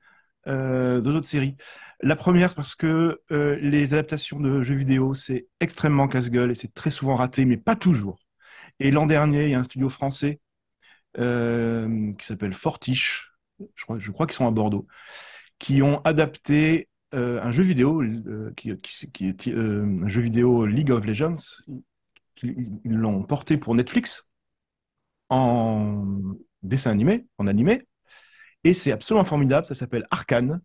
euh, 0.47 1.01
deux 1.01 1.15
autres 1.15 1.29
séries. 1.29 1.57
La 2.03 2.17
première, 2.17 2.55
parce 2.55 2.75
que 2.75 3.21
euh, 3.33 3.57
les 3.61 3.95
adaptations 3.95 4.39
de 4.39 4.63
jeux 4.63 4.75
vidéo, 4.75 5.15
c'est 5.15 5.47
extrêmement 5.61 6.09
casse-gueule 6.09 6.51
et 6.51 6.55
c'est 6.55 6.73
très 6.75 6.91
souvent 6.91 7.15
raté, 7.17 7.45
mais 7.47 7.57
pas 7.57 7.77
toujours. 7.77 8.19
Et 8.81 8.91
l'an 8.91 9.07
dernier, 9.07 9.45
il 9.45 9.51
y 9.51 9.55
a 9.55 9.59
un 9.59 9.65
studio 9.65 9.89
français 9.89 10.41
euh, 11.19 12.13
qui 12.15 12.27
s'appelle 12.27 12.53
Fortiche, 12.53 13.33
je 13.75 13.85
crois, 13.85 13.99
je 13.99 14.11
crois 14.11 14.27
qu'ils 14.27 14.37
sont 14.37 14.47
à 14.47 14.51
Bordeaux, 14.51 14.87
qui 15.59 15.83
ont 15.83 16.01
adapté 16.05 16.89
un 17.13 17.51
jeu 17.51 17.63
vidéo 17.63 18.03
qui, 18.57 18.69
est 18.69 19.49
un 19.49 20.07
jeu 20.07 20.21
vidéo 20.21 20.67
League 20.67 20.91
of 20.91 21.07
Legends. 21.07 21.63
Ils 22.43 22.81
ils 22.85 22.93
l'ont 22.93 23.23
porté 23.23 23.57
pour 23.57 23.75
Netflix 23.75 24.27
en 25.29 26.05
dessin 26.63 26.91
animé, 26.91 27.27
en 27.39 27.47
animé, 27.47 27.87
et 28.65 28.75
c'est 28.75 28.93
absolument 28.93 29.25
formidable. 29.25 29.67
Ça 29.67 29.75
s'appelle 29.75 30.07
Arcane. 30.11 30.61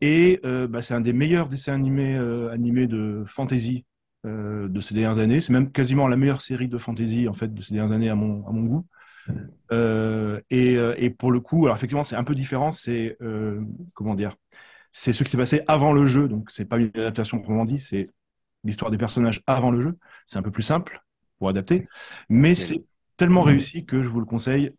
Et 0.00 0.40
euh, 0.44 0.66
bah, 0.66 0.82
c'est 0.82 0.94
un 0.94 1.00
des 1.00 1.12
meilleurs 1.12 1.48
dessins 1.48 1.74
animés, 1.74 2.16
euh, 2.16 2.50
animés 2.50 2.86
de 2.86 3.24
fantasy 3.26 3.84
euh, 4.26 4.68
de 4.68 4.80
ces 4.80 4.94
dernières 4.94 5.18
années. 5.18 5.40
C'est 5.40 5.52
même 5.52 5.72
quasiment 5.72 6.08
la 6.08 6.16
meilleure 6.16 6.40
série 6.40 6.68
de 6.68 6.78
fantasy 6.78 7.28
en 7.28 7.32
fait 7.32 7.52
de 7.52 7.62
ces 7.62 7.74
dernières 7.74 7.94
années 7.94 8.10
à 8.10 8.14
mon, 8.14 8.40
goût. 8.62 8.86
Et, 10.50 11.10
pour 11.18 11.32
le 11.32 11.40
coup, 11.40 11.66
alors 11.66 11.76
effectivement, 11.76 12.04
c'est 12.04 12.16
un 12.16 12.24
peu 12.24 12.34
différent. 12.34 12.72
C'est 12.72 13.18
comment 13.94 14.14
dire? 14.14 14.36
C'est 14.92 15.12
ce 15.12 15.24
qui 15.24 15.30
s'est 15.30 15.36
passé 15.36 15.62
avant 15.68 15.92
le 15.92 16.06
jeu, 16.06 16.28
donc 16.28 16.50
c'est 16.50 16.64
pas 16.64 16.78
une 16.78 16.90
adaptation 16.94 17.38
proprement 17.38 17.64
dit. 17.66 17.78
C'est 17.78 18.10
l'histoire 18.66 18.90
des 18.90 18.98
personnages 18.98 19.42
avant 19.46 19.70
le 19.70 19.80
jeu. 19.80 19.98
C'est 20.26 20.38
un 20.38 20.42
peu 20.42 20.50
plus 20.50 20.62
simple 20.64 21.02
pour 21.38 21.48
adapter, 21.48 21.88
mais 22.28 22.54
c'est 22.54 22.84
tellement 23.16 23.42
réussi 23.42 23.84
que 23.86 24.02
je 24.02 24.08
vous 24.08 24.20
le 24.20 24.26
conseille. 24.26 24.72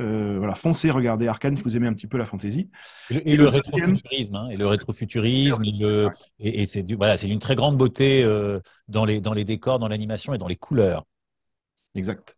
Euh, 0.00 0.38
voilà, 0.38 0.54
foncez, 0.54 0.90
regardez 0.90 1.28
Arcane 1.28 1.58
si 1.58 1.62
vous 1.62 1.76
aimez 1.76 1.86
un 1.86 1.92
petit 1.92 2.06
peu 2.06 2.16
la 2.16 2.24
fantasy. 2.24 2.70
Et 3.10 3.14
le, 3.14 3.28
et 3.28 3.32
Et 3.32 3.36
le 3.36 3.44
le 3.44 3.50
deuxième- 3.50 3.90
rétrofuturisme, 3.90 4.34
hein, 4.34 4.48
et 4.50 4.56
le 4.56 4.66
rétrofuturisme, 4.66 5.62
et, 5.62 5.72
le- 5.72 6.08
et, 6.38 6.64
c'est 6.64 6.90
voilà, 6.94 7.18
c'est 7.18 7.26
d'une 7.26 7.38
très 7.38 7.54
grande 7.54 7.76
beauté 7.76 8.24
euh, 8.24 8.60
dans 8.88 9.04
les 9.04 9.20
dans 9.20 9.34
les 9.34 9.44
décors, 9.44 9.78
dans 9.78 9.88
l'animation 9.88 10.32
et 10.32 10.38
dans 10.38 10.48
les 10.48 10.56
couleurs. 10.56 11.04
Exact. 11.94 12.36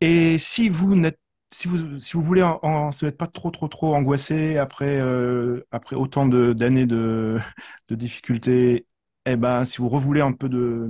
Et 0.00 0.38
si 0.38 0.68
vous 0.68 0.96
n'êtes 0.96 1.18
si 1.52 1.66
vous, 1.68 1.98
si 1.98 2.12
vous 2.12 2.22
voulez 2.22 2.42
en, 2.42 2.58
en- 2.62 2.92
se 2.92 3.04
mettre 3.04 3.18
pas 3.18 3.26
trop 3.26 3.50
trop 3.50 3.68
trop 3.68 3.94
angoissé 3.94 4.56
après 4.56 4.98
euh, 5.00 5.66
après 5.72 5.96
autant 5.96 6.26
de 6.26 6.52
d'années 6.52 6.86
de, 6.86 7.38
de 7.88 7.94
difficultés, 7.96 8.86
eh 9.26 9.36
ben 9.36 9.64
si 9.64 9.78
vous 9.78 9.88
revoulez 9.88 10.20
un 10.20 10.32
peu 10.32 10.48
de, 10.48 10.88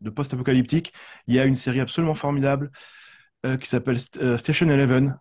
de 0.00 0.10
post-apocalyptique, 0.10 0.92
il 1.26 1.34
y 1.34 1.40
a 1.40 1.44
une 1.44 1.56
série 1.56 1.80
absolument 1.80 2.14
formidable 2.14 2.70
euh, 3.46 3.56
qui 3.56 3.68
s'appelle 3.68 3.98
euh, 4.18 4.36
Station 4.38 4.68
Eleven, 4.68 5.16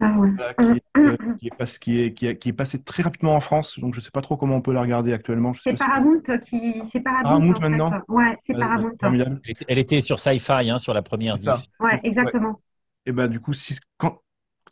Ah 0.00 0.18
ouais. 0.18 0.30
voilà, 0.36 0.54
qui, 0.54 0.78
est, 0.78 0.82
euh, 0.98 1.16
qui, 1.38 1.46
est 1.46 1.56
pas- 1.56 1.66
qui, 1.66 2.00
est, 2.00 2.14
qui, 2.14 2.26
est, 2.26 2.38
qui 2.38 2.48
est 2.48 2.52
passée 2.52 2.82
très 2.82 3.02
rapidement 3.02 3.34
en 3.36 3.40
France, 3.40 3.78
donc 3.78 3.94
je 3.94 4.00
sais 4.00 4.10
pas 4.10 4.20
trop 4.22 4.36
comment 4.36 4.56
on 4.56 4.62
peut 4.62 4.72
la 4.72 4.80
regarder 4.80 5.12
actuellement. 5.12 5.52
C'est 5.54 5.74
Paramount 5.74 6.20
qui, 6.44 6.82
c'est 6.84 7.00
Paramount, 7.00 7.22
Paramount 7.24 7.50
en 7.52 7.60
fait. 7.60 7.68
maintenant 7.68 7.92
Ouais, 8.08 8.36
c'est 8.40 8.54
Paramount. 8.54 8.92
Elle 9.68 9.78
était, 9.78 10.00
sur 10.00 10.18
Sci-Fi 10.18 10.70
hein, 10.70 10.78
sur 10.78 10.94
la 10.94 11.02
première. 11.02 11.36
Ouais, 11.80 12.00
exactement. 12.02 12.60
Et 13.04 13.12
ben 13.12 13.28
du 13.28 13.40
coup 13.40 13.52
si 13.52 13.76
quand 13.98 14.20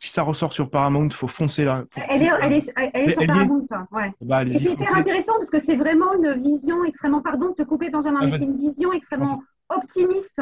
si 0.01 0.09
ça 0.09 0.23
ressort 0.23 0.51
sur 0.51 0.69
Paramount, 0.69 1.09
faut 1.11 1.27
foncer 1.27 1.63
là. 1.63 1.83
faut- 1.91 2.01
Elle 2.09 2.23
est, 2.23 2.29
elle 2.41 2.53
est, 2.53 2.71
elle 2.75 2.83
est 2.85 2.91
Elle- 2.93 3.11
sur 3.11 3.21
elle 3.21 3.27
y 3.29 3.31
est 3.31 3.33
Paramount. 3.33 3.65
Ouais. 3.91 4.11
Eh 4.19 4.25
ben, 4.25 4.47
c'est 4.47 4.61
hyper 4.61 4.87
foncez. 4.87 4.99
intéressant 4.99 5.33
parce 5.33 5.49
que 5.51 5.59
c'est 5.59 5.75
vraiment 5.75 6.13
une 6.15 6.33
vision 6.41 6.83
extrêmement, 6.85 7.21
pardon 7.21 7.49
de 7.49 7.53
te 7.53 7.61
couper 7.63 7.89
Benjamin, 7.91 8.19
Ah, 8.23 8.25
mais 8.25 8.39
c'est 8.39 8.45
une 8.45 8.57
vision 8.57 8.91
extrêmement 8.93 9.43
optimiste 9.69 10.41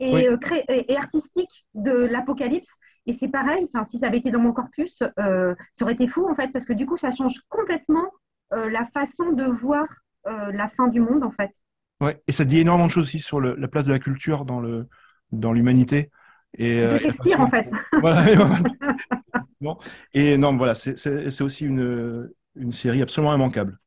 et, 0.00 0.12
Oui. 0.12 0.26
euh, 0.26 0.36
cré- 0.36 0.64
et, 0.68 0.96
artistique 0.96 1.66
de 1.74 1.92
l'apocalypse. 1.92 2.70
Et 3.06 3.12
c'est 3.12 3.28
pareil, 3.28 3.68
si 3.88 3.98
ça 4.00 4.08
avait 4.08 4.18
été 4.18 4.32
dans 4.32 4.40
mon 4.40 4.52
corpus, 4.52 4.96
ça 4.98 5.54
aurait 5.82 5.92
été 5.94 6.08
fou 6.08 6.28
en 6.28 6.34
fait, 6.34 6.48
parce 6.52 6.64
que 6.66 6.72
du 6.72 6.86
coup, 6.86 6.96
ça 6.96 7.12
change 7.12 7.40
complètement 7.48 8.10
la 8.50 8.84
façon 8.86 9.30
de 9.32 9.44
voir 9.44 9.86
la 10.24 10.66
fin 10.68 10.88
du 10.88 11.00
monde 11.00 11.22
en 11.22 11.30
fait. 11.30 11.52
Ouais, 12.00 12.20
et 12.26 12.32
ça 12.32 12.44
dit 12.44 12.58
énormément 12.58 12.88
de 12.88 12.92
choses 12.92 13.04
aussi 13.06 13.20
sur 13.20 13.40
la 13.40 13.68
place 13.68 13.86
de 13.86 13.92
la 13.92 14.00
culture 14.00 14.44
dans 14.44 14.58
le 14.60 14.88
dans 15.32 15.52
l'humanité. 15.52 16.10
Et, 16.56 16.86
de 16.86 16.96
Shakespeare 16.96 17.40
en 17.40 17.48
fait. 17.48 17.66
bon. 19.60 19.78
Et 20.14 20.36
non, 20.38 20.56
voilà, 20.56 20.74
c'est 20.74 21.40
aussi 21.42 21.66
une, 21.66 22.30
une 22.56 22.72
série 22.72 23.02
absolument 23.02 23.34
immanquable. 23.34 23.78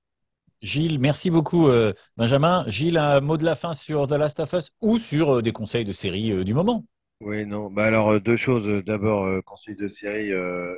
Gilles, 0.62 1.00
merci 1.00 1.32
beaucoup 1.32 1.70
euh, 1.70 1.94
Benjamin. 2.18 2.66
Gilles, 2.68 2.98
un 2.98 3.22
mot 3.22 3.38
de 3.38 3.46
la 3.46 3.56
fin 3.56 3.74
sur 3.74 4.08
The 4.08 4.14
Last 4.14 4.42
of 4.42 4.52
Us 4.54 4.72
ou 4.82 4.98
sur 4.98 5.38
euh, 5.38 5.42
des 5.42 5.54
conseils 5.54 5.86
de 5.86 5.94
série 5.94 6.34
euh, 6.34 6.44
du 6.44 6.54
moment? 6.54 6.84
Oui, 7.22 7.46
non. 7.46 7.70
Bah 7.70 7.86
alors 7.86 8.20
deux 8.22 8.38
choses. 8.38 8.84
D'abord, 8.86 9.44
conseil 9.44 9.76
de 9.76 9.90
série, 9.90 10.32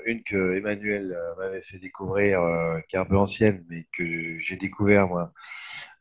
une 0.08 0.24
que 0.24 0.58
Emmanuel 0.58 1.16
m'avait 1.38 1.62
fait 1.62 1.78
découvrir, 1.78 2.42
qui 2.90 2.96
est 2.96 3.00
un 3.00 3.06
peu 3.06 3.16
ancienne, 3.16 3.64
mais 3.70 3.86
que 3.96 4.40
j'ai 4.40 4.56
découvert 4.56 5.08
moi. 5.08 5.34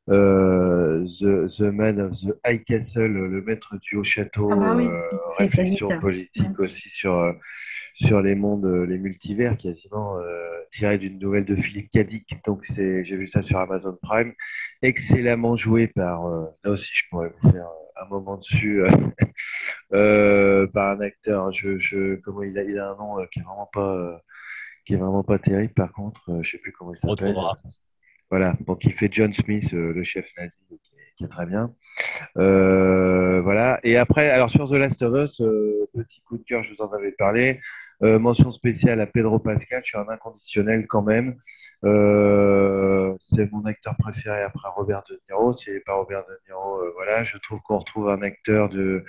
The, 0.06 1.48
the, 1.58 1.70
Man 1.70 2.00
of 2.00 2.12
the 2.20 2.34
High 2.44 2.64
Castle, 2.64 3.06
le 3.06 3.42
maître 3.42 3.76
du 3.80 3.96
haut 3.96 4.04
château, 4.04 4.50
ah 4.52 4.56
bah 4.56 4.76
réflexion 5.38 5.88
politique 6.00 6.58
aussi 6.58 6.88
sur 6.88 7.34
sur 7.94 8.20
les 8.20 8.34
mondes, 8.34 8.64
euh, 8.64 8.86
les 8.86 8.98
multivers, 8.98 9.56
quasiment 9.56 10.18
euh, 10.18 10.50
tiré 10.70 10.98
d'une 10.98 11.18
nouvelle 11.18 11.44
de 11.44 11.56
Philippe 11.56 11.90
Cadic. 11.90 12.42
Donc, 12.44 12.64
j'ai 12.66 13.02
vu 13.02 13.28
ça 13.28 13.42
sur 13.42 13.58
Amazon 13.58 13.96
Prime. 14.02 14.32
Excellemment 14.82 15.56
joué 15.56 15.88
par, 15.88 16.26
euh, 16.26 16.46
là 16.64 16.72
aussi, 16.72 16.90
je 16.94 17.04
pourrais 17.10 17.30
vous 17.40 17.50
faire 17.50 17.68
un 18.00 18.08
moment 18.08 18.36
dessus, 18.38 18.82
par 20.72 20.88
un 20.88 21.00
acteur. 21.00 21.52
Je, 21.52 21.76
je, 21.76 22.16
comment 22.16 22.42
il 22.42 22.58
a, 22.58 22.62
il 22.62 22.78
a 22.78 22.90
un 22.90 22.96
nom 22.96 23.16
qui 23.30 23.40
est 23.40 23.42
vraiment 23.42 23.68
pas, 23.72 24.22
qui 24.86 24.94
est 24.94 24.96
vraiment 24.96 25.22
pas 25.22 25.38
terrible. 25.38 25.74
Par 25.74 25.92
contre, 25.92 26.40
je 26.42 26.50
sais 26.50 26.58
plus 26.58 26.72
comment 26.72 26.94
il 26.94 26.98
s'appelle. 26.98 27.36
Voilà. 28.30 28.54
Donc, 28.66 28.84
il 28.84 28.92
fait 28.92 29.08
John 29.10 29.32
Smith, 29.32 29.72
le 29.72 30.02
chef 30.02 30.30
nazi, 30.38 30.62
qui 31.16 31.24
est, 31.24 31.28
très 31.28 31.46
bien. 31.46 31.74
voilà. 32.34 33.80
Et 33.82 33.96
après, 33.96 34.30
alors 34.30 34.50
sur 34.50 34.68
The 34.68 34.74
Last 34.74 35.02
of 35.02 35.24
Us, 35.24 35.42
petit 35.94 36.22
coup 36.22 36.38
de 36.38 36.44
cœur, 36.44 36.62
je 36.62 36.74
vous 36.74 36.82
en 36.82 36.92
avais 36.92 37.12
parlé. 37.12 37.60
Euh, 38.02 38.18
mention 38.18 38.50
spéciale 38.50 39.00
à 39.00 39.06
Pedro 39.06 39.38
Pascal, 39.38 39.82
je 39.84 39.88
suis 39.90 39.98
un 39.98 40.08
inconditionnel 40.08 40.86
quand 40.86 41.02
même. 41.02 41.36
Euh, 41.84 43.14
c'est 43.20 43.50
mon 43.52 43.64
acteur 43.66 43.94
préféré 43.98 44.42
après 44.42 44.68
Robert 44.74 45.02
De 45.08 45.20
Niro. 45.28 45.52
S'il 45.52 45.74
n'est 45.74 45.80
pas 45.80 45.94
Robert 45.94 46.24
De 46.26 46.38
Niro, 46.48 46.78
euh, 46.78 46.92
voilà, 46.96 47.24
je 47.24 47.36
trouve 47.36 47.60
qu'on 47.60 47.78
retrouve 47.78 48.08
un 48.08 48.22
acteur 48.22 48.70
de 48.70 49.04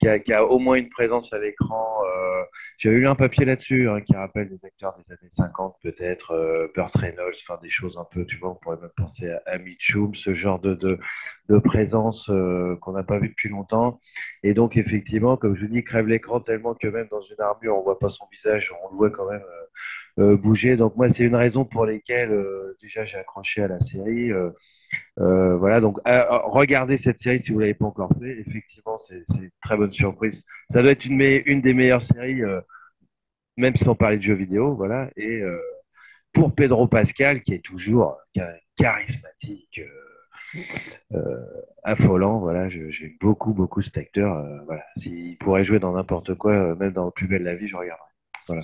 qui 0.00 0.32
a, 0.32 0.44
au 0.44 0.58
moins 0.58 0.76
une 0.76 0.88
présence 0.88 1.32
à 1.32 1.38
l'écran. 1.38 2.00
Euh, 2.04 2.42
J'avais 2.78 2.96
lu 2.96 3.06
un 3.06 3.14
papier 3.14 3.44
là-dessus 3.44 3.88
hein, 3.88 4.00
qui 4.00 4.16
rappelle 4.16 4.48
des 4.48 4.64
acteurs 4.64 4.96
des 4.96 5.12
années 5.12 5.30
50, 5.30 5.76
peut-être 5.82 6.32
euh, 6.32 6.68
Burt 6.74 6.94
Reynolds, 6.96 7.34
des 7.62 7.68
choses 7.68 7.98
un 7.98 8.06
peu, 8.10 8.24
tu 8.24 8.36
vois, 8.38 8.50
on 8.50 8.54
pourrait 8.54 8.78
même 8.80 8.90
penser 8.96 9.30
à, 9.30 9.42
à 9.46 9.58
Mitchum, 9.58 10.14
ce 10.14 10.34
genre 10.34 10.58
de, 10.58 10.74
de, 10.74 11.58
présence 11.58 12.30
euh, 12.30 12.76
qu'on 12.80 12.92
n'a 12.92 13.02
pas 13.02 13.18
vu 13.18 13.28
depuis 13.28 13.50
longtemps. 13.50 14.00
Et 14.42 14.54
donc, 14.54 14.76
effectivement, 14.76 15.36
comme 15.36 15.54
je 15.54 15.66
vous 15.66 15.72
dis, 15.72 15.84
crève 15.84 16.06
l'écran 16.06 16.40
tellement 16.40 16.74
que 16.74 16.88
même 16.88 17.08
dans 17.10 17.20
une 17.20 17.40
armure, 17.40 17.76
on 17.76 17.82
voit 17.82 17.98
pas 17.98 18.08
son 18.08 18.26
visage, 18.32 18.72
on 18.84 18.90
le 18.92 18.96
voit 18.96 19.10
quand 19.10 19.30
même 19.30 19.42
euh, 19.42 19.59
bouger. 20.16 20.76
Donc, 20.76 20.96
moi, 20.96 21.08
c'est 21.08 21.24
une 21.24 21.36
raison 21.36 21.64
pour 21.64 21.86
lesquelles 21.86 22.32
déjà 22.80 23.04
j'ai 23.04 23.18
accroché 23.18 23.62
à 23.62 23.68
la 23.68 23.78
série. 23.78 24.32
Euh, 25.18 25.56
voilà, 25.56 25.80
donc 25.80 25.98
euh, 26.06 26.10
euh, 26.10 26.38
regardez 26.44 26.96
cette 26.96 27.18
série 27.18 27.40
si 27.40 27.52
vous 27.52 27.58
ne 27.58 27.62
l'avez 27.62 27.74
pas 27.74 27.86
encore 27.86 28.12
fait. 28.20 28.38
Effectivement, 28.40 28.98
c'est 28.98 29.22
une 29.36 29.50
très 29.62 29.76
bonne 29.76 29.92
surprise. 29.92 30.44
Ça 30.70 30.82
doit 30.82 30.92
être 30.92 31.04
une, 31.04 31.60
des 31.60 31.74
meilleures 31.74 32.02
séries, 32.02 32.42
même 33.56 33.76
sans 33.76 33.94
parler 33.94 34.16
de 34.16 34.22
jeux 34.22 34.34
vidéo. 34.34 34.74
Voilà. 34.74 35.10
Et 35.16 35.42
pour 36.32 36.54
Pedro 36.54 36.86
Pascal, 36.88 37.42
qui 37.42 37.54
est 37.54 37.64
toujours 37.64 38.16
charismatique, 38.76 39.82
affolant, 41.82 42.38
voilà, 42.40 42.68
j'ai 42.68 43.16
beaucoup, 43.20 43.52
beaucoup 43.52 43.82
cet 43.82 43.98
acteur. 43.98 44.44
voilà. 44.64 44.84
S'il 44.96 45.36
pourrait 45.38 45.64
jouer 45.64 45.78
dans 45.78 45.92
n'importe 45.92 46.34
quoi, 46.34 46.74
même 46.76 46.92
dans 46.92 47.06
le 47.06 47.10
plus 47.10 47.26
belle 47.26 47.40
de 47.40 47.46
la 47.46 47.56
vie, 47.56 47.68
je 47.68 47.76
regarderais. 47.76 48.06
Voilà. 48.48 48.62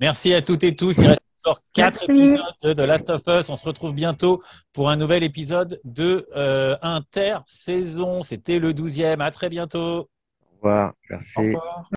Merci 0.00 0.34
à 0.34 0.42
toutes 0.42 0.64
et 0.64 0.76
tous. 0.76 0.98
Il 0.98 1.08
reste 1.08 1.20
encore 1.44 1.62
quatre 1.74 2.04
épisodes 2.04 2.40
de 2.62 2.72
The 2.72 2.80
Last 2.80 3.10
of 3.10 3.22
Us. 3.26 3.48
On 3.48 3.56
se 3.56 3.64
retrouve 3.64 3.94
bientôt 3.94 4.42
pour 4.72 4.90
un 4.90 4.96
nouvel 4.96 5.22
épisode 5.22 5.80
de 5.84 6.28
euh, 6.36 6.76
Inter-saison. 6.82 8.22
C'était 8.22 8.58
le 8.58 8.72
12e. 8.72 9.20
À 9.20 9.30
très 9.30 9.48
bientôt. 9.48 10.08
Au 10.40 10.56
revoir. 10.56 10.92
Merci. 11.10 11.32
Au 11.36 11.42
revoir. 11.42 11.90